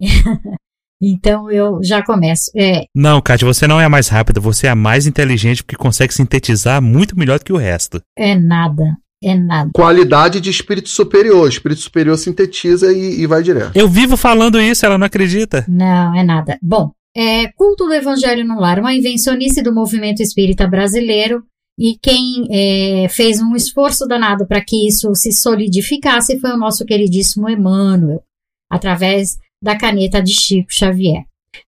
então 1.02 1.50
eu 1.50 1.80
já 1.82 2.04
começo. 2.04 2.50
É... 2.56 2.84
Não, 2.94 3.20
Kátia, 3.20 3.46
você 3.46 3.66
não 3.66 3.80
é 3.80 3.84
a 3.84 3.88
mais 3.88 4.06
rápida, 4.08 4.40
você 4.40 4.68
é 4.68 4.70
a 4.70 4.76
mais 4.76 5.08
inteligente 5.08 5.64
porque 5.64 5.76
consegue 5.76 6.14
sintetizar 6.14 6.80
muito 6.80 7.18
melhor 7.18 7.40
do 7.40 7.44
que 7.44 7.52
o 7.52 7.56
resto. 7.56 8.00
É 8.16 8.36
nada. 8.36 8.96
É 9.22 9.34
nada. 9.34 9.70
Qualidade 9.74 10.40
de 10.40 10.50
espírito 10.50 10.88
superior. 10.88 11.48
Espírito 11.48 11.80
superior 11.80 12.16
sintetiza 12.16 12.92
e, 12.92 13.20
e 13.20 13.26
vai 13.26 13.42
direto. 13.42 13.76
Eu 13.76 13.88
vivo 13.88 14.16
falando 14.16 14.60
isso, 14.60 14.86
ela 14.86 14.96
não 14.96 15.06
acredita. 15.06 15.64
Não, 15.68 16.14
é 16.14 16.22
nada. 16.22 16.56
Bom, 16.62 16.92
é, 17.14 17.48
culto 17.52 17.86
do 17.86 17.92
Evangelho 17.92 18.46
no 18.46 18.58
Lar, 18.58 18.78
uma 18.78 18.94
invencionice 18.94 19.62
do 19.62 19.74
movimento 19.74 20.22
espírita 20.22 20.66
brasileiro, 20.68 21.42
e 21.80 21.98
quem 21.98 22.46
é, 22.50 23.08
fez 23.08 23.40
um 23.40 23.56
esforço 23.56 24.06
danado 24.06 24.46
para 24.46 24.62
que 24.62 24.86
isso 24.86 25.14
se 25.14 25.32
solidificasse 25.32 26.38
foi 26.38 26.50
o 26.50 26.58
nosso 26.58 26.84
queridíssimo 26.84 27.48
Emmanuel, 27.48 28.22
através 28.70 29.38
da 29.62 29.78
caneta 29.78 30.22
de 30.22 30.38
Chico 30.38 30.70
Xavier. 30.70 31.24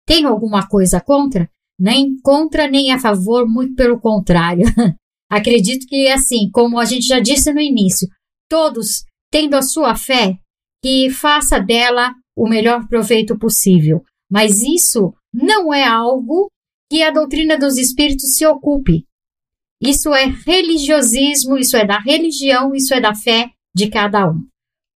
Tenho 0.05 0.27
alguma 0.27 0.67
coisa 0.67 0.99
contra? 0.99 1.49
Nem 1.79 2.19
contra 2.21 2.67
nem 2.67 2.91
a 2.91 2.99
favor, 2.99 3.47
muito 3.47 3.73
pelo 3.73 4.01
contrário. 4.01 4.65
Acredito 5.31 5.87
que, 5.87 6.09
assim, 6.09 6.51
como 6.51 6.77
a 6.77 6.83
gente 6.83 7.05
já 7.05 7.21
disse 7.21 7.53
no 7.53 7.61
início, 7.61 8.05
todos 8.49 9.05
tendo 9.31 9.55
a 9.55 9.61
sua 9.61 9.95
fé, 9.95 10.37
que 10.83 11.09
faça 11.09 11.57
dela 11.57 12.13
o 12.35 12.49
melhor 12.49 12.85
proveito 12.85 13.39
possível. 13.39 14.03
Mas 14.29 14.61
isso 14.61 15.13
não 15.33 15.73
é 15.73 15.85
algo 15.85 16.49
que 16.91 17.01
a 17.01 17.11
doutrina 17.11 17.57
dos 17.57 17.77
espíritos 17.77 18.35
se 18.35 18.45
ocupe. 18.45 19.05
Isso 19.81 20.13
é 20.13 20.25
religiosismo, 20.25 21.57
isso 21.57 21.75
é 21.75 21.85
da 21.85 21.99
religião, 21.99 22.75
isso 22.75 22.93
é 22.93 23.01
da 23.01 23.15
fé 23.15 23.49
de 23.75 23.89
cada 23.89 24.29
um. 24.29 24.45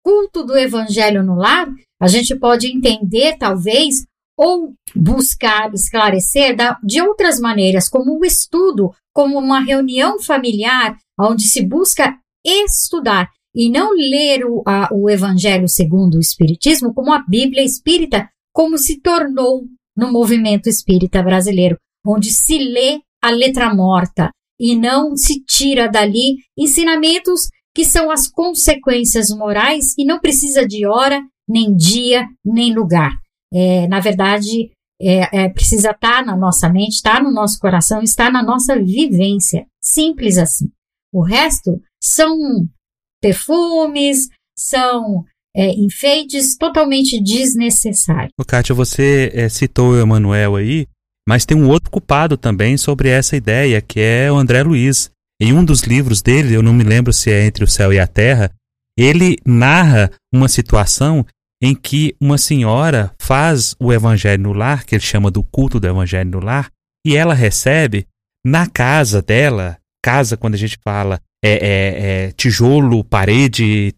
Culto 0.03 0.43
do 0.43 0.57
evangelho 0.57 1.23
no 1.23 1.35
lar, 1.35 1.67
a 2.01 2.07
gente 2.07 2.35
pode 2.35 2.67
entender, 2.67 3.37
talvez, 3.37 4.05
ou 4.35 4.73
buscar 4.95 5.71
esclarecer 5.73 6.55
de 6.83 6.99
outras 6.99 7.39
maneiras, 7.39 7.87
como 7.87 8.17
o 8.17 8.25
estudo, 8.25 8.91
como 9.13 9.37
uma 9.37 9.59
reunião 9.59 10.19
familiar, 10.19 10.97
onde 11.19 11.43
se 11.43 11.63
busca 11.63 12.17
estudar 12.43 13.29
e 13.53 13.69
não 13.69 13.91
ler 13.93 14.45
o, 14.45 14.63
a, 14.65 14.89
o 14.91 15.09
Evangelho 15.09 15.67
segundo 15.67 16.15
o 16.15 16.19
Espiritismo, 16.19 16.93
como 16.93 17.13
a 17.13 17.23
Bíblia 17.27 17.63
Espírita, 17.63 18.29
como 18.51 18.77
se 18.77 18.99
tornou 18.99 19.65
no 19.95 20.11
movimento 20.11 20.67
espírita 20.67 21.21
brasileiro, 21.21 21.77
onde 22.05 22.31
se 22.31 22.57
lê 22.57 22.99
a 23.21 23.29
letra 23.29 23.73
morta, 23.73 24.31
e 24.61 24.75
não 24.75 25.17
se 25.17 25.43
tira 25.43 25.89
dali 25.89 26.35
ensinamentos 26.55 27.49
que 27.73 27.83
são 27.83 28.11
as 28.11 28.27
consequências 28.27 29.29
morais 29.29 29.95
e 29.97 30.05
não 30.05 30.19
precisa 30.19 30.67
de 30.67 30.85
hora, 30.85 31.19
nem 31.49 31.75
dia, 31.75 32.27
nem 32.45 32.75
lugar. 32.75 33.11
É, 33.51 33.87
na 33.87 33.99
verdade, 33.99 34.71
é, 35.01 35.45
é, 35.45 35.49
precisa 35.49 35.89
estar 35.89 36.23
na 36.23 36.37
nossa 36.37 36.69
mente, 36.69 36.91
estar 36.93 37.23
no 37.23 37.31
nosso 37.31 37.57
coração, 37.59 38.03
estar 38.03 38.31
na 38.31 38.43
nossa 38.43 38.77
vivência. 38.77 39.65
Simples 39.81 40.37
assim. 40.37 40.69
O 41.11 41.23
resto 41.23 41.81
são 42.01 42.37
perfumes, 43.19 44.27
são 44.55 45.25
é, 45.55 45.71
enfeites 45.71 46.55
totalmente 46.55 47.21
desnecessários. 47.21 48.31
Kátia, 48.47 48.75
você 48.75 49.31
é, 49.33 49.49
citou 49.49 49.91
o 49.91 49.99
Emanuel 49.99 50.55
aí, 50.55 50.87
mas 51.31 51.45
tem 51.45 51.55
um 51.55 51.69
outro 51.69 51.89
culpado 51.89 52.35
também 52.35 52.75
sobre 52.75 53.07
essa 53.07 53.37
ideia, 53.37 53.81
que 53.81 54.01
é 54.01 54.29
o 54.29 54.35
André 54.35 54.63
Luiz. 54.63 55.09
Em 55.41 55.53
um 55.53 55.63
dos 55.63 55.83
livros 55.83 56.21
dele, 56.21 56.53
eu 56.53 56.61
não 56.61 56.73
me 56.73 56.83
lembro 56.83 57.13
se 57.13 57.31
é 57.31 57.45
Entre 57.45 57.63
o 57.63 57.67
Céu 57.69 57.93
e 57.93 57.97
a 57.97 58.05
Terra, 58.05 58.51
ele 58.99 59.37
narra 59.45 60.11
uma 60.33 60.49
situação 60.49 61.25
em 61.63 61.73
que 61.73 62.13
uma 62.19 62.37
senhora 62.37 63.13
faz 63.17 63.77
o 63.79 63.93
evangelho 63.93 64.43
no 64.43 64.51
lar, 64.51 64.83
que 64.83 64.93
ele 64.93 65.01
chama 65.01 65.31
do 65.31 65.41
culto 65.41 65.79
do 65.79 65.87
evangelho 65.87 66.31
no 66.31 66.41
lar, 66.41 66.69
e 67.07 67.15
ela 67.15 67.33
recebe 67.33 68.05
na 68.45 68.67
casa 68.67 69.21
dela, 69.21 69.77
casa 70.03 70.35
quando 70.35 70.55
a 70.55 70.57
gente 70.57 70.77
fala 70.83 71.17
é, 71.41 71.53
é, 71.53 72.25
é 72.25 72.31
tijolo, 72.33 73.05
parede, 73.05 73.95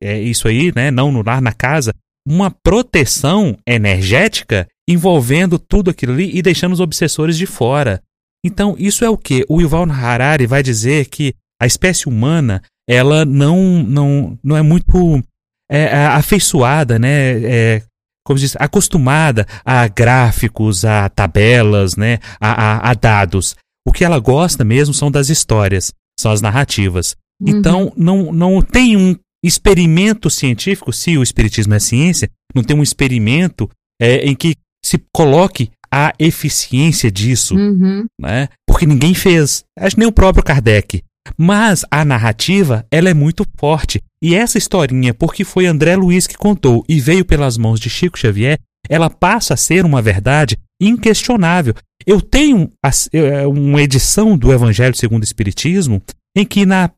é 0.00 0.20
isso 0.20 0.46
aí, 0.46 0.72
né? 0.72 0.92
Não 0.92 1.10
no 1.10 1.24
lar, 1.24 1.42
na 1.42 1.52
casa, 1.52 1.92
uma 2.26 2.50
proteção 2.50 3.56
energética 3.66 4.66
envolvendo 4.88 5.58
tudo 5.58 5.90
aquilo 5.90 6.12
ali 6.12 6.36
e 6.36 6.42
deixando 6.42 6.72
os 6.72 6.80
obsessores 6.80 7.36
de 7.36 7.46
fora. 7.46 8.02
Então, 8.44 8.74
isso 8.78 9.04
é 9.04 9.10
o 9.10 9.16
que? 9.16 9.44
O 9.48 9.60
Yuval 9.60 9.88
Harari 9.90 10.46
vai 10.46 10.62
dizer 10.62 11.06
que 11.06 11.34
a 11.60 11.66
espécie 11.66 12.08
humana, 12.08 12.62
ela 12.88 13.24
não, 13.24 13.82
não, 13.82 14.38
não 14.42 14.56
é 14.56 14.62
muito 14.62 15.22
é, 15.70 15.82
é 15.82 16.06
afeiçoada, 16.06 16.98
né? 16.98 17.42
É, 17.42 17.82
como 18.24 18.38
diz, 18.38 18.56
acostumada 18.58 19.46
a 19.64 19.86
gráficos, 19.86 20.84
a 20.84 21.08
tabelas, 21.08 21.96
né? 21.96 22.18
A, 22.40 22.50
a, 22.50 22.90
a, 22.90 22.94
dados. 22.94 23.56
O 23.86 23.92
que 23.92 24.04
ela 24.04 24.18
gosta 24.18 24.64
mesmo 24.64 24.92
são 24.92 25.10
das 25.10 25.28
histórias, 25.28 25.92
são 26.18 26.32
as 26.32 26.40
narrativas. 26.40 27.16
Uhum. 27.40 27.48
Então, 27.48 27.92
não, 27.96 28.32
não 28.32 28.62
tem 28.62 28.96
um 28.96 29.14
experimento 29.46 30.28
científico, 30.28 30.92
se 30.92 31.16
o 31.16 31.22
espiritismo 31.22 31.74
é 31.74 31.78
ciência, 31.78 32.30
não 32.54 32.62
tem 32.62 32.76
um 32.76 32.82
experimento 32.82 33.68
é, 34.00 34.26
em 34.26 34.34
que 34.34 34.54
se 34.84 35.02
coloque 35.12 35.70
a 35.92 36.12
eficiência 36.18 37.10
disso, 37.10 37.56
uhum. 37.56 38.06
né? 38.20 38.48
Porque 38.66 38.86
ninguém 38.86 39.14
fez, 39.14 39.64
acho 39.78 39.98
nem 39.98 40.08
o 40.08 40.12
próprio 40.12 40.44
Kardec. 40.44 41.02
Mas 41.36 41.84
a 41.90 42.04
narrativa, 42.04 42.86
ela 42.90 43.08
é 43.08 43.14
muito 43.14 43.44
forte. 43.58 44.00
E 44.22 44.34
essa 44.34 44.58
historinha, 44.58 45.12
porque 45.12 45.44
foi 45.44 45.66
André 45.66 45.96
Luiz 45.96 46.26
que 46.26 46.36
contou 46.36 46.84
e 46.88 47.00
veio 47.00 47.24
pelas 47.24 47.56
mãos 47.58 47.80
de 47.80 47.90
Chico 47.90 48.18
Xavier, 48.18 48.58
ela 48.88 49.10
passa 49.10 49.54
a 49.54 49.56
ser 49.56 49.84
uma 49.84 50.00
verdade 50.00 50.56
inquestionável. 50.80 51.74
Eu 52.06 52.20
tenho 52.20 52.70
é, 53.12 53.46
uma 53.46 53.82
edição 53.82 54.36
do 54.36 54.52
Evangelho 54.52 54.94
segundo 54.94 55.22
o 55.22 55.24
Espiritismo 55.24 56.00
em 56.36 56.44
que 56.44 56.64
na, 56.66 56.90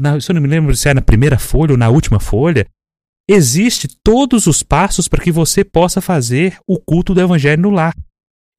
na 0.00 0.20
se 0.20 0.30
eu 0.30 0.34
não 0.34 0.42
me 0.42 0.48
lembro 0.48 0.74
se 0.76 0.88
é 0.88 0.94
na 0.94 1.02
primeira 1.02 1.38
folha 1.38 1.72
ou 1.72 1.78
na 1.78 1.88
última 1.88 2.20
folha, 2.20 2.66
existe 3.28 3.88
todos 4.02 4.46
os 4.46 4.62
passos 4.62 5.08
para 5.08 5.22
que 5.22 5.32
você 5.32 5.64
possa 5.64 6.00
fazer 6.00 6.58
o 6.66 6.78
culto 6.78 7.14
do 7.14 7.20
evangelho 7.20 7.62
no 7.62 7.70
lar. 7.70 7.94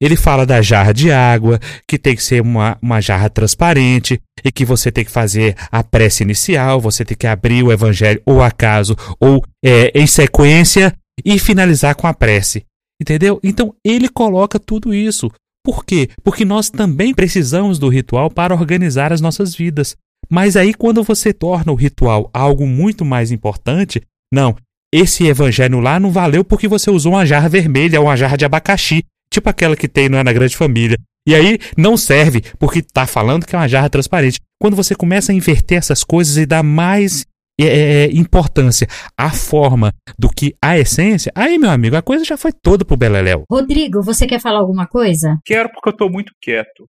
Ele 0.00 0.14
fala 0.14 0.46
da 0.46 0.62
jarra 0.62 0.92
de 0.92 1.10
água, 1.10 1.58
que 1.86 1.98
tem 1.98 2.14
que 2.14 2.22
ser 2.22 2.40
uma, 2.40 2.78
uma 2.80 3.00
jarra 3.00 3.28
transparente, 3.28 4.20
e 4.44 4.52
que 4.52 4.64
você 4.64 4.92
tem 4.92 5.04
que 5.04 5.10
fazer 5.10 5.56
a 5.72 5.82
prece 5.82 6.22
inicial, 6.22 6.80
você 6.80 7.04
tem 7.04 7.16
que 7.16 7.26
abrir 7.26 7.64
o 7.64 7.72
evangelho 7.72 8.22
ou 8.24 8.40
acaso, 8.40 8.94
ou 9.18 9.42
é, 9.64 9.90
em 9.98 10.06
sequência, 10.06 10.94
e 11.24 11.36
finalizar 11.36 11.96
com 11.96 12.06
a 12.06 12.14
prece. 12.14 12.64
Entendeu? 13.00 13.40
Então 13.42 13.74
ele 13.84 14.08
coloca 14.08 14.58
tudo 14.58 14.94
isso. 14.94 15.30
Por 15.64 15.84
quê? 15.84 16.08
Porque 16.22 16.44
nós 16.44 16.70
também 16.70 17.12
precisamos 17.12 17.78
do 17.78 17.88
ritual 17.88 18.30
para 18.30 18.54
organizar 18.54 19.12
as 19.12 19.20
nossas 19.20 19.54
vidas. 19.54 19.96
Mas 20.30 20.56
aí, 20.56 20.74
quando 20.74 21.02
você 21.02 21.32
torna 21.32 21.72
o 21.72 21.74
ritual 21.74 22.30
algo 22.32 22.66
muito 22.66 23.04
mais 23.04 23.30
importante, 23.30 24.02
não, 24.32 24.54
esse 24.92 25.26
evangelho 25.26 25.80
lá 25.80 25.98
não 26.00 26.10
valeu 26.10 26.44
porque 26.44 26.68
você 26.68 26.90
usou 26.90 27.12
uma 27.12 27.26
jarra 27.26 27.48
vermelha 27.48 28.00
ou 28.00 28.06
uma 28.06 28.16
jarra 28.16 28.36
de 28.36 28.44
abacaxi, 28.44 29.04
tipo 29.32 29.48
aquela 29.48 29.76
que 29.76 29.88
tem 29.88 30.06
é, 30.06 30.22
na 30.22 30.32
grande 30.32 30.56
família. 30.56 30.96
E 31.26 31.34
aí 31.34 31.58
não 31.76 31.96
serve 31.96 32.42
porque 32.58 32.78
está 32.78 33.06
falando 33.06 33.44
que 33.44 33.54
é 33.54 33.58
uma 33.58 33.68
jarra 33.68 33.90
transparente. 33.90 34.40
Quando 34.60 34.76
você 34.76 34.94
começa 34.94 35.30
a 35.30 35.34
inverter 35.34 35.78
essas 35.78 36.02
coisas 36.02 36.36
e 36.38 36.46
dar 36.46 36.62
mais 36.62 37.26
é, 37.60 37.64
é, 37.64 38.04
é, 38.04 38.06
importância 38.12 38.86
à 39.16 39.30
forma 39.30 39.92
do 40.18 40.30
que 40.30 40.54
à 40.62 40.78
essência, 40.78 41.30
aí, 41.34 41.58
meu 41.58 41.70
amigo, 41.70 41.96
a 41.96 42.02
coisa 42.02 42.24
já 42.24 42.36
foi 42.36 42.52
toda 42.52 42.84
pro 42.84 42.96
Beleléu. 42.96 43.44
Rodrigo, 43.50 44.02
você 44.02 44.26
quer 44.26 44.40
falar 44.40 44.60
alguma 44.60 44.86
coisa? 44.86 45.38
Quero 45.44 45.68
porque 45.70 45.88
eu 45.90 45.96
tô 45.96 46.08
muito 46.08 46.32
quieto. 46.40 46.86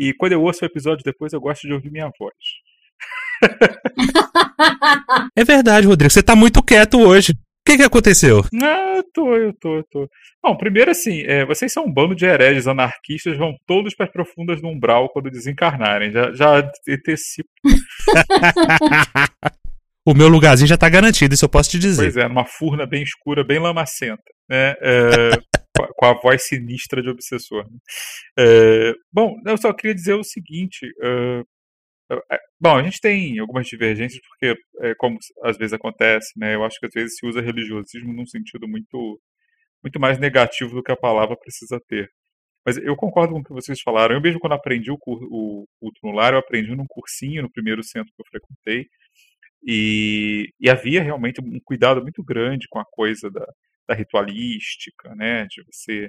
E 0.00 0.14
quando 0.14 0.32
eu 0.32 0.42
ouço 0.42 0.64
o 0.64 0.66
episódio 0.66 1.04
depois, 1.04 1.34
eu 1.34 1.40
gosto 1.40 1.66
de 1.66 1.74
ouvir 1.74 1.90
minha 1.90 2.10
voz. 2.18 2.34
é 5.36 5.44
verdade, 5.44 5.86
Rodrigo. 5.86 6.10
Você 6.10 6.22
tá 6.22 6.34
muito 6.34 6.62
quieto 6.62 6.98
hoje. 6.98 7.32
O 7.32 7.36
que, 7.66 7.76
que 7.76 7.82
aconteceu? 7.82 8.42
Ah, 8.62 8.94
eu 8.96 9.04
tô, 9.12 9.36
eu 9.36 9.52
tô, 9.52 9.76
eu 9.76 9.84
tô. 9.90 10.08
Bom, 10.42 10.56
primeiro 10.56 10.90
assim, 10.90 11.20
é, 11.26 11.44
vocês 11.44 11.70
são 11.70 11.84
um 11.84 11.92
bando 11.92 12.14
de 12.14 12.24
hereges 12.24 12.66
anarquistas, 12.66 13.36
vão 13.36 13.54
todos 13.66 13.94
para 13.94 14.06
as 14.06 14.12
profundas 14.12 14.62
do 14.62 14.68
umbral 14.68 15.10
quando 15.10 15.30
desencarnarem. 15.30 16.10
Já, 16.10 16.32
já 16.32 16.70
antecipo. 16.88 17.50
o 20.08 20.14
meu 20.14 20.28
lugarzinho 20.28 20.66
já 20.66 20.78
tá 20.78 20.88
garantido, 20.88 21.34
isso 21.34 21.44
eu 21.44 21.48
posso 21.50 21.68
te 21.68 21.78
dizer. 21.78 22.02
Pois 22.02 22.16
é, 22.16 22.26
numa 22.26 22.46
furna 22.46 22.86
bem 22.86 23.02
escura, 23.02 23.44
bem 23.44 23.58
lamacenta, 23.58 24.22
né? 24.48 24.74
É, 24.80 25.30
com 25.96 26.06
a 26.06 26.14
voz 26.14 26.46
sinistra 26.46 27.02
de 27.02 27.08
obsessor. 27.08 27.64
Né? 27.70 27.78
É, 28.38 28.94
bom, 29.12 29.40
eu 29.46 29.56
só 29.56 29.72
queria 29.72 29.94
dizer 29.94 30.14
o 30.14 30.24
seguinte. 30.24 30.86
Uh, 30.98 31.44
bom, 32.60 32.76
a 32.76 32.82
gente 32.82 33.00
tem 33.00 33.38
algumas 33.38 33.66
divergências, 33.66 34.20
porque, 34.28 34.60
é, 34.80 34.94
como 34.96 35.16
às 35.44 35.56
vezes 35.56 35.72
acontece, 35.72 36.32
né? 36.36 36.54
Eu 36.54 36.64
acho 36.64 36.78
que 36.80 36.86
às 36.86 36.92
vezes 36.92 37.16
se 37.16 37.26
usa 37.26 37.40
religiosismo 37.40 38.12
num 38.12 38.26
sentido 38.26 38.66
muito, 38.68 39.20
muito 39.82 40.00
mais 40.00 40.18
negativo 40.18 40.74
do 40.74 40.82
que 40.82 40.92
a 40.92 40.96
palavra 40.96 41.36
precisa 41.36 41.80
ter. 41.88 42.10
Mas 42.66 42.76
eu 42.78 42.96
concordo 42.96 43.32
com 43.34 43.40
o 43.40 43.44
que 43.44 43.52
vocês 43.52 43.80
falaram. 43.80 44.14
Eu 44.14 44.20
mesmo, 44.20 44.40
quando 44.40 44.54
aprendi 44.54 44.90
o, 44.90 44.98
culto 44.98 46.00
no 46.02 46.12
lar, 46.12 46.34
eu 46.34 46.38
aprendi 46.38 46.74
num 46.74 46.86
cursinho 46.88 47.42
no 47.42 47.50
primeiro 47.50 47.82
centro 47.82 48.12
que 48.14 48.22
eu 48.22 48.26
frequentei. 48.30 48.88
E, 49.66 50.52
e 50.60 50.70
havia 50.70 51.02
realmente 51.02 51.40
um 51.40 51.60
cuidado 51.64 52.02
muito 52.02 52.22
grande 52.24 52.66
com 52.70 52.78
a 52.78 52.84
coisa 52.84 53.30
da, 53.30 53.46
da 53.90 53.94
ritualística, 53.94 55.14
né? 55.16 55.46
De 55.46 55.62
você 55.64 56.08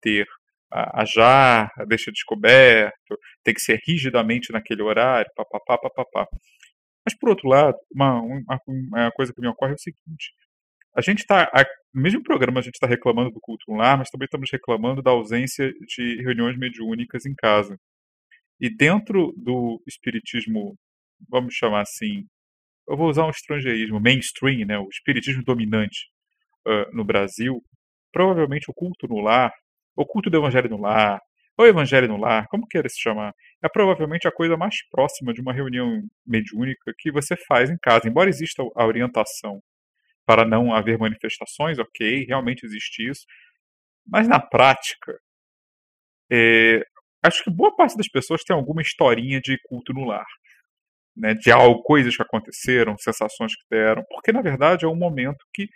ter 0.00 0.26
a, 0.72 1.02
a 1.02 1.04
jarra, 1.04 1.84
deixa 1.88 2.12
descoberto, 2.12 3.18
tem 3.42 3.52
que 3.52 3.60
ser 3.60 3.80
rigidamente 3.86 4.52
naquele 4.52 4.82
horário, 4.82 5.30
papapá, 5.34 5.76
papapá. 5.76 6.26
Mas, 7.04 7.18
por 7.18 7.30
outro 7.30 7.48
lado, 7.48 7.76
uma, 7.92 8.20
uma, 8.20 8.60
uma 8.66 9.12
coisa 9.12 9.32
que 9.32 9.40
me 9.40 9.48
ocorre 9.48 9.72
é 9.72 9.74
o 9.74 9.78
seguinte: 9.78 10.32
a 10.96 11.00
gente 11.00 11.20
está, 11.20 11.50
no 11.92 12.02
mesmo 12.02 12.22
programa, 12.22 12.60
a 12.60 12.62
gente 12.62 12.74
está 12.74 12.86
reclamando 12.86 13.32
do 13.32 13.40
culto 13.40 13.72
lar, 13.72 13.98
mas 13.98 14.10
também 14.10 14.26
estamos 14.26 14.50
reclamando 14.50 15.02
da 15.02 15.10
ausência 15.10 15.72
de 15.86 16.22
reuniões 16.22 16.56
mediúnicas 16.56 17.26
em 17.26 17.34
casa. 17.34 17.76
E 18.60 18.70
dentro 18.74 19.34
do 19.36 19.82
espiritismo, 19.86 20.76
vamos 21.28 21.54
chamar 21.54 21.82
assim, 21.82 22.24
eu 22.88 22.96
vou 22.96 23.08
usar 23.08 23.26
um 23.26 23.30
estrangeirismo, 23.30 24.00
mainstream, 24.00 24.66
né, 24.66 24.78
o 24.78 24.88
espiritismo 24.88 25.42
dominante 25.44 26.06
uh, 26.66 26.96
no 26.96 27.04
Brasil, 27.04 27.62
provavelmente 28.12 28.70
o 28.70 28.74
culto 28.74 29.06
no 29.08 29.20
lar, 29.20 29.52
o 29.96 30.04
culto 30.04 30.28
do 30.28 30.36
evangelho 30.36 30.68
no 30.68 30.80
lar, 30.80 31.20
ou 31.58 31.66
evangelho 31.66 32.08
no 32.08 32.18
lar, 32.18 32.46
como 32.48 32.66
queira 32.66 32.88
se 32.88 33.00
chamar, 33.00 33.32
é 33.62 33.68
provavelmente 33.68 34.28
a 34.28 34.32
coisa 34.32 34.56
mais 34.56 34.76
próxima 34.90 35.32
de 35.32 35.40
uma 35.40 35.52
reunião 35.52 36.02
mediúnica 36.26 36.92
que 36.98 37.10
você 37.10 37.34
faz 37.36 37.70
em 37.70 37.78
casa. 37.78 38.08
Embora 38.08 38.28
exista 38.28 38.62
a 38.74 38.86
orientação 38.86 39.60
para 40.26 40.44
não 40.44 40.74
haver 40.74 40.98
manifestações, 40.98 41.78
ok, 41.78 42.24
realmente 42.26 42.66
existe 42.66 43.08
isso. 43.08 43.24
Mas 44.06 44.28
na 44.28 44.40
prática, 44.40 45.18
é, 46.30 46.84
acho 47.22 47.42
que 47.42 47.50
boa 47.50 47.74
parte 47.74 47.96
das 47.96 48.08
pessoas 48.08 48.44
tem 48.44 48.54
alguma 48.54 48.82
historinha 48.82 49.40
de 49.40 49.58
culto 49.64 49.92
no 49.92 50.04
lar. 50.04 50.26
Né, 51.16 51.32
de 51.32 51.50
algo, 51.50 51.82
coisas 51.82 52.14
que 52.14 52.20
aconteceram, 52.20 52.94
sensações 52.98 53.56
que 53.56 53.64
deram, 53.70 54.04
porque 54.10 54.30
na 54.32 54.42
verdade 54.42 54.84
é 54.84 54.88
um 54.88 54.94
momento 54.94 55.38
que, 55.54 55.66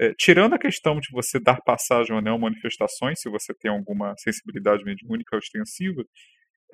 é, 0.00 0.12
tirando 0.18 0.54
a 0.54 0.58
questão 0.58 0.98
de 0.98 1.08
você 1.12 1.38
dar 1.38 1.60
passagem 1.62 2.14
ou 2.14 2.22
não 2.22 2.38
manifestações, 2.38 3.20
se 3.20 3.28
você 3.28 3.54
tem 3.54 3.70
alguma 3.70 4.14
sensibilidade 4.18 4.84
mediúnica 4.84 5.36
ostensiva, 5.36 6.02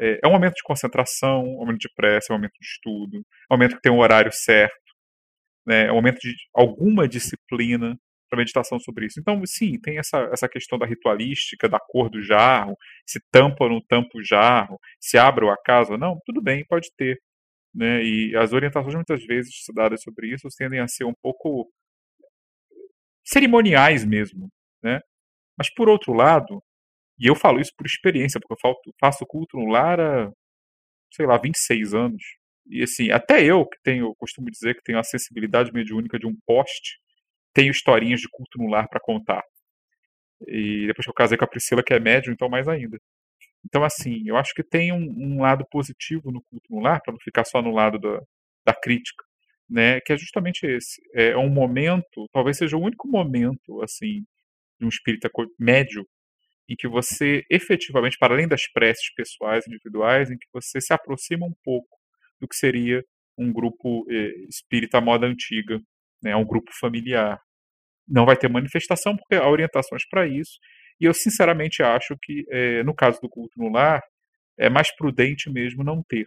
é, 0.00 0.20
é 0.24 0.28
um 0.28 0.32
momento 0.32 0.54
de 0.54 0.62
concentração, 0.62 1.40
é 1.40 1.48
um 1.48 1.58
momento 1.58 1.80
de 1.80 1.90
prece, 1.94 2.30
é 2.30 2.34
um 2.34 2.38
momento 2.38 2.54
de 2.58 2.66
estudo, 2.66 3.16
é 3.18 3.54
um 3.54 3.56
momento 3.56 3.76
que 3.76 3.82
tem 3.82 3.92
um 3.92 4.00
horário 4.00 4.32
certo, 4.32 4.74
né, 5.66 5.86
é 5.86 5.92
um 5.92 5.96
momento 5.96 6.18
de 6.20 6.34
alguma 6.54 7.06
disciplina 7.06 7.96
para 8.30 8.38
meditação 8.38 8.78
sobre 8.78 9.06
isso. 9.06 9.20
Então, 9.20 9.42
sim, 9.44 9.78
tem 9.80 9.98
essa, 9.98 10.18
essa 10.32 10.48
questão 10.48 10.78
da 10.78 10.86
ritualística, 10.86 11.68
da 11.68 11.80
cor 11.80 12.08
do 12.08 12.22
jarro, 12.22 12.76
se 13.06 13.20
tampa 13.30 13.64
ou 13.64 13.70
não 13.70 13.80
tampa 13.88 14.10
o 14.16 14.24
jarro, 14.24 14.78
se 15.00 15.18
abre 15.18 15.44
o 15.44 15.50
acaso 15.50 15.92
ou 15.92 15.98
não, 15.98 16.18
tudo 16.24 16.40
bem, 16.40 16.64
pode 16.66 16.88
ter. 16.96 17.18
Né? 17.74 18.02
E 18.04 18.36
as 18.36 18.52
orientações 18.52 18.94
muitas 18.94 19.24
vezes 19.24 19.52
dadas 19.74 20.02
sobre 20.02 20.32
isso 20.32 20.48
tendem 20.56 20.80
a 20.80 20.88
ser 20.88 21.04
um 21.04 21.14
pouco 21.22 21.68
cerimoniais 23.33 24.05
mesmo. 24.05 24.51
Né? 24.83 25.01
Mas, 25.57 25.72
por 25.72 25.89
outro 25.89 26.12
lado, 26.12 26.62
e 27.18 27.26
eu 27.26 27.35
falo 27.35 27.61
isso 27.61 27.72
por 27.76 27.87
experiência, 27.87 28.41
porque 28.41 28.66
eu 28.66 28.95
faço 28.99 29.26
culto 29.26 29.57
no 29.59 29.66
lar 29.66 30.01
há, 30.01 30.33
sei 31.12 31.26
lá, 31.26 31.37
26 31.39 31.95
anos. 31.95 32.22
E 32.66 32.83
assim, 32.83 33.11
até 33.11 33.45
eu, 33.45 33.66
que 33.66 33.78
tenho, 33.83 34.14
costumo 34.16 34.51
dizer 34.51 34.74
que 34.74 34.83
tenho 34.83 34.99
a 34.99 35.05
sensibilidade 35.05 35.72
mediúnica 35.72 36.18
de 36.18 36.26
um 36.26 36.37
poste, 36.47 36.99
tenho 37.55 37.70
historinhas 37.70 38.20
de 38.20 38.28
culto 38.31 38.59
no 38.59 38.68
lar 38.68 38.89
para 38.89 39.01
contar. 39.01 39.43
E 40.47 40.87
depois 40.87 41.05
que 41.05 41.11
eu 41.11 41.14
casei 41.14 41.37
com 41.37 41.45
a 41.45 41.49
Priscila, 41.49 41.83
que 41.83 41.93
é 41.93 42.01
médium, 42.01 42.33
então 42.33 42.49
mais 42.49 42.68
ainda. 42.68 42.99
Então, 43.64 43.85
assim, 43.85 44.22
eu 44.26 44.37
acho 44.37 44.55
que 44.55 44.62
tem 44.62 44.93
um, 44.93 45.37
um 45.37 45.43
lado 45.43 45.66
positivo 45.70 46.31
no 46.31 46.43
culto 46.43 46.66
no 46.70 46.81
lar, 46.81 47.01
para 47.03 47.12
não 47.12 47.20
ficar 47.20 47.45
só 47.45 47.61
no 47.61 47.72
lado 47.72 47.99
da, 47.99 48.20
da 48.64 48.74
crítica, 48.74 49.24
né? 49.70 50.00
Que 50.02 50.14
é 50.14 50.18
justamente 50.18 50.66
esse. 50.66 51.00
É 51.14 51.36
um 51.36 51.50
momento, 51.50 52.26
talvez 52.32 52.58
seja 52.58 52.76
o 52.76 52.82
único 52.82 53.08
momento, 53.08 53.82
assim, 53.82 54.24
de 54.80 54.86
um 54.86 54.88
espírita 54.88 55.30
médio 55.58 56.06
em 56.68 56.76
que 56.76 56.88
você 56.88 57.44
efetivamente, 57.50 58.18
para 58.18 58.34
além 58.34 58.48
das 58.48 58.66
preces 58.72 59.12
pessoais, 59.14 59.66
individuais, 59.66 60.30
em 60.30 60.38
que 60.38 60.46
você 60.52 60.80
se 60.80 60.92
aproxima 60.92 61.46
um 61.46 61.54
pouco 61.64 61.88
do 62.40 62.48
que 62.48 62.56
seria 62.56 63.04
um 63.38 63.52
grupo 63.52 64.06
eh, 64.10 64.32
espírita 64.48 65.00
moda 65.00 65.26
antiga, 65.26 65.80
né, 66.22 66.36
um 66.36 66.44
grupo 66.46 66.70
familiar. 66.80 67.40
Não 68.08 68.26
vai 68.26 68.36
ter 68.36 68.48
manifestação 68.50 69.16
porque 69.16 69.36
há 69.36 69.48
orientações 69.48 70.06
para 70.08 70.26
isso. 70.28 70.58
E 71.00 71.06
eu 71.06 71.14
sinceramente 71.14 71.82
acho 71.82 72.16
que, 72.22 72.44
eh, 72.50 72.82
no 72.84 72.94
caso 72.94 73.20
do 73.22 73.28
culto 73.28 73.52
no 73.58 73.70
lar, 73.72 74.02
é 74.58 74.70
mais 74.70 74.94
prudente 74.96 75.50
mesmo 75.50 75.84
não 75.84 76.02
ter. 76.08 76.26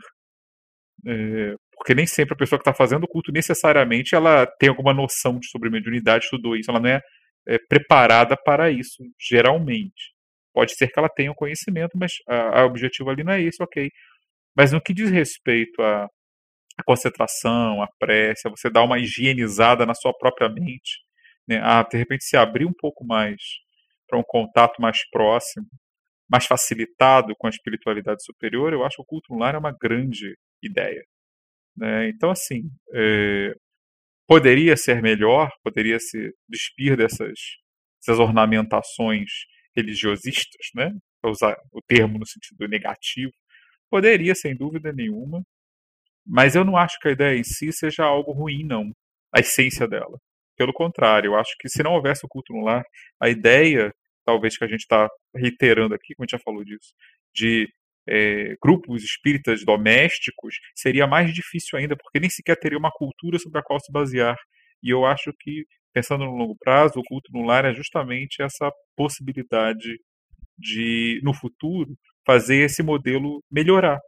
É, 1.06 1.56
porque 1.84 1.94
nem 1.94 2.08
sempre 2.08 2.34
a 2.34 2.38
pessoa 2.38 2.58
que 2.58 2.62
está 2.62 2.74
fazendo 2.74 3.04
o 3.04 3.08
culto 3.10 3.30
necessariamente 3.30 4.16
ela 4.16 4.48
tem 4.48 4.70
alguma 4.70 4.94
noção 4.94 5.38
de 5.38 5.50
sobre 5.50 5.70
mediunidade, 5.70 6.24
estudou 6.24 6.56
isso, 6.56 6.72
ela 6.72 6.80
não 6.80 6.90
é, 6.90 7.02
é, 7.46 7.58
preparada 7.68 8.38
para 8.38 8.72
isso, 8.72 9.04
geralmente. 9.20 10.14
Pode 10.54 10.74
ser 10.76 10.88
que 10.88 10.98
ela 10.98 11.10
tenha 11.10 11.30
o 11.30 11.36
conhecimento, 11.36 11.98
mas 11.98 12.14
o 12.26 12.66
objetivo 12.66 13.10
ali 13.10 13.22
não 13.22 13.34
é 13.34 13.42
esse, 13.42 13.62
ok. 13.62 13.92
Mas 14.56 14.72
no 14.72 14.80
que 14.80 14.94
diz 14.94 15.12
respeito 15.12 15.82
à, 15.82 16.06
à 16.06 16.84
concentração, 16.86 17.82
à 17.82 17.88
prece, 18.00 18.48
a 18.48 18.52
você 18.52 18.70
dar 18.70 18.84
uma 18.84 18.98
higienizada 18.98 19.86
na 19.86 19.94
sua 19.94 20.14
própria 20.18 20.48
mente, 20.48 21.02
né, 21.46 21.60
a 21.62 21.84
de 21.84 21.98
repente 21.98 22.24
se 22.24 22.38
abrir 22.38 22.66
um 22.66 22.74
pouco 22.74 23.06
mais 23.06 23.42
para 24.08 24.18
um 24.18 24.24
contato 24.24 24.82
mais 24.82 25.00
próximo, 25.10 25.68
mais 26.32 26.46
facilitado 26.46 27.36
com 27.38 27.48
a 27.48 27.50
espiritualidade 27.50 28.24
superior, 28.24 28.72
eu 28.72 28.86
acho 28.86 28.98
que 28.98 29.02
o 29.02 29.06
culto 29.06 29.36
lar 29.36 29.56
é 29.56 29.58
uma 29.58 29.76
grande 29.78 30.38
ideia. 30.64 31.04
Né? 31.76 32.10
Então, 32.10 32.30
assim, 32.32 32.70
é, 32.94 33.56
poderia 34.28 34.78
ser 34.78 35.02
melhor, 35.02 35.52
poderia 35.64 36.00
se 36.00 36.34
despir 36.48 36.98
dessas, 36.98 37.38
dessas 38.00 38.20
ornamentações 38.20 39.30
religiosistas, 39.76 40.68
né? 40.76 40.92
para 41.22 41.32
usar 41.32 41.58
o 41.72 41.82
termo 41.82 42.20
no 42.20 42.28
sentido 42.28 42.68
negativo, 42.68 43.32
Poderia, 43.94 44.34
sem 44.34 44.56
dúvida 44.56 44.92
nenhuma, 44.92 45.44
mas 46.26 46.56
eu 46.56 46.66
não 46.66 46.76
acho 46.76 46.98
que 47.00 47.10
a 47.10 47.12
ideia 47.12 47.38
em 47.38 47.44
si 47.44 47.72
seja 47.72 48.04
algo 48.04 48.32
ruim, 48.32 48.64
não. 48.64 48.92
A 49.32 49.40
essência 49.40 49.88
dela. 49.88 50.18
Pelo 50.58 50.74
contrário, 50.74 51.28
eu 51.28 51.36
acho 51.36 51.56
que 51.60 51.70
se 51.70 51.84
não 51.84 51.94
houvesse 51.94 52.26
o 52.26 52.28
culto 52.28 52.52
no 52.54 52.64
lar, 52.66 52.84
a 53.22 53.30
ideia, 53.30 53.94
talvez 54.26 54.58
que 54.58 54.64
a 54.64 54.68
gente 54.68 54.80
está 54.80 55.08
reiterando 55.36 55.94
aqui, 55.94 56.16
como 56.16 56.24
a 56.24 56.26
gente 56.26 56.32
já 56.32 56.44
falou 56.44 56.64
disso, 56.66 56.92
de 57.36 57.72
é, 58.08 58.56
grupos 58.62 59.04
espíritas 59.04 59.64
domésticos, 59.64 60.56
seria 60.76 61.08
mais 61.08 61.34
difícil 61.34 61.78
ainda, 61.78 61.96
porque 61.96 62.20
nem 62.20 62.30
sequer 62.30 62.58
teria 62.58 62.78
uma 62.78 62.92
cultura 62.92 63.40
sobre 63.40 63.60
a 63.60 63.64
qual 63.64 63.80
se 63.80 63.92
basear. 63.92 64.38
E 64.82 64.90
eu 64.90 65.06
acho 65.06 65.32
que, 65.40 65.66
pensando 65.94 66.26
no 66.26 66.36
longo 66.36 66.56
prazo, 66.60 67.00
o 67.00 67.04
culto 67.04 67.32
no 67.32 67.46
lar 67.46 67.66
é 67.66 67.74
justamente 67.74 68.42
essa 68.42 68.72
possibilidade 68.96 69.98
de, 70.58 71.22
no 71.24 71.34
futuro, 71.34 71.96
fazer 72.26 72.66
esse 72.66 72.84
modelo 72.84 73.44
melhorar. 73.52 74.00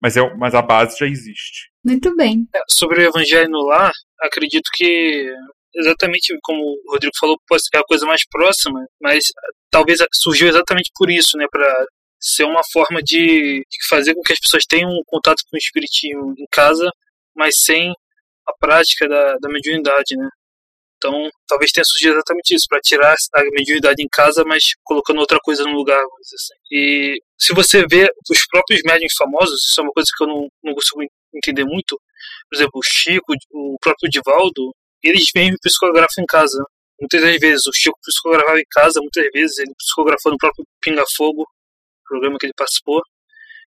Mas, 0.00 0.16
é, 0.16 0.34
mas 0.36 0.54
a 0.54 0.62
base 0.62 0.98
já 0.98 1.06
existe. 1.06 1.70
Muito 1.84 2.14
bem. 2.16 2.46
É, 2.54 2.60
sobre 2.68 3.00
o 3.00 3.08
evangelho 3.08 3.48
no 3.48 3.64
lar, 3.64 3.92
acredito 4.20 4.68
que 4.74 5.32
exatamente 5.74 6.36
como 6.42 6.60
o 6.60 6.92
Rodrigo 6.92 7.14
falou, 7.18 7.38
é 7.74 7.78
a 7.78 7.84
coisa 7.84 8.04
mais 8.04 8.26
próxima, 8.28 8.84
mas 9.00 9.24
talvez 9.70 10.00
surgiu 10.14 10.48
exatamente 10.48 10.90
por 10.94 11.10
isso, 11.10 11.36
né, 11.38 11.46
para 11.50 11.86
ser 12.22 12.44
uma 12.44 12.62
forma 12.72 13.02
de, 13.02 13.66
de, 13.68 13.88
fazer 13.88 14.14
com 14.14 14.22
que 14.22 14.32
as 14.32 14.38
pessoas 14.38 14.64
tenham 14.64 14.90
um 14.90 15.02
contato 15.04 15.42
com 15.50 15.56
o 15.56 15.58
espiritismo 15.58 16.34
em 16.38 16.46
casa, 16.50 16.88
mas 17.34 17.54
sem 17.58 17.92
a 18.46 18.52
prática 18.58 19.08
da, 19.08 19.36
da 19.38 19.48
mediunidade, 19.48 20.16
né? 20.16 20.28
Então, 20.96 21.28
talvez 21.48 21.72
tenha 21.72 21.84
surgido 21.84 22.14
exatamente 22.14 22.54
isso, 22.54 22.66
para 22.68 22.80
tirar 22.80 23.16
a 23.34 23.42
mediunidade 23.50 24.00
em 24.00 24.08
casa, 24.08 24.44
mas 24.44 24.62
colocando 24.84 25.18
outra 25.18 25.38
coisa 25.42 25.64
no 25.64 25.72
lugar, 25.72 26.00
assim. 26.00 26.54
E 26.70 27.18
se 27.36 27.52
você 27.52 27.84
vê 27.90 28.08
os 28.30 28.46
próprios 28.46 28.82
médiums 28.84 29.14
famosos, 29.18 29.64
isso 29.64 29.80
é 29.80 29.82
uma 29.82 29.92
coisa 29.92 30.08
que 30.16 30.22
eu 30.22 30.28
não, 30.28 30.48
não 30.62 30.74
consigo 30.74 31.04
entender 31.34 31.64
muito, 31.64 32.00
por 32.48 32.56
exemplo, 32.56 32.78
o 32.78 32.82
Chico, 32.84 33.34
o 33.50 33.76
próprio 33.80 34.08
Divaldo, 34.08 34.72
eles 35.02 35.24
mesmos 35.34 35.58
psicografam 35.60 36.22
em 36.22 36.26
casa. 36.26 36.64
Muitas 37.00 37.20
das 37.20 37.36
vezes 37.40 37.66
o 37.66 37.72
Chico 37.72 37.98
psicografava 38.00 38.60
em 38.60 38.66
casa, 38.70 39.00
muitas 39.00 39.26
vezes 39.32 39.58
ele 39.58 39.72
psicografou 39.76 40.30
no 40.30 40.38
próprio 40.38 40.64
Pinga 40.80 41.02
Fogo, 41.16 41.44
programa 42.12 42.36
que 42.38 42.46
ele 42.46 42.52
participou. 42.56 43.00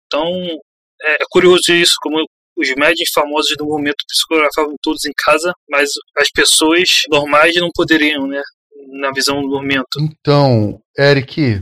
Então, 0.07 0.25
é, 1.03 1.23
é 1.23 1.25
curioso 1.29 1.71
isso, 1.71 1.93
como 2.01 2.25
os 2.57 2.69
médios 2.75 3.09
famosos 3.13 3.55
do 3.57 3.65
momento 3.65 4.03
psicografavam 4.07 4.75
todos 4.81 5.05
em 5.05 5.13
casa, 5.15 5.53
mas 5.69 5.89
as 6.17 6.29
pessoas 6.29 6.89
normais 7.09 7.55
não 7.55 7.69
poderiam, 7.73 8.27
né? 8.27 8.41
Na 8.99 9.11
visão 9.11 9.41
do 9.41 9.47
momento. 9.47 9.87
Então, 9.99 10.81
Eric, 10.97 11.61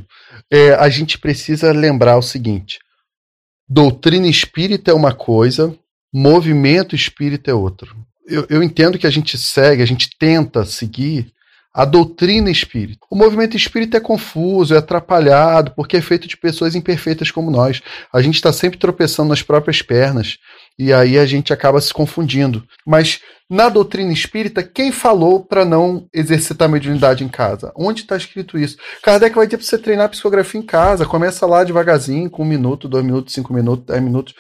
é, 0.52 0.74
a 0.74 0.90
gente 0.90 1.20
precisa 1.20 1.72
lembrar 1.72 2.18
o 2.18 2.24
seguinte: 2.24 2.80
doutrina 3.68 4.28
espírita 4.28 4.92
é 4.92 4.94
uma 4.94 5.14
coisa, 5.14 5.76
movimento 6.14 6.96
espírita 6.96 7.52
é 7.52 7.54
outro. 7.54 7.96
Eu, 8.26 8.46
eu 8.50 8.64
entendo 8.64 8.98
que 8.98 9.08
a 9.08 9.12
gente 9.12 9.38
segue, 9.38 9.84
a 9.84 9.86
gente 9.86 10.10
tenta 10.18 10.66
seguir 10.66 11.32
a 11.74 11.86
doutrina 11.86 12.50
espírita. 12.50 13.00
O 13.10 13.16
movimento 13.16 13.56
espírita 13.56 13.98
é 13.98 14.02
confuso, 14.02 14.74
é 14.74 14.78
atrapalhado, 14.78 15.72
porque 15.76 15.98
é 15.98 16.02
feito 16.02 16.28
de 16.28 16.36
pessoas 16.36 16.76
imperfeitas 16.76 17.32
como 17.32 17.52
nós. 17.52 17.82
A 18.12 18.22
gente 18.22 18.36
está 18.36 18.52
sempre 18.52 18.80
tropeçando 18.80 19.30
nas 19.30 19.42
próprias 19.42 19.82
pernas 19.82 20.38
e 20.78 20.92
aí 20.94 21.18
a 21.18 21.26
gente 21.26 21.54
acaba 21.54 21.80
se 21.80 21.94
confundindo. 21.94 22.64
Mas 22.86 23.20
na 23.50 23.68
doutrina 23.68 24.14
espírita, 24.14 24.62
quem 24.62 24.92
falou 24.92 25.44
para 25.44 25.66
não 25.66 26.08
exercitar 26.14 26.70
mediunidade 26.70 27.24
em 27.24 27.28
casa? 27.28 27.72
Onde 27.76 28.02
está 28.02 28.16
escrito 28.16 28.60
isso? 28.60 28.78
Kardec 29.02 29.36
vai 29.36 29.48
dizer 29.48 29.58
para 29.58 29.66
você 29.66 29.78
treinar 29.78 30.10
psicografia 30.10 30.62
em 30.62 30.64
casa. 30.64 31.06
Começa 31.06 31.48
lá 31.48 31.64
devagarzinho, 31.64 32.30
com 32.30 32.44
um 32.44 32.48
minuto, 32.48 32.88
dois 32.88 33.04
minutos, 33.04 33.34
cinco 33.34 33.52
minutos, 33.52 33.86
dez 33.86 34.02
minutos, 34.04 34.36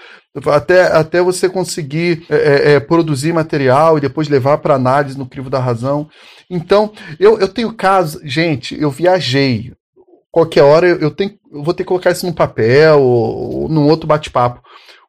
até, 0.47 0.83
até 0.83 1.21
você 1.21 1.49
conseguir 1.49 2.25
é, 2.29 2.35
é, 2.35 2.71
é 2.73 2.79
produzir 2.79 3.33
material 3.33 3.97
e 3.97 4.01
depois 4.01 4.29
levar 4.29 4.59
para 4.59 4.75
análise 4.75 5.17
no 5.17 5.25
crivo 5.25 5.49
da 5.49 5.59
razão. 5.59 6.09
Então, 6.49 6.91
eu, 7.19 7.39
eu 7.39 7.47
tenho 7.47 7.73
casos, 7.73 8.21
gente, 8.23 8.79
eu 8.79 8.91
viajei. 8.91 9.73
Qualquer 10.31 10.63
hora 10.63 10.87
eu, 10.87 11.09
tenho, 11.09 11.31
eu 11.51 11.63
vou 11.63 11.73
ter 11.73 11.83
que 11.83 11.87
colocar 11.87 12.11
isso 12.11 12.25
num 12.25 12.33
papel 12.33 13.01
ou, 13.01 13.61
ou 13.61 13.69
num 13.69 13.87
outro 13.87 14.07
bate-papo 14.07 14.61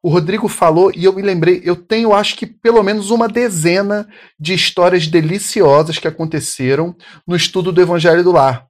o 0.03 0.09
Rodrigo 0.09 0.49
falou 0.49 0.91
e 0.95 1.05
eu 1.05 1.12
me 1.12 1.23
lembrei, 1.23 1.61
eu 1.64 1.77
tenho 1.77 2.14
acho 2.14 2.37
que 2.37 2.47
pelo 2.47 2.83
menos 2.83 3.11
uma 3.11 3.29
dezena 3.29 4.09
de 4.39 4.55
histórias 4.55 5.07
deliciosas 5.07 5.99
que 5.99 6.09
aconteceram 6.09 6.97
no 7.27 7.37
estudo 7.37 7.71
do 7.71 7.81
Evangelho 7.81 8.25
do 8.25 8.33
Lar. 8.33 8.66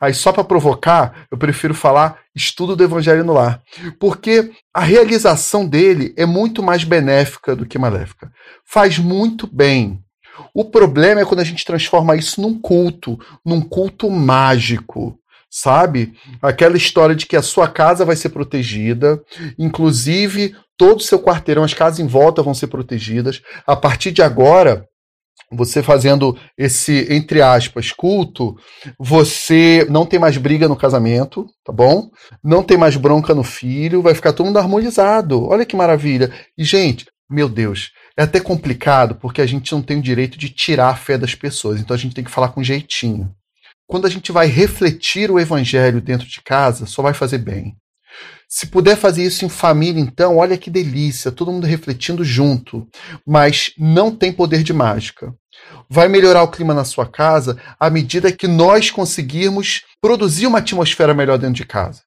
Aí 0.00 0.14
só 0.14 0.32
para 0.32 0.44
provocar, 0.44 1.26
eu 1.30 1.38
prefiro 1.38 1.74
falar 1.74 2.18
estudo 2.34 2.74
do 2.74 2.84
Evangelho 2.84 3.24
no 3.24 3.34
Lar, 3.34 3.60
porque 3.98 4.50
a 4.72 4.80
realização 4.80 5.66
dele 5.66 6.14
é 6.16 6.24
muito 6.24 6.62
mais 6.62 6.84
benéfica 6.84 7.54
do 7.54 7.66
que 7.66 7.78
maléfica. 7.78 8.30
Faz 8.64 8.98
muito 8.98 9.46
bem. 9.46 10.00
O 10.54 10.64
problema 10.64 11.20
é 11.20 11.24
quando 11.24 11.40
a 11.40 11.44
gente 11.44 11.64
transforma 11.64 12.16
isso 12.16 12.40
num 12.40 12.58
culto, 12.58 13.18
num 13.44 13.60
culto 13.60 14.10
mágico 14.10 15.18
sabe? 15.54 16.14
Aquela 16.40 16.78
história 16.78 17.14
de 17.14 17.26
que 17.26 17.36
a 17.36 17.42
sua 17.42 17.68
casa 17.68 18.06
vai 18.06 18.16
ser 18.16 18.30
protegida, 18.30 19.22
inclusive 19.58 20.56
todo 20.78 20.98
o 20.98 21.02
seu 21.02 21.20
quarteirão, 21.20 21.62
as 21.62 21.74
casas 21.74 22.00
em 22.00 22.06
volta 22.06 22.42
vão 22.42 22.54
ser 22.54 22.68
protegidas. 22.68 23.42
A 23.66 23.76
partir 23.76 24.12
de 24.12 24.22
agora, 24.22 24.88
você 25.52 25.82
fazendo 25.82 26.36
esse, 26.56 27.06
entre 27.12 27.42
aspas, 27.42 27.92
culto, 27.92 28.56
você 28.98 29.86
não 29.90 30.06
tem 30.06 30.18
mais 30.18 30.36
briga 30.36 30.68
no 30.68 30.76
casamento, 30.76 31.46
tá 31.64 31.72
bom? 31.72 32.10
Não 32.42 32.62
tem 32.62 32.76
mais 32.76 32.96
bronca 32.96 33.34
no 33.34 33.44
filho, 33.44 34.02
vai 34.02 34.14
ficar 34.14 34.32
todo 34.32 34.46
mundo 34.46 34.58
harmonizado. 34.58 35.44
Olha 35.46 35.66
que 35.66 35.76
maravilha. 35.76 36.32
E, 36.56 36.64
gente, 36.64 37.06
meu 37.30 37.48
Deus, 37.48 37.90
é 38.16 38.22
até 38.22 38.40
complicado 38.40 39.14
porque 39.16 39.40
a 39.40 39.46
gente 39.46 39.72
não 39.72 39.82
tem 39.82 39.98
o 39.98 40.02
direito 40.02 40.38
de 40.38 40.48
tirar 40.48 40.88
a 40.88 40.96
fé 40.96 41.16
das 41.16 41.34
pessoas, 41.34 41.80
então 41.80 41.94
a 41.94 41.98
gente 41.98 42.14
tem 42.14 42.24
que 42.24 42.30
falar 42.30 42.48
com 42.48 42.62
jeitinho 42.62 43.34
quando 43.92 44.06
a 44.06 44.10
gente 44.10 44.32
vai 44.32 44.46
refletir 44.46 45.30
o 45.30 45.38
evangelho 45.38 46.00
dentro 46.00 46.26
de 46.26 46.40
casa, 46.40 46.86
só 46.86 47.02
vai 47.02 47.12
fazer 47.12 47.36
bem. 47.36 47.76
Se 48.54 48.66
puder 48.66 48.98
fazer 48.98 49.22
isso 49.24 49.46
em 49.46 49.48
família, 49.48 49.98
então, 49.98 50.36
olha 50.36 50.58
que 50.58 50.68
delícia, 50.68 51.32
todo 51.32 51.50
mundo 51.50 51.66
refletindo 51.66 52.22
junto, 52.22 52.86
mas 53.26 53.72
não 53.78 54.14
tem 54.14 54.30
poder 54.30 54.62
de 54.62 54.74
mágica. 54.74 55.34
Vai 55.88 56.06
melhorar 56.06 56.42
o 56.42 56.48
clima 56.48 56.74
na 56.74 56.84
sua 56.84 57.06
casa 57.06 57.56
à 57.80 57.88
medida 57.88 58.30
que 58.30 58.46
nós 58.46 58.90
conseguirmos 58.90 59.84
produzir 60.02 60.46
uma 60.46 60.58
atmosfera 60.58 61.14
melhor 61.14 61.38
dentro 61.38 61.54
de 61.54 61.64
casa 61.64 62.02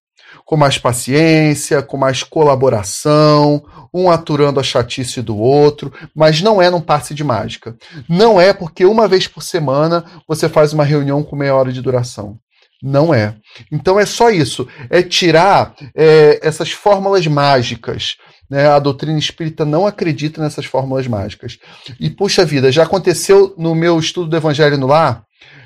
com 0.46 0.56
mais 0.56 0.78
paciência, 0.78 1.82
com 1.82 1.98
mais 1.98 2.22
colaboração, 2.22 3.66
um 3.92 4.12
aturando 4.12 4.60
a 4.60 4.64
chatice 4.64 5.24
do 5.24 5.36
outro, 5.36 5.92
mas 6.14 6.40
não 6.44 6.62
é 6.62 6.70
num 6.70 6.82
passe 6.82 7.16
de 7.16 7.24
mágica. 7.24 7.76
Não 8.08 8.40
é 8.40 8.54
porque 8.54 8.86
uma 8.86 9.08
vez 9.08 9.28
por 9.28 9.42
semana 9.42 10.06
você 10.28 10.48
faz 10.48 10.74
uma 10.74 10.84
reunião 10.84 11.24
com 11.24 11.36
meia 11.36 11.56
hora 11.56 11.74
de 11.74 11.82
duração. 11.82 12.38
Não 12.86 13.12
é. 13.12 13.34
Então 13.72 14.00
é 14.00 14.06
só 14.06 14.30
isso. 14.30 14.68
É 14.92 15.02
tirar 15.02 15.74
é, 15.96 16.40
essas 16.44 16.70
fórmulas 16.70 17.26
mágicas. 17.26 18.16
Né? 18.48 18.68
A 18.68 18.78
doutrina 18.78 19.18
espírita 19.18 19.66
não 19.66 19.88
acredita 19.88 20.40
nessas 20.40 20.68
fórmulas 20.68 21.08
mágicas. 21.08 21.58
E, 22.00 22.12
puxa 22.12 22.46
vida, 22.46 22.72
já 22.72 22.84
aconteceu 22.84 23.56
no 23.58 23.74
meu 23.74 23.98
estudo 24.00 24.30
do 24.30 24.38
Evangelho 24.38 24.78
no 24.78 24.86
Lar. 24.86 25.24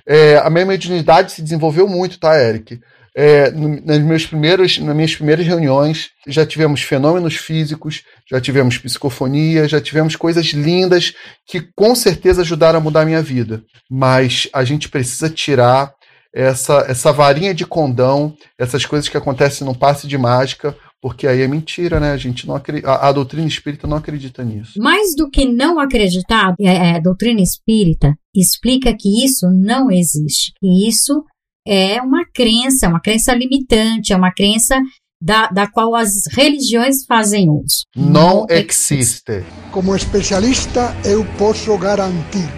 É, 0.07 0.37
a 0.37 0.49
minha 0.49 0.65
mediunidade 0.65 1.33
se 1.33 1.41
desenvolveu 1.41 1.89
muito, 1.89 2.17
tá, 2.17 2.41
Eric? 2.41 2.79
É, 3.13 3.51
nas, 3.51 3.99
meus 3.99 4.25
primeiros, 4.25 4.79
nas 4.79 4.95
minhas 4.95 5.13
primeiras 5.13 5.45
reuniões, 5.45 6.11
já 6.25 6.45
tivemos 6.45 6.81
fenômenos 6.83 7.35
físicos, 7.35 8.03
já 8.31 8.39
tivemos 8.39 8.77
psicofonia, 8.77 9.67
já 9.67 9.81
tivemos 9.81 10.15
coisas 10.15 10.45
lindas 10.47 11.13
que 11.45 11.59
com 11.75 11.93
certeza 11.95 12.43
ajudaram 12.43 12.79
a 12.79 12.81
mudar 12.81 13.01
a 13.01 13.05
minha 13.05 13.21
vida. 13.21 13.61
Mas 13.91 14.47
a 14.53 14.63
gente 14.63 14.87
precisa 14.87 15.29
tirar 15.29 15.91
essa, 16.33 16.85
essa 16.87 17.11
varinha 17.11 17.53
de 17.53 17.65
condão, 17.65 18.35
essas 18.57 18.85
coisas 18.85 19.09
que 19.09 19.17
acontecem 19.17 19.65
num 19.65 19.73
passe 19.73 20.07
de 20.07 20.17
mágica, 20.17 20.75
porque 21.01 21.27
aí 21.27 21.41
é 21.41 21.47
mentira, 21.47 21.99
né? 21.99 22.11
A 22.11 22.17
gente 22.17 22.47
não 22.47 22.55
acredita, 22.55 22.89
a, 22.89 23.09
a, 23.09 23.11
doutrina 23.11 23.47
espírita 23.47 23.87
não 23.87 23.97
acredita 23.97 24.43
nisso. 24.43 24.73
Mais 24.77 25.15
do 25.15 25.29
que 25.29 25.45
não 25.45 25.79
acreditar, 25.79 26.53
é, 26.59 26.65
é, 26.65 26.95
a 26.97 26.99
doutrina 26.99 27.41
espírita 27.41 28.13
explica 28.35 28.95
que 28.97 29.23
isso 29.23 29.49
não 29.49 29.89
existe, 29.89 30.51
que 30.59 30.87
isso 30.87 31.23
é 31.67 32.01
uma 32.01 32.25
crença, 32.33 32.85
é 32.85 32.89
uma 32.89 33.01
crença 33.01 33.33
limitante, 33.33 34.11
é 34.11 34.15
uma 34.15 34.33
crença 34.33 34.77
da, 35.21 35.47
da 35.47 35.67
qual 35.67 35.95
as 35.95 36.25
religiões 36.31 37.05
fazem 37.05 37.49
uso. 37.49 37.83
Não, 37.95 38.45
existe. 38.49 39.43
Como 39.71 39.95
especialista, 39.95 40.95
eu 41.05 41.25
posso 41.37 41.77
garantir: 41.77 42.49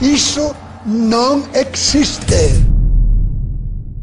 isso 0.00 0.54
não 0.84 1.48
existe. 1.54 2.24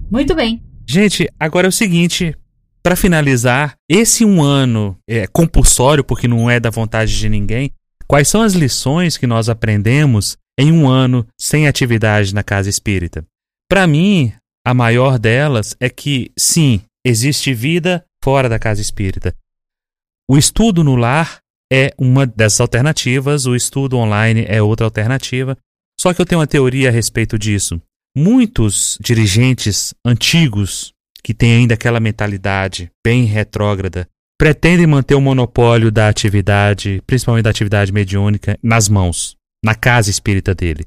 Muito 0.10 0.34
bem. 0.36 0.64
Gente, 0.88 1.30
agora 1.40 1.68
é 1.68 1.70
o 1.70 1.74
seguinte. 1.74 2.36
Para 2.82 2.96
finalizar, 2.96 3.76
esse 3.90 4.24
um 4.24 4.42
ano 4.42 4.98
é 5.08 5.28
compulsório, 5.28 6.04
porque 6.04 6.28
não 6.28 6.50
é 6.50 6.60
da 6.60 6.70
vontade 6.70 7.18
de 7.18 7.28
ninguém. 7.30 7.72
Quais 8.08 8.28
são 8.28 8.42
as 8.42 8.54
lições 8.54 9.18
que 9.18 9.28
nós 9.28 9.50
aprendemos 9.50 10.38
em 10.58 10.72
um 10.72 10.88
ano 10.88 11.28
sem 11.40 11.68
atividade 11.68 12.34
na 12.34 12.42
casa 12.42 12.70
espírita? 12.70 13.24
Para 13.70 13.86
mim, 13.86 14.34
a 14.66 14.74
maior 14.74 15.20
delas 15.20 15.76
é 15.80 15.90
que, 15.90 16.32
sim, 16.38 16.82
existe 17.06 17.54
vida 17.54 18.04
fora 18.24 18.50
da 18.50 18.58
casa 18.58 18.82
espírita. 18.82 19.36
O 20.28 20.38
estudo 20.38 20.84
no 20.84 20.96
lar 20.96 21.40
é 21.72 21.94
uma 22.00 22.26
dessas 22.26 22.62
alternativas, 22.62 23.46
o 23.46 23.56
estudo 23.56 23.98
online 23.98 24.46
é 24.48 24.62
outra 24.62 24.86
alternativa. 24.88 25.56
Só 26.00 26.14
que 26.14 26.22
eu 26.22 26.26
tenho 26.26 26.40
uma 26.40 26.48
teoria 26.48 26.88
a 26.88 26.92
respeito 26.92 27.38
disso. 27.38 27.82
Muitos 28.16 28.98
dirigentes 29.02 29.94
antigos, 30.06 30.94
que 31.22 31.34
têm 31.34 31.54
ainda 31.54 31.74
aquela 31.74 32.00
mentalidade 32.00 32.90
bem 33.06 33.26
retrógrada, 33.26 34.08
pretendem 34.40 34.88
manter 34.88 35.16
o 35.16 35.22
monopólio 35.22 35.92
da 35.92 36.08
atividade, 36.08 37.04
principalmente 37.06 37.44
da 37.44 37.50
atividade 37.50 37.92
mediúnica, 37.92 38.58
nas 38.64 38.88
mãos, 38.88 39.36
na 39.64 39.76
casa 39.76 40.10
espírita 40.10 40.56
dele. 40.56 40.86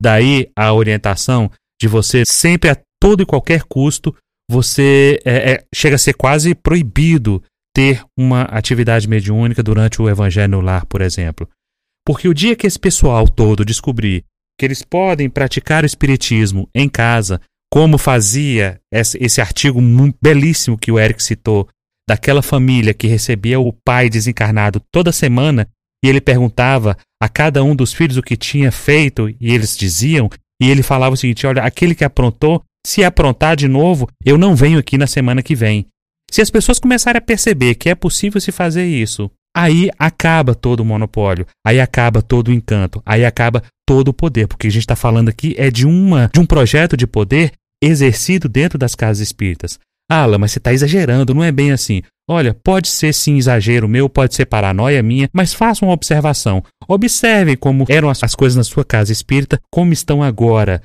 Daí 0.00 0.48
a 0.56 0.72
orientação 0.72 1.50
de 1.80 1.86
você 1.86 2.24
sempre 2.26 2.70
a 2.70 2.76
todo 2.98 3.22
e 3.22 3.26
qualquer 3.26 3.64
custo, 3.64 4.16
você 4.50 5.20
é, 5.26 5.52
é, 5.52 5.64
chega 5.74 5.96
a 5.96 5.98
ser 5.98 6.14
quase 6.14 6.54
proibido 6.54 7.42
ter 7.74 8.02
uma 8.16 8.42
atividade 8.42 9.06
mediúnica 9.06 9.62
durante 9.62 10.00
o 10.00 10.08
Evangelho 10.08 10.52
no 10.52 10.60
Lar, 10.62 10.86
por 10.86 11.02
exemplo. 11.02 11.46
Porque 12.06 12.28
o 12.28 12.34
dia 12.34 12.56
que 12.56 12.66
esse 12.66 12.78
pessoal 12.78 13.28
todo 13.28 13.64
descobrir 13.64 14.24
que 14.58 14.64
eles 14.64 14.82
podem 14.82 15.28
praticar 15.28 15.82
o 15.82 15.86
Espiritismo 15.86 16.68
em 16.74 16.88
casa, 16.88 17.40
como 17.72 17.98
fazia 17.98 18.80
esse 18.92 19.40
artigo 19.40 19.80
belíssimo 20.22 20.78
que 20.78 20.92
o 20.92 20.98
Eric 20.98 21.22
citou, 21.22 21.68
daquela 22.08 22.42
família 22.42 22.94
que 22.94 23.06
recebia 23.06 23.58
o 23.58 23.72
pai 23.72 24.08
desencarnado 24.08 24.80
toda 24.92 25.10
semana 25.10 25.66
e 26.04 26.08
ele 26.08 26.20
perguntava 26.20 26.96
a 27.20 27.28
cada 27.28 27.64
um 27.64 27.74
dos 27.74 27.92
filhos 27.92 28.18
o 28.18 28.22
que 28.22 28.36
tinha 28.36 28.70
feito 28.70 29.28
e 29.28 29.52
eles 29.52 29.76
diziam, 29.76 30.28
e 30.60 30.70
ele 30.70 30.82
falava 30.82 31.14
o 31.14 31.16
seguinte: 31.16 31.46
olha, 31.46 31.62
aquele 31.62 31.94
que 31.94 32.04
aprontou, 32.04 32.62
se 32.86 33.02
aprontar 33.02 33.56
de 33.56 33.66
novo, 33.66 34.08
eu 34.24 34.36
não 34.36 34.54
venho 34.54 34.78
aqui 34.78 34.98
na 34.98 35.06
semana 35.06 35.42
que 35.42 35.54
vem. 35.54 35.86
Se 36.30 36.42
as 36.42 36.50
pessoas 36.50 36.78
começarem 36.78 37.18
a 37.18 37.22
perceber 37.22 37.76
que 37.76 37.88
é 37.88 37.94
possível 37.94 38.40
se 38.40 38.52
fazer 38.52 38.84
isso, 38.84 39.30
aí 39.56 39.90
acaba 39.98 40.54
todo 40.54 40.80
o 40.80 40.84
monopólio, 40.84 41.46
aí 41.64 41.80
acaba 41.80 42.20
todo 42.20 42.48
o 42.48 42.52
encanto, 42.52 43.02
aí 43.06 43.24
acaba 43.24 43.62
todo 43.86 44.08
o 44.08 44.14
poder, 44.14 44.48
porque 44.48 44.66
a 44.66 44.70
gente 44.70 44.82
está 44.82 44.96
falando 44.96 45.28
aqui 45.28 45.54
é 45.56 45.70
de 45.70 45.86
uma 45.86 46.30
de 46.32 46.40
um 46.40 46.46
projeto 46.46 46.96
de 46.96 47.06
poder 47.06 47.52
exercido 47.82 48.48
dentro 48.48 48.78
das 48.78 48.94
casas 48.94 49.20
espíritas. 49.20 49.78
Alan, 50.10 50.38
mas 50.38 50.52
você 50.52 50.58
está 50.58 50.72
exagerando, 50.72 51.34
não 51.34 51.42
é 51.42 51.50
bem 51.50 51.72
assim. 51.72 52.02
Olha, 52.28 52.54
pode 52.54 52.88
ser 52.88 53.12
sim 53.12 53.36
exagero 53.36 53.88
meu, 53.88 54.08
pode 54.08 54.34
ser 54.34 54.46
paranoia 54.46 55.02
minha, 55.02 55.28
mas 55.32 55.52
faça 55.52 55.84
uma 55.84 55.92
observação. 55.92 56.62
Observe 56.88 57.56
como 57.56 57.84
eram 57.88 58.08
as 58.08 58.34
coisas 58.34 58.56
na 58.56 58.64
sua 58.64 58.84
casa 58.84 59.12
espírita, 59.12 59.60
como 59.70 59.92
estão 59.92 60.22
agora. 60.22 60.82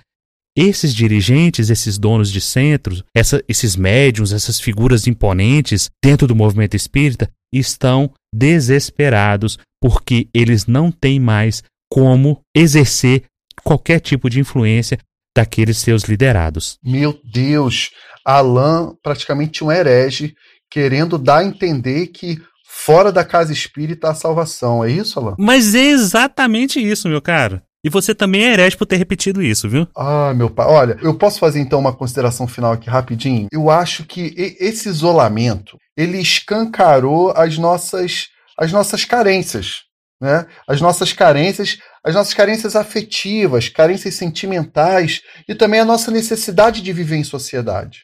Esses 0.61 0.93
dirigentes, 0.93 1.69
esses 1.69 1.97
donos 1.97 2.29
de 2.29 2.41
centros, 2.41 3.01
essa, 3.15 3.41
esses 3.47 3.77
médiums, 3.77 4.33
essas 4.33 4.59
figuras 4.59 5.07
imponentes 5.07 5.89
dentro 6.03 6.27
do 6.27 6.35
movimento 6.35 6.75
espírita 6.75 7.31
estão 7.49 8.11
desesperados 8.33 9.57
porque 9.81 10.27
eles 10.33 10.65
não 10.65 10.91
têm 10.91 11.17
mais 11.17 11.63
como 11.89 12.41
exercer 12.53 13.23
qualquer 13.63 14.01
tipo 14.01 14.29
de 14.29 14.41
influência 14.41 14.97
daqueles 15.33 15.77
seus 15.77 16.03
liderados. 16.03 16.77
Meu 16.83 17.17
Deus, 17.23 17.91
Alain 18.25 18.93
praticamente 19.01 19.63
um 19.63 19.71
herege 19.71 20.33
querendo 20.69 21.17
dar 21.17 21.37
a 21.37 21.45
entender 21.45 22.07
que 22.07 22.37
fora 22.67 23.13
da 23.13 23.23
casa 23.23 23.53
espírita 23.53 24.09
há 24.09 24.13
salvação. 24.13 24.83
É 24.83 24.91
isso, 24.91 25.19
Alain? 25.19 25.35
Mas 25.39 25.73
é 25.73 25.85
exatamente 25.85 26.81
isso, 26.81 27.07
meu 27.07 27.21
caro. 27.21 27.61
E 27.83 27.89
você 27.89 28.13
também 28.13 28.43
é 28.43 28.53
herege 28.53 28.75
por 28.75 28.85
ter 28.85 28.97
repetido 28.97 29.41
isso, 29.41 29.69
viu? 29.69 29.87
Ah, 29.95 30.33
meu 30.33 30.49
pai. 30.49 30.67
Olha, 30.67 30.97
eu 31.01 31.17
posso 31.17 31.39
fazer 31.39 31.59
então 31.59 31.79
uma 31.79 31.95
consideração 31.95 32.45
final 32.45 32.73
aqui 32.73 32.89
rapidinho? 32.89 33.47
Eu 33.51 33.69
acho 33.69 34.03
que 34.03 34.33
esse 34.59 34.89
isolamento, 34.89 35.77
ele 35.95 36.19
escancarou 36.19 37.31
as 37.31 37.57
nossas, 37.57 38.27
as 38.57 38.71
nossas 38.73 39.05
carências, 39.05 39.83
né? 40.21 40.45
As 40.67 40.81
nossas 40.81 41.13
carências, 41.13 41.77
as 42.03 42.13
nossas 42.13 42.33
carências 42.33 42.75
afetivas, 42.75 43.69
carências 43.69 44.15
sentimentais 44.15 45.21
e 45.47 45.55
também 45.55 45.79
a 45.79 45.85
nossa 45.85 46.11
necessidade 46.11 46.81
de 46.81 46.91
viver 46.91 47.15
em 47.15 47.23
sociedade. 47.23 48.03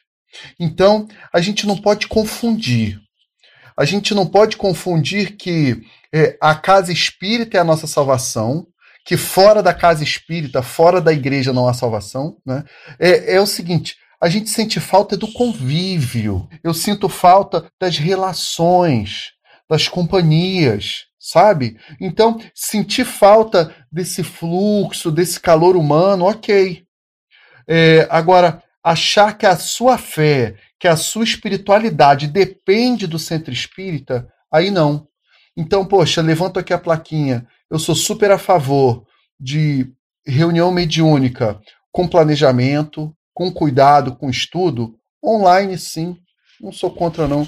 Então, 0.58 1.06
a 1.32 1.40
gente 1.40 1.66
não 1.66 1.76
pode 1.76 2.06
confundir. 2.08 2.98
A 3.76 3.84
gente 3.84 4.14
não 4.14 4.26
pode 4.26 4.56
confundir 4.56 5.36
que 5.36 5.82
é, 6.14 6.38
a 6.40 6.54
casa 6.54 6.90
espírita 6.90 7.58
é 7.58 7.60
a 7.60 7.64
nossa 7.64 7.86
salvação, 7.86 8.66
que 9.06 9.16
fora 9.16 9.62
da 9.62 9.72
casa 9.72 10.02
espírita, 10.02 10.62
fora 10.62 11.00
da 11.00 11.12
igreja 11.12 11.52
não 11.52 11.68
há 11.68 11.72
salvação. 11.72 12.36
Né? 12.44 12.64
É, 12.98 13.36
é 13.36 13.40
o 13.40 13.46
seguinte: 13.46 13.96
a 14.20 14.28
gente 14.28 14.50
sente 14.50 14.80
falta 14.80 15.16
do 15.16 15.32
convívio, 15.32 16.48
eu 16.62 16.74
sinto 16.74 17.08
falta 17.08 17.70
das 17.80 17.96
relações, 17.96 19.30
das 19.70 19.86
companhias, 19.86 21.04
sabe? 21.20 21.78
Então, 22.00 22.40
sentir 22.52 23.04
falta 23.04 23.72
desse 23.90 24.24
fluxo, 24.24 25.12
desse 25.12 25.38
calor 25.38 25.76
humano, 25.76 26.24
ok. 26.24 26.84
É, 27.68 28.06
agora, 28.10 28.62
achar 28.82 29.38
que 29.38 29.46
a 29.46 29.56
sua 29.56 29.98
fé, 29.98 30.56
que 30.80 30.88
a 30.88 30.96
sua 30.96 31.24
espiritualidade 31.24 32.26
depende 32.26 33.06
do 33.06 33.18
centro 33.18 33.52
espírita, 33.52 34.28
aí 34.52 34.70
não. 34.70 35.06
Então, 35.56 35.84
poxa, 35.84 36.20
levanto 36.20 36.58
aqui 36.58 36.72
a 36.72 36.78
plaquinha. 36.78 37.46
Eu 37.70 37.78
sou 37.78 37.94
super 37.94 38.30
a 38.30 38.38
favor 38.38 39.04
de 39.38 39.90
reunião 40.26 40.70
mediúnica 40.70 41.60
com 41.92 42.08
planejamento, 42.08 43.14
com 43.34 43.52
cuidado, 43.52 44.16
com 44.16 44.30
estudo. 44.30 44.94
Online, 45.24 45.76
sim. 45.78 46.16
Não 46.60 46.72
sou 46.72 46.90
contra, 46.90 47.28
não. 47.28 47.46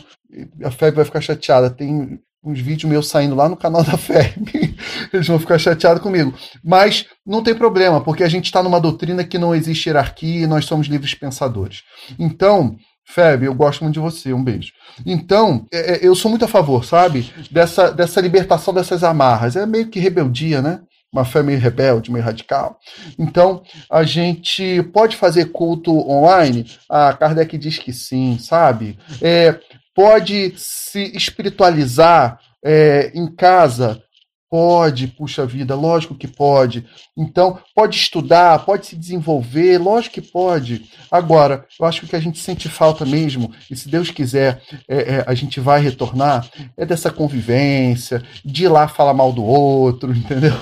A 0.65 0.71
FEB 0.71 0.97
vai 0.97 1.05
ficar 1.05 1.21
chateada. 1.21 1.71
Tem 1.71 2.21
uns 2.43 2.61
vídeos 2.61 2.91
meus 2.91 3.09
saindo 3.09 3.35
lá 3.35 3.49
no 3.49 3.57
canal 3.57 3.85
da 3.85 3.97
FEB. 3.99 4.77
Eles 5.13 5.27
vão 5.27 5.39
ficar 5.39 5.59
chateados 5.59 6.03
comigo. 6.03 6.35
Mas 6.65 7.07
não 7.27 7.43
tem 7.43 7.55
problema, 7.55 8.03
porque 8.03 8.23
a 8.23 8.29
gente 8.29 8.47
está 8.47 8.63
numa 8.63 8.81
doutrina 8.81 9.25
que 9.25 9.39
não 9.39 9.55
existe 9.55 9.89
hierarquia 9.89 10.45
e 10.45 10.47
nós 10.47 10.65
somos 10.65 10.87
livres 10.87 11.15
pensadores. 11.15 11.83
Então, 12.19 12.77
Feb, 13.09 13.45
eu 13.45 13.55
gosto 13.55 13.83
muito 13.83 13.95
de 13.95 14.01
você, 14.01 14.35
um 14.35 14.45
beijo. 14.45 14.73
Então, 15.07 15.67
é, 15.73 15.95
é, 15.95 16.07
eu 16.07 16.15
sou 16.15 16.31
muito 16.31 16.45
a 16.45 16.49
favor, 16.49 16.85
sabe? 16.85 17.33
Dessa, 17.51 17.91
dessa 17.91 18.21
libertação 18.21 18.75
dessas 18.75 19.03
amarras. 19.03 19.57
É 19.57 19.65
meio 19.65 19.89
que 19.89 19.99
rebeldia, 19.99 20.61
né? 20.61 20.81
Uma 21.11 21.25
fé 21.25 21.43
meio 21.43 21.59
rebelde, 21.59 22.13
meio 22.13 22.23
radical. 22.23 22.79
Então, 23.19 23.63
a 23.91 24.03
gente 24.03 24.83
pode 24.93 25.17
fazer 25.17 25.47
culto 25.47 25.91
online? 26.07 26.67
A 26.87 27.15
Kardec 27.15 27.57
diz 27.57 27.79
que 27.79 27.95
sim, 27.95 28.39
sabe? 28.39 28.99
É, 29.23 29.59
pode 29.95 30.53
se 30.57 31.17
espiritualizar 31.17 32.39
é, 32.63 33.11
em 33.15 33.27
casa? 33.35 34.03
Pode, 34.51 35.09
puxa 35.09 35.45
vida, 35.45 35.75
lógico 35.75 36.15
que 36.15 36.27
pode. 36.27 36.87
Então, 37.17 37.59
pode 37.75 37.97
estudar, 37.97 38.65
pode 38.65 38.87
se 38.87 38.97
desenvolver, 38.97 39.77
lógico 39.77 40.15
que 40.15 40.23
pode. 40.23 40.89
Agora, 41.11 41.67
eu 41.79 41.85
acho 41.85 42.01
que 42.01 42.07
o 42.07 42.09
que 42.09 42.17
a 42.17 42.21
gente 42.21 42.39
sente 42.39 42.69
falta 42.69 43.05
mesmo, 43.05 43.53
e 43.71 43.77
se 43.77 43.91
Deus 43.91 44.11
quiser, 44.11 44.63
é, 44.89 44.97
é, 44.97 45.25
a 45.27 45.35
gente 45.35 45.61
vai 45.61 45.83
retornar, 45.83 46.49
é 46.77 46.87
dessa 46.87 47.11
convivência, 47.11 48.23
de 48.43 48.65
ir 48.65 48.69
lá 48.69 48.89
falar 48.89 49.13
mal 49.13 49.33
do 49.33 49.45
outro, 49.45 50.13
entendeu? 50.17 50.55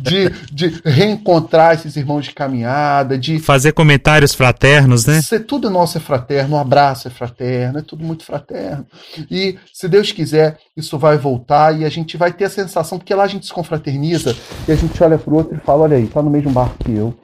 De, 0.00 0.28
de 0.52 0.80
reencontrar 0.84 1.74
esses 1.74 1.94
irmãos 1.94 2.24
de 2.24 2.32
caminhada, 2.32 3.16
de. 3.16 3.38
Fazer 3.38 3.72
comentários 3.72 4.34
fraternos, 4.34 5.06
né? 5.06 5.22
Ser 5.22 5.40
tudo 5.40 5.70
nosso 5.70 5.96
é 5.96 6.00
fraterno, 6.00 6.56
um 6.56 6.60
abraço 6.60 7.06
é 7.06 7.10
fraterno, 7.10 7.78
é 7.78 7.82
tudo 7.82 8.04
muito 8.04 8.24
fraterno. 8.24 8.86
E, 9.30 9.58
se 9.72 9.88
Deus 9.88 10.10
quiser, 10.10 10.58
isso 10.76 10.98
vai 10.98 11.16
voltar 11.16 11.78
e 11.78 11.84
a 11.84 11.88
gente 11.88 12.16
vai 12.16 12.32
ter 12.32 12.46
a 12.46 12.50
sensação, 12.50 12.98
porque 12.98 13.11
lá 13.14 13.24
a 13.24 13.28
gente 13.28 13.46
se 13.46 13.52
confraterniza 13.52 14.36
e 14.66 14.72
a 14.72 14.74
gente 14.74 15.02
olha 15.02 15.18
para 15.18 15.32
o 15.32 15.36
outro 15.36 15.56
e 15.56 15.60
fala: 15.60 15.82
olha 15.82 15.96
aí, 15.96 16.04
está 16.04 16.22
no 16.22 16.30
mesmo 16.30 16.50
barco 16.50 16.76
que 16.84 16.94
eu, 16.94 17.14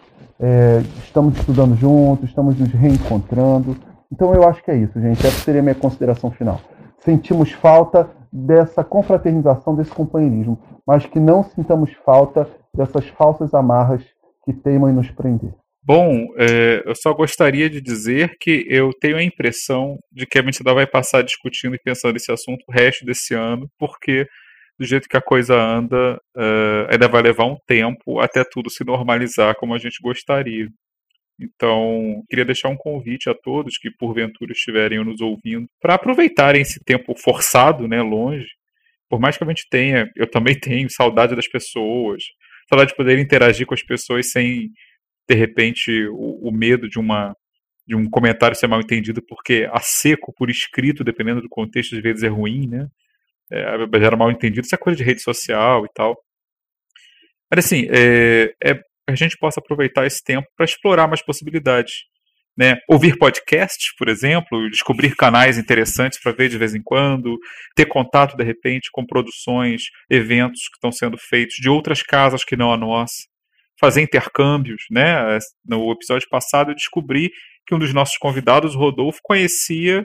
é, 0.40 0.82
estamos 1.04 1.36
estudando 1.36 1.76
juntos, 1.76 2.28
estamos 2.28 2.58
nos 2.58 2.70
reencontrando. 2.70 3.76
Então 4.12 4.34
eu 4.34 4.48
acho 4.48 4.62
que 4.62 4.70
é 4.70 4.76
isso, 4.76 5.00
gente. 5.00 5.26
Essa 5.26 5.40
seria 5.40 5.60
a 5.60 5.62
minha 5.62 5.74
consideração 5.74 6.30
final. 6.30 6.60
Sentimos 7.04 7.52
falta 7.52 8.08
dessa 8.32 8.84
confraternização, 8.84 9.74
desse 9.74 9.90
companheirismo, 9.90 10.58
mas 10.86 11.06
que 11.06 11.18
não 11.18 11.42
sintamos 11.42 11.90
falta 12.04 12.48
dessas 12.74 13.06
falsas 13.08 13.54
amarras 13.54 14.02
que 14.44 14.52
teimam 14.52 14.90
em 14.90 14.94
nos 14.94 15.10
prender. 15.10 15.52
Bom, 15.82 16.26
é, 16.36 16.82
eu 16.84 16.94
só 16.94 17.14
gostaria 17.14 17.70
de 17.70 17.80
dizer 17.80 18.36
que 18.38 18.66
eu 18.68 18.90
tenho 19.00 19.16
a 19.16 19.22
impressão 19.22 19.96
de 20.12 20.26
que 20.26 20.38
a 20.38 20.42
Mentidão 20.42 20.74
vai 20.74 20.86
passar 20.86 21.22
discutindo 21.22 21.74
e 21.74 21.80
pensando 21.82 22.16
esse 22.16 22.30
assunto 22.30 22.62
o 22.68 22.72
resto 22.72 23.06
desse 23.06 23.34
ano, 23.34 23.66
porque 23.78 24.26
do 24.78 24.86
jeito 24.86 25.08
que 25.08 25.16
a 25.16 25.22
coisa 25.22 25.54
anda, 25.60 26.20
uh, 26.36 26.90
ainda 26.90 27.08
vai 27.08 27.22
levar 27.22 27.44
um 27.44 27.56
tempo 27.66 28.20
até 28.20 28.44
tudo 28.44 28.70
se 28.70 28.84
normalizar 28.84 29.56
como 29.56 29.74
a 29.74 29.78
gente 29.78 29.98
gostaria. 30.00 30.68
Então, 31.40 32.22
queria 32.28 32.44
deixar 32.44 32.68
um 32.68 32.76
convite 32.76 33.28
a 33.28 33.34
todos 33.34 33.78
que 33.78 33.90
porventura 33.90 34.52
estiverem 34.52 35.04
nos 35.04 35.20
ouvindo 35.20 35.68
para 35.80 35.94
aproveitarem 35.94 36.62
esse 36.62 36.82
tempo 36.84 37.14
forçado, 37.16 37.86
né, 37.88 38.02
longe. 38.02 38.46
Por 39.08 39.20
mais 39.20 39.36
que 39.36 39.44
a 39.44 39.46
gente 39.46 39.66
tenha, 39.70 40.10
eu 40.16 40.28
também 40.28 40.54
tenho 40.58 40.90
saudade 40.90 41.34
das 41.34 41.48
pessoas, 41.48 42.22
saudade 42.68 42.90
de 42.90 42.96
poder 42.96 43.18
interagir 43.18 43.66
com 43.66 43.74
as 43.74 43.82
pessoas 43.82 44.30
sem, 44.30 44.70
de 45.28 45.34
repente, 45.34 46.06
o, 46.08 46.48
o 46.48 46.52
medo 46.52 46.88
de 46.88 46.98
uma 46.98 47.34
de 47.86 47.96
um 47.96 48.08
comentário 48.10 48.54
ser 48.54 48.66
mal 48.66 48.80
entendido, 48.80 49.22
porque 49.26 49.66
a 49.72 49.80
seco, 49.80 50.30
por 50.36 50.50
escrito, 50.50 51.02
dependendo 51.02 51.40
do 51.40 51.48
contexto, 51.48 51.96
às 51.96 52.02
vezes 52.02 52.22
é 52.22 52.28
ruim, 52.28 52.68
né? 52.68 52.86
É, 53.52 53.98
gera 54.00 54.16
mal 54.16 54.30
entendido, 54.30 54.64
isso 54.64 54.74
é 54.74 54.78
coisa 54.78 54.96
de 54.96 55.04
rede 55.04 55.22
social 55.22 55.84
e 55.84 55.88
tal. 55.94 56.16
Mas 57.50 57.64
assim, 57.64 57.86
é, 57.90 58.52
é 58.62 58.80
a 59.08 59.14
gente 59.14 59.38
possa 59.38 59.58
aproveitar 59.58 60.06
esse 60.06 60.22
tempo 60.22 60.46
para 60.54 60.66
explorar 60.66 61.08
mais 61.08 61.22
possibilidades. 61.22 61.94
Né? 62.56 62.76
Ouvir 62.88 63.16
podcasts, 63.16 63.94
por 63.96 64.08
exemplo, 64.08 64.68
descobrir 64.68 65.14
canais 65.16 65.56
interessantes 65.56 66.20
para 66.20 66.32
ver 66.32 66.48
de 66.48 66.58
vez 66.58 66.74
em 66.74 66.82
quando, 66.82 67.38
ter 67.74 67.86
contato 67.86 68.36
de 68.36 68.44
repente 68.44 68.90
com 68.92 69.06
produções, 69.06 69.84
eventos 70.10 70.62
que 70.68 70.74
estão 70.74 70.92
sendo 70.92 71.16
feitos 71.16 71.54
de 71.56 71.70
outras 71.70 72.02
casas 72.02 72.44
que 72.44 72.56
não 72.56 72.72
a 72.72 72.76
nossa, 72.76 73.14
fazer 73.80 74.02
intercâmbios. 74.02 74.82
Né? 74.90 75.38
No 75.64 75.90
episódio 75.92 76.28
passado 76.28 76.72
eu 76.72 76.74
descobri 76.74 77.30
que 77.66 77.74
um 77.74 77.78
dos 77.78 77.94
nossos 77.94 78.18
convidados, 78.18 78.74
Rodolfo, 78.74 79.20
conhecia 79.22 80.04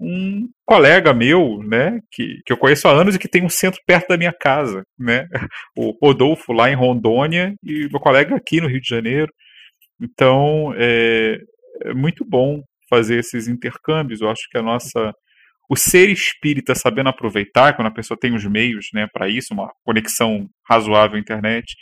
um 0.00 0.48
colega 0.64 1.12
meu, 1.12 1.62
né, 1.62 2.00
que, 2.10 2.40
que 2.46 2.52
eu 2.52 2.56
conheço 2.56 2.88
há 2.88 2.92
anos 2.92 3.14
e 3.14 3.18
que 3.18 3.28
tem 3.28 3.44
um 3.44 3.50
centro 3.50 3.80
perto 3.86 4.08
da 4.08 4.16
minha 4.16 4.32
casa, 4.32 4.82
né, 4.98 5.26
o 5.76 5.96
Rodolfo 6.02 6.52
lá 6.52 6.70
em 6.70 6.74
Rondônia 6.74 7.54
e 7.62 7.88
meu 7.90 8.00
colega 8.00 8.34
aqui 8.34 8.60
no 8.60 8.68
Rio 8.68 8.80
de 8.80 8.88
Janeiro. 8.88 9.32
Então, 10.00 10.72
é, 10.76 11.38
é 11.82 11.94
muito 11.94 12.24
bom 12.24 12.62
fazer 12.88 13.18
esses 13.18 13.46
intercâmbios. 13.46 14.20
Eu 14.20 14.30
acho 14.30 14.48
que 14.50 14.58
a 14.58 14.62
nossa 14.62 15.12
o 15.70 15.76
ser 15.76 16.08
espírita 16.10 16.74
sabendo 16.74 17.10
aproveitar, 17.10 17.76
quando 17.76 17.86
a 17.86 17.92
pessoa 17.92 18.18
tem 18.18 18.34
os 18.34 18.44
meios 18.44 18.88
né, 18.92 19.06
para 19.12 19.28
isso, 19.28 19.54
uma 19.54 19.70
conexão 19.84 20.48
razoável 20.68 21.16
à 21.16 21.20
internet, 21.20 21.76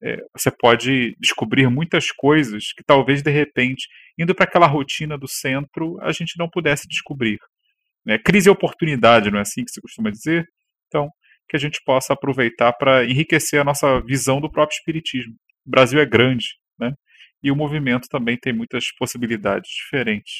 é, 0.00 0.16
você 0.36 0.48
pode 0.48 1.16
descobrir 1.18 1.68
muitas 1.68 2.12
coisas 2.12 2.72
que 2.76 2.84
talvez 2.84 3.20
de 3.20 3.30
repente, 3.32 3.88
indo 4.16 4.32
para 4.32 4.44
aquela 4.44 4.68
rotina 4.68 5.18
do 5.18 5.26
centro, 5.26 5.98
a 6.02 6.12
gente 6.12 6.38
não 6.38 6.48
pudesse 6.48 6.86
descobrir. 6.88 7.38
Né? 8.04 8.18
Crise 8.18 8.48
e 8.48 8.52
oportunidade, 8.52 9.30
não 9.30 9.38
é 9.38 9.42
assim 9.42 9.64
que 9.64 9.70
se 9.70 9.80
costuma 9.80 10.10
dizer? 10.10 10.44
Então, 10.88 11.08
que 11.48 11.56
a 11.56 11.60
gente 11.60 11.80
possa 11.84 12.14
aproveitar 12.14 12.72
para 12.72 13.04
enriquecer 13.04 13.60
a 13.60 13.64
nossa 13.64 14.00
visão 14.00 14.40
do 14.40 14.50
próprio 14.50 14.76
espiritismo. 14.76 15.34
O 15.66 15.70
Brasil 15.70 16.00
é 16.00 16.06
grande, 16.06 16.46
né? 16.78 16.92
E 17.42 17.50
o 17.50 17.56
movimento 17.56 18.08
também 18.08 18.38
tem 18.40 18.52
muitas 18.52 18.84
possibilidades 18.98 19.70
diferentes. 19.70 20.32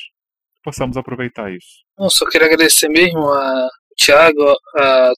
possamos 0.64 0.96
aproveitar 0.96 1.52
isso. 1.52 1.82
Eu 1.98 2.08
só 2.08 2.24
queria 2.28 2.46
agradecer 2.46 2.88
mesmo 2.88 3.28
a 3.28 3.68
Thiago, 3.98 4.54
a, 4.76 5.10
a, 5.10 5.12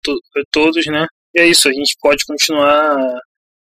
todos, 0.50 0.86
né? 0.86 1.06
E 1.34 1.40
é 1.40 1.46
isso, 1.46 1.68
a 1.68 1.72
gente 1.72 1.94
pode 2.00 2.24
continuar 2.26 2.96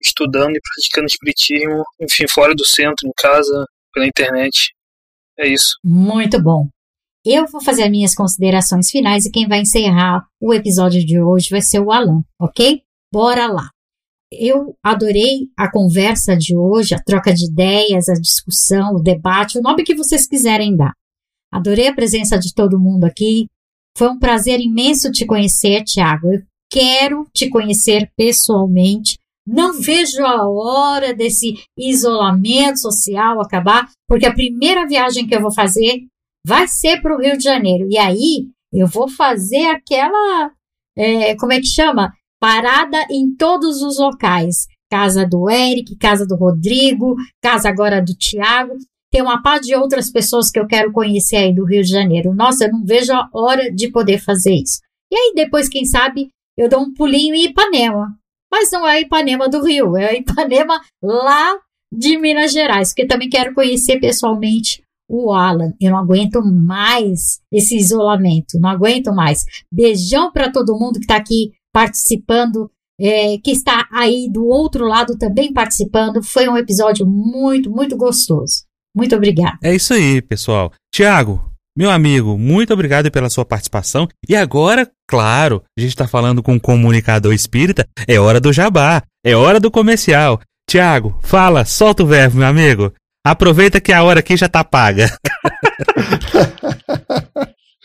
estudando 0.01 0.55
e 0.55 0.61
praticando 0.61 1.07
espiritismo, 1.07 1.83
enfim, 1.99 2.25
fora 2.27 2.53
do 2.55 2.65
centro, 2.65 3.07
em 3.07 3.11
casa, 3.17 3.65
pela 3.93 4.07
internet. 4.07 4.73
É 5.37 5.47
isso. 5.47 5.77
Muito 5.83 6.41
bom. 6.41 6.67
Eu 7.25 7.47
vou 7.47 7.63
fazer 7.63 7.83
as 7.83 7.89
minhas 7.89 8.13
considerações 8.13 8.91
finais 8.91 9.25
e 9.25 9.31
quem 9.31 9.47
vai 9.47 9.61
encerrar 9.61 10.27
o 10.41 10.53
episódio 10.53 11.05
de 11.05 11.21
hoje 11.21 11.49
vai 11.49 11.61
ser 11.61 11.79
o 11.79 11.89
Alan, 11.89 12.21
ok? 12.37 12.81
Bora 13.13 13.47
lá. 13.47 13.69
Eu 14.29 14.75
adorei 14.83 15.47
a 15.57 15.71
conversa 15.71 16.35
de 16.35 16.53
hoje, 16.53 16.93
a 16.93 17.01
troca 17.01 17.33
de 17.33 17.45
ideias, 17.45 18.09
a 18.09 18.13
discussão, 18.13 18.95
o 18.95 19.01
debate, 19.01 19.57
o 19.57 19.61
nome 19.61 19.83
que 19.83 19.95
vocês 19.95 20.27
quiserem 20.27 20.75
dar. 20.75 20.91
Adorei 21.49 21.87
a 21.87 21.95
presença 21.95 22.37
de 22.37 22.53
todo 22.53 22.79
mundo 22.79 23.05
aqui. 23.05 23.45
Foi 23.97 24.09
um 24.09 24.19
prazer 24.19 24.59
imenso 24.59 25.09
te 25.09 25.25
conhecer, 25.25 25.83
Tiago. 25.83 26.27
Eu 26.33 26.41
quero 26.69 27.25
te 27.33 27.49
conhecer 27.49 28.11
pessoalmente. 28.17 29.17
Não 29.47 29.79
vejo 29.79 30.25
a 30.25 30.49
hora 30.49 31.13
desse 31.13 31.63
isolamento 31.77 32.79
social 32.79 33.39
acabar, 33.39 33.89
porque 34.09 34.25
a 34.25 34.33
primeira 34.33 34.85
viagem 34.85 35.25
que 35.25 35.35
eu 35.35 35.41
vou 35.41 35.53
fazer 35.53 36.05
vai 36.45 36.67
ser 36.67 37.01
para 37.01 37.15
o 37.15 37.21
Rio 37.21 37.37
de 37.37 37.43
Janeiro. 37.43 37.87
E 37.89 37.97
aí 37.97 38.47
eu 38.71 38.87
vou 38.87 39.07
fazer 39.07 39.65
aquela, 39.67 40.51
é, 40.97 41.35
como 41.35 41.53
é 41.53 41.59
que 41.59 41.67
chama? 41.67 42.11
Parada 42.39 43.05
em 43.09 43.35
todos 43.35 43.81
os 43.81 43.99
locais. 43.99 44.67
Casa 44.91 45.25
do 45.25 45.49
Eric, 45.49 45.97
casa 45.97 46.25
do 46.25 46.35
Rodrigo, 46.35 47.15
casa 47.41 47.69
agora 47.69 48.01
do 48.01 48.13
Tiago. 48.13 48.73
Tem 49.11 49.21
uma 49.21 49.41
parte 49.41 49.67
de 49.67 49.75
outras 49.75 50.11
pessoas 50.11 50.51
que 50.51 50.59
eu 50.59 50.67
quero 50.67 50.91
conhecer 50.91 51.37
aí 51.37 51.53
do 51.53 51.65
Rio 51.65 51.83
de 51.83 51.89
Janeiro. 51.89 52.33
Nossa, 52.33 52.65
eu 52.65 52.71
não 52.71 52.83
vejo 52.83 53.13
a 53.13 53.29
hora 53.33 53.71
de 53.71 53.91
poder 53.91 54.19
fazer 54.19 54.53
isso. 54.53 54.79
E 55.11 55.15
aí 55.15 55.33
depois, 55.35 55.69
quem 55.69 55.85
sabe, 55.85 56.29
eu 56.57 56.67
dou 56.67 56.81
um 56.81 56.93
pulinho 56.93 57.33
em 57.35 57.45
Ipanema. 57.45 58.07
Mas 58.51 58.69
não 58.71 58.87
é 58.87 59.01
Ipanema 59.01 59.49
do 59.49 59.63
Rio, 59.63 59.97
é 59.97 60.15
Ipanema 60.17 60.79
lá 61.01 61.57
de 61.91 62.17
Minas 62.17 62.51
Gerais, 62.51 62.89
porque 62.89 63.07
também 63.07 63.29
quero 63.29 63.53
conhecer 63.53 63.99
pessoalmente 63.99 64.82
o 65.09 65.31
Alan. 65.33 65.73
Eu 65.79 65.91
não 65.91 65.97
aguento 65.97 66.41
mais 66.43 67.39
esse 67.51 67.75
isolamento, 67.75 68.59
não 68.59 68.69
aguento 68.69 69.13
mais. 69.13 69.45
Beijão 69.71 70.31
para 70.31 70.51
todo 70.51 70.77
mundo 70.77 70.93
que 70.93 71.05
está 71.05 71.15
aqui 71.15 71.51
participando, 71.73 72.69
é, 72.99 73.37
que 73.37 73.51
está 73.51 73.87
aí 73.91 74.29
do 74.31 74.45
outro 74.45 74.85
lado 74.85 75.17
também 75.17 75.51
participando. 75.51 76.23
Foi 76.23 76.47
um 76.47 76.57
episódio 76.57 77.05
muito, 77.05 77.69
muito 77.69 77.97
gostoso. 77.97 78.63
Muito 78.95 79.15
obrigada. 79.15 79.57
É 79.63 79.73
isso 79.73 79.93
aí, 79.93 80.21
pessoal. 80.21 80.71
Tiago, 80.93 81.41
meu 81.75 81.89
amigo, 81.89 82.37
muito 82.37 82.71
obrigado 82.71 83.09
pela 83.09 83.31
sua 83.31 83.43
participação. 83.43 84.07
E 84.29 84.35
agora, 84.35 84.89
claro, 85.09 85.63
a 85.77 85.81
gente 85.81 85.89
está 85.89 86.07
falando 86.07 86.43
com 86.43 86.53
um 86.53 86.59
comunicador 86.59 87.33
espírita, 87.33 87.87
é 88.07 88.19
hora 88.19 88.39
do 88.39 88.53
jabá, 88.53 89.01
é 89.25 89.35
hora 89.35 89.59
do 89.59 89.71
comercial. 89.71 90.39
Tiago, 90.69 91.17
fala, 91.23 91.65
solta 91.65 92.03
o 92.03 92.07
verbo, 92.07 92.37
meu 92.37 92.47
amigo. 92.47 92.93
Aproveita 93.25 93.79
que 93.79 93.93
a 93.93 94.03
hora 94.03 94.19
aqui 94.19 94.35
já 94.35 94.49
tá 94.49 94.63
paga. 94.63 95.07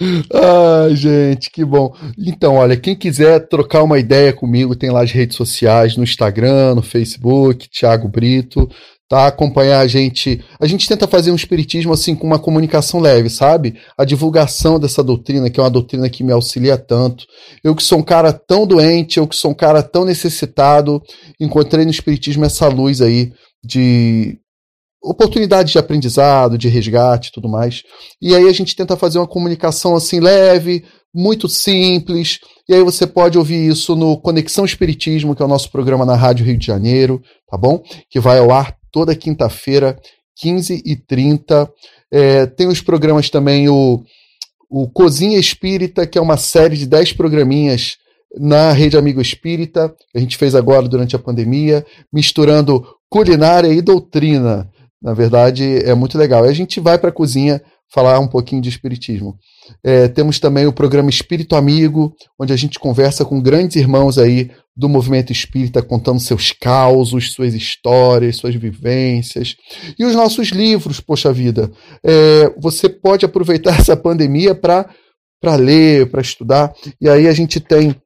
Ai, 0.00 0.94
gente, 0.94 1.50
que 1.50 1.64
bom. 1.64 1.92
Então, 2.16 2.54
olha, 2.54 2.76
quem 2.76 2.94
quiser 2.94 3.48
trocar 3.48 3.82
uma 3.82 3.98
ideia 3.98 4.32
comigo, 4.32 4.76
tem 4.76 4.90
lá 4.90 5.02
as 5.02 5.10
redes 5.10 5.36
sociais, 5.36 5.96
no 5.96 6.04
Instagram, 6.04 6.76
no 6.76 6.82
Facebook, 6.82 7.68
Thiago 7.68 8.08
Brito, 8.08 8.68
tá? 9.08 9.26
Acompanhar 9.26 9.80
a 9.80 9.86
gente. 9.88 10.40
A 10.60 10.66
gente 10.66 10.86
tenta 10.86 11.08
fazer 11.08 11.32
um 11.32 11.36
espiritismo 11.36 11.92
assim 11.92 12.14
com 12.14 12.26
uma 12.26 12.38
comunicação 12.38 13.00
leve, 13.00 13.30
sabe? 13.30 13.76
A 13.96 14.04
divulgação 14.04 14.78
dessa 14.78 15.02
doutrina, 15.02 15.50
que 15.50 15.58
é 15.58 15.62
uma 15.62 15.70
doutrina 15.70 16.08
que 16.08 16.22
me 16.22 16.32
auxilia 16.32 16.76
tanto. 16.76 17.24
Eu 17.64 17.74
que 17.74 17.82
sou 17.82 17.98
um 17.98 18.04
cara 18.04 18.32
tão 18.32 18.66
doente, 18.66 19.18
eu 19.18 19.26
que 19.26 19.36
sou 19.36 19.50
um 19.50 19.54
cara 19.54 19.82
tão 19.82 20.04
necessitado, 20.04 21.02
encontrei 21.40 21.84
no 21.84 21.90
espiritismo 21.90 22.44
essa 22.44 22.68
luz 22.68 23.00
aí 23.00 23.32
de 23.64 24.38
oportunidades 25.02 25.72
de 25.72 25.78
aprendizado, 25.78 26.58
de 26.58 26.68
resgate 26.68 27.28
e 27.28 27.32
tudo 27.32 27.48
mais. 27.48 27.82
E 28.20 28.34
aí 28.34 28.48
a 28.48 28.52
gente 28.52 28.74
tenta 28.74 28.96
fazer 28.96 29.18
uma 29.18 29.26
comunicação 29.26 29.94
assim 29.94 30.20
leve, 30.20 30.84
muito 31.14 31.48
simples. 31.48 32.40
E 32.68 32.74
aí 32.74 32.82
você 32.82 33.06
pode 33.06 33.38
ouvir 33.38 33.68
isso 33.68 33.96
no 33.96 34.20
Conexão 34.20 34.64
Espiritismo, 34.64 35.34
que 35.34 35.42
é 35.42 35.44
o 35.44 35.48
nosso 35.48 35.70
programa 35.70 36.04
na 36.04 36.14
Rádio 36.14 36.44
Rio 36.44 36.58
de 36.58 36.66
Janeiro, 36.66 37.22
tá 37.48 37.56
bom? 37.56 37.82
Que 38.10 38.20
vai 38.20 38.38
ao 38.38 38.50
ar 38.50 38.76
toda 38.92 39.14
quinta-feira, 39.14 39.98
15h30. 40.44 41.68
É, 42.12 42.46
tem 42.46 42.66
os 42.66 42.80
programas 42.80 43.30
também, 43.30 43.68
o, 43.68 44.02
o 44.70 44.88
Cozinha 44.88 45.38
Espírita, 45.38 46.06
que 46.06 46.18
é 46.18 46.20
uma 46.20 46.36
série 46.36 46.76
de 46.76 46.86
10 46.86 47.14
programinhas 47.14 47.96
na 48.36 48.72
Rede 48.72 48.96
Amigo 48.96 49.20
Espírita, 49.20 49.94
que 50.10 50.18
a 50.18 50.20
gente 50.20 50.36
fez 50.36 50.54
agora 50.54 50.86
durante 50.86 51.16
a 51.16 51.18
pandemia, 51.18 51.84
misturando 52.12 52.84
culinária 53.08 53.68
e 53.68 53.80
doutrina. 53.80 54.68
Na 55.02 55.14
verdade, 55.14 55.64
é 55.84 55.94
muito 55.94 56.18
legal. 56.18 56.44
E 56.44 56.48
a 56.48 56.52
gente 56.52 56.80
vai 56.80 56.98
para 56.98 57.10
a 57.10 57.12
cozinha 57.12 57.62
falar 57.92 58.18
um 58.18 58.28
pouquinho 58.28 58.60
de 58.60 58.68
espiritismo. 58.68 59.36
É, 59.82 60.08
temos 60.08 60.38
também 60.38 60.66
o 60.66 60.72
programa 60.72 61.08
Espírito 61.08 61.56
Amigo, 61.56 62.12
onde 62.38 62.52
a 62.52 62.56
gente 62.56 62.78
conversa 62.78 63.24
com 63.24 63.40
grandes 63.40 63.76
irmãos 63.76 64.18
aí 64.18 64.50
do 64.76 64.88
movimento 64.88 65.32
espírita, 65.32 65.82
contando 65.82 66.20
seus 66.20 66.52
causos, 66.52 67.32
suas 67.32 67.54
histórias, 67.54 68.36
suas 68.36 68.54
vivências. 68.54 69.56
E 69.98 70.04
os 70.04 70.14
nossos 70.14 70.48
livros, 70.48 71.00
poxa 71.00 71.32
vida. 71.32 71.70
É, 72.04 72.52
você 72.58 72.88
pode 72.88 73.24
aproveitar 73.24 73.74
essa 73.80 73.96
pandemia 73.96 74.54
para 74.54 74.86
ler, 75.56 76.10
para 76.10 76.20
estudar. 76.20 76.72
E 77.00 77.08
aí 77.08 77.26
a 77.26 77.32
gente 77.32 77.58
tem 77.58 77.96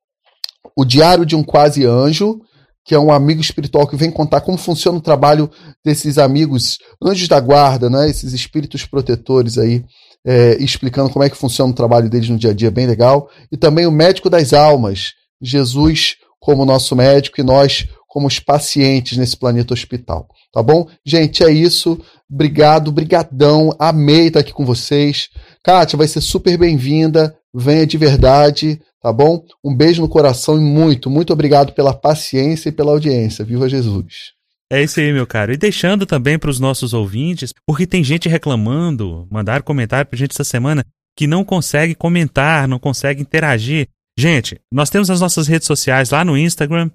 o 0.76 0.84
Diário 0.84 1.26
de 1.26 1.36
um 1.36 1.42
Quase 1.42 1.84
Anjo, 1.84 2.40
que 2.84 2.94
é 2.94 2.98
um 2.98 3.12
amigo 3.12 3.40
espiritual 3.40 3.86
que 3.86 3.96
vem 3.96 4.10
contar 4.10 4.40
como 4.40 4.58
funciona 4.58 4.98
o 4.98 5.02
trabalho 5.02 5.50
desses 5.84 6.18
amigos 6.18 6.78
anjos 7.02 7.28
da 7.28 7.38
guarda, 7.38 7.88
né? 7.88 8.08
esses 8.08 8.32
espíritos 8.32 8.84
protetores 8.84 9.58
aí, 9.58 9.84
é, 10.24 10.56
explicando 10.60 11.10
como 11.10 11.24
é 11.24 11.30
que 11.30 11.36
funciona 11.36 11.70
o 11.70 11.74
trabalho 11.74 12.10
deles 12.10 12.28
no 12.28 12.38
dia 12.38 12.50
a 12.50 12.54
dia, 12.54 12.70
bem 12.70 12.86
legal. 12.86 13.28
E 13.50 13.56
também 13.56 13.86
o 13.86 13.92
médico 13.92 14.28
das 14.28 14.52
almas, 14.52 15.12
Jesus 15.40 16.16
como 16.40 16.64
nosso 16.64 16.96
médico 16.96 17.40
e 17.40 17.44
nós 17.44 17.86
como 18.08 18.26
os 18.26 18.38
pacientes 18.38 19.16
nesse 19.16 19.36
planeta 19.36 19.72
hospital. 19.72 20.28
Tá 20.52 20.62
bom? 20.62 20.86
Gente, 21.06 21.42
é 21.42 21.50
isso. 21.50 21.98
Obrigado, 22.30 22.92
brigadão. 22.92 23.74
Amei 23.78 24.26
estar 24.26 24.40
aqui 24.40 24.52
com 24.52 24.66
vocês. 24.66 25.30
Kátia, 25.64 25.96
vai 25.96 26.06
ser 26.06 26.20
super 26.20 26.58
bem-vinda. 26.58 27.34
Venha 27.54 27.86
de 27.86 27.98
verdade 27.98 28.80
tá 29.02 29.12
bom? 29.12 29.44
Um 29.62 29.74
beijo 29.74 30.00
no 30.00 30.08
coração 30.08 30.56
e 30.56 30.60
muito, 30.60 31.10
muito 31.10 31.32
obrigado 31.32 31.72
pela 31.72 31.92
paciência 31.92 32.68
e 32.68 32.72
pela 32.72 32.92
audiência. 32.92 33.44
Viva 33.44 33.68
Jesus! 33.68 34.32
É 34.70 34.82
isso 34.82 35.00
aí, 35.00 35.12
meu 35.12 35.26
caro. 35.26 35.52
E 35.52 35.56
deixando 35.56 36.06
também 36.06 36.38
para 36.38 36.48
os 36.48 36.58
nossos 36.58 36.94
ouvintes, 36.94 37.52
porque 37.66 37.86
tem 37.86 38.02
gente 38.02 38.28
reclamando, 38.28 39.26
mandar 39.30 39.62
comentário 39.62 40.06
para 40.06 40.18
gente 40.18 40.30
essa 40.30 40.44
semana 40.44 40.82
que 41.14 41.26
não 41.26 41.44
consegue 41.44 41.94
comentar, 41.94 42.66
não 42.66 42.78
consegue 42.78 43.20
interagir. 43.20 43.88
Gente, 44.16 44.58
nós 44.72 44.88
temos 44.88 45.10
as 45.10 45.20
nossas 45.20 45.46
redes 45.46 45.66
sociais 45.66 46.10
lá 46.10 46.24
no 46.24 46.38
Instagram, 46.38 46.90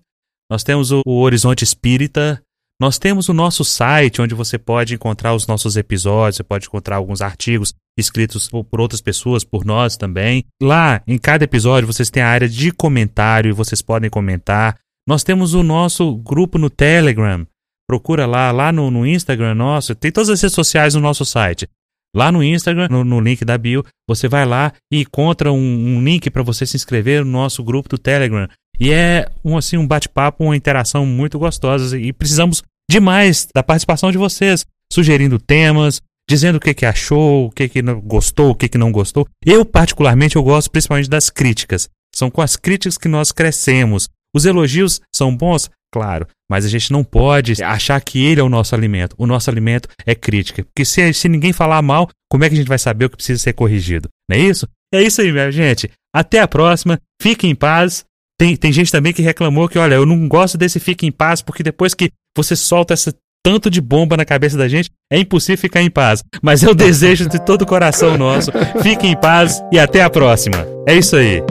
nós 0.49 0.63
temos 0.63 0.91
o 0.91 1.03
Horizonte 1.05 1.63
Espírita, 1.63 2.41
nós 2.79 2.99
temos 2.99 3.27
o 3.27 3.33
nosso 3.33 3.65
site 3.65 4.21
onde 4.21 4.35
você 4.35 4.57
pode 4.57 4.93
encontrar 4.93 5.33
os 5.33 5.47
nossos 5.47 5.75
episódios, 5.75 6.37
você 6.37 6.43
pode 6.43 6.67
encontrar 6.67 6.97
alguns 6.97 7.21
artigos 7.21 7.73
escritos 7.97 8.47
por 8.49 8.79
outras 8.79 9.01
pessoas, 9.01 9.43
por 9.43 9.65
nós 9.65 9.97
também. 9.97 10.45
Lá, 10.61 11.01
em 11.07 11.17
cada 11.17 11.43
episódio, 11.43 11.91
vocês 11.91 12.11
têm 12.11 12.21
a 12.21 12.29
área 12.29 12.47
de 12.47 12.71
comentário 12.71 13.49
e 13.49 13.53
vocês 13.53 13.81
podem 13.81 14.09
comentar. 14.09 14.77
Nós 15.07 15.23
temos 15.23 15.55
o 15.55 15.63
nosso 15.63 16.15
grupo 16.17 16.59
no 16.59 16.69
Telegram. 16.69 17.47
Procura 17.89 18.27
lá, 18.27 18.51
lá 18.51 18.71
no, 18.71 18.91
no 18.91 19.07
Instagram 19.07 19.55
nosso. 19.55 19.95
Tem 19.95 20.11
todas 20.11 20.29
as 20.29 20.41
redes 20.41 20.53
sociais 20.53 20.93
no 20.93 21.01
nosso 21.01 21.25
site. 21.25 21.67
Lá 22.15 22.31
no 22.31 22.43
Instagram, 22.43 22.87
no, 22.89 23.03
no 23.03 23.19
link 23.19 23.43
da 23.43 23.57
bio, 23.57 23.83
você 24.07 24.27
vai 24.27 24.45
lá 24.45 24.73
e 24.91 25.01
encontra 25.01 25.51
um, 25.51 25.57
um 25.57 26.03
link 26.03 26.29
para 26.29 26.43
você 26.43 26.65
se 26.65 26.75
inscrever 26.75 27.23
no 27.25 27.31
nosso 27.31 27.63
grupo 27.63 27.89
do 27.89 27.97
Telegram. 27.97 28.47
E 28.79 28.91
é 28.91 29.27
um 29.43 29.57
assim 29.57 29.77
um 29.77 29.87
bate-papo, 29.87 30.43
uma 30.43 30.55
interação 30.55 31.05
muito 31.05 31.39
gostosa 31.39 31.97
e 31.97 32.13
precisamos 32.13 32.63
demais 32.89 33.47
da 33.53 33.63
participação 33.63 34.11
de 34.11 34.17
vocês, 34.17 34.65
sugerindo 34.91 35.39
temas, 35.39 36.01
dizendo 36.29 36.57
o 36.57 36.59
que, 36.59 36.73
que 36.73 36.85
achou, 36.85 37.45
o 37.45 37.51
que, 37.51 37.67
que 37.67 37.81
gostou, 37.81 38.51
o 38.51 38.55
que, 38.55 38.67
que 38.67 38.77
não 38.77 38.91
gostou. 38.91 39.27
Eu, 39.45 39.65
particularmente, 39.65 40.35
eu 40.35 40.43
gosto 40.43 40.69
principalmente 40.69 41.09
das 41.09 41.29
críticas. 41.29 41.89
São 42.13 42.29
com 42.29 42.41
as 42.41 42.55
críticas 42.55 42.97
que 42.97 43.07
nós 43.07 43.31
crescemos. 43.31 44.09
Os 44.35 44.45
elogios 44.45 45.01
são 45.13 45.35
bons? 45.35 45.69
Claro, 45.93 46.27
mas 46.49 46.65
a 46.65 46.69
gente 46.69 46.91
não 46.91 47.03
pode 47.03 47.63
achar 47.63 47.99
que 48.01 48.23
ele 48.23 48.41
é 48.41 48.43
o 48.43 48.49
nosso 48.49 48.75
alimento. 48.75 49.15
O 49.17 49.25
nosso 49.25 49.49
alimento 49.49 49.87
é 50.05 50.13
crítica. 50.13 50.63
Porque 50.63 50.83
se, 50.83 51.13
se 51.13 51.29
ninguém 51.29 51.53
falar 51.53 51.81
mal, 51.81 52.09
como 52.29 52.43
é 52.43 52.49
que 52.49 52.55
a 52.55 52.57
gente 52.57 52.67
vai 52.67 52.77
saber 52.77 53.05
o 53.05 53.09
que 53.09 53.15
precisa 53.15 53.41
ser 53.41 53.53
corrigido? 53.53 54.09
Não 54.29 54.37
é 54.37 54.41
isso? 54.41 54.67
É 54.93 55.01
isso 55.01 55.21
aí, 55.21 55.31
minha 55.31 55.51
gente. 55.51 55.89
Até 56.13 56.39
a 56.39 56.47
próxima. 56.47 56.99
Fiquem 57.21 57.51
em 57.51 57.55
paz. 57.55 58.05
Tem, 58.39 58.55
tem 58.55 58.71
gente 58.71 58.91
também 58.91 59.13
que 59.13 59.21
reclamou 59.21 59.67
que, 59.67 59.79
olha, 59.79 59.95
eu 59.95 60.05
não 60.05 60.27
gosto 60.27 60.57
desse 60.57 60.79
fique 60.79 61.07
em 61.07 61.11
paz, 61.11 61.41
porque 61.41 61.63
depois 61.63 61.93
que 61.93 62.11
você 62.35 62.55
solta 62.55 62.93
essa 62.93 63.13
tanto 63.43 63.69
de 63.69 63.79
bomba 63.79 64.17
na 64.17 64.25
cabeça 64.25 64.57
da 64.57 64.67
gente, 64.67 64.89
é 65.09 65.17
impossível 65.17 65.57
ficar 65.57 65.81
em 65.81 65.89
paz. 65.89 66.21
Mas 66.41 66.63
o 66.63 66.75
desejo 66.75 67.29
de 67.29 67.39
todo 67.39 67.61
o 67.61 67.65
coração 67.65 68.17
nosso. 68.17 68.51
Fiquem 68.81 69.13
em 69.13 69.15
paz 69.15 69.63
e 69.71 69.79
até 69.79 70.03
a 70.03 70.09
próxima. 70.09 70.67
É 70.85 70.93
isso 70.95 71.15
aí. 71.15 71.41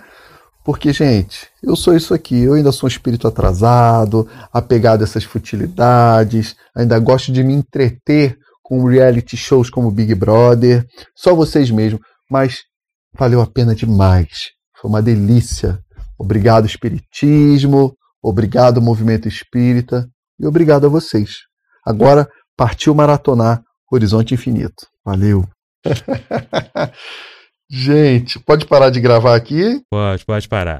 Porque, 0.63 0.91
gente, 0.91 1.47
eu 1.61 1.75
sou 1.75 1.95
isso 1.95 2.11
aqui, 2.11 2.41
eu 2.41 2.53
ainda 2.53 2.71
sou 2.71 2.87
um 2.87 2.91
espírito 2.91 3.27
atrasado, 3.27 4.27
apegado 4.51 5.01
a 5.01 5.03
essas 5.03 5.23
futilidades, 5.23 6.55
ainda 6.75 6.97
gosto 6.97 7.31
de 7.31 7.43
me 7.43 7.53
entreter 7.53 8.35
com 8.63 8.83
reality 8.83 9.37
shows 9.37 9.69
como 9.69 9.91
Big 9.91 10.15
Brother, 10.15 10.83
só 11.15 11.35
vocês 11.35 11.69
mesmo, 11.69 11.99
mas 12.31 12.63
valeu 13.13 13.41
a 13.41 13.45
pena 13.45 13.75
demais. 13.75 14.49
Foi 14.81 14.89
uma 14.89 15.03
delícia. 15.03 15.79
Obrigado, 16.17 16.65
Espiritismo, 16.65 17.95
obrigado, 18.23 18.81
Movimento 18.81 19.27
Espírita, 19.27 20.09
e 20.39 20.47
obrigado 20.47 20.87
a 20.87 20.89
vocês. 20.89 21.41
Agora 21.85 22.27
partiu 22.57 22.93
maratonar 22.95 23.63
Horizonte 23.91 24.33
Infinito. 24.33 24.87
Valeu! 25.03 25.47
Gente, 27.69 28.39
pode 28.39 28.65
parar 28.65 28.89
de 28.89 28.99
gravar 28.99 29.35
aqui? 29.35 29.81
Pode, 29.89 30.25
pode 30.25 30.47
parar. 30.47 30.79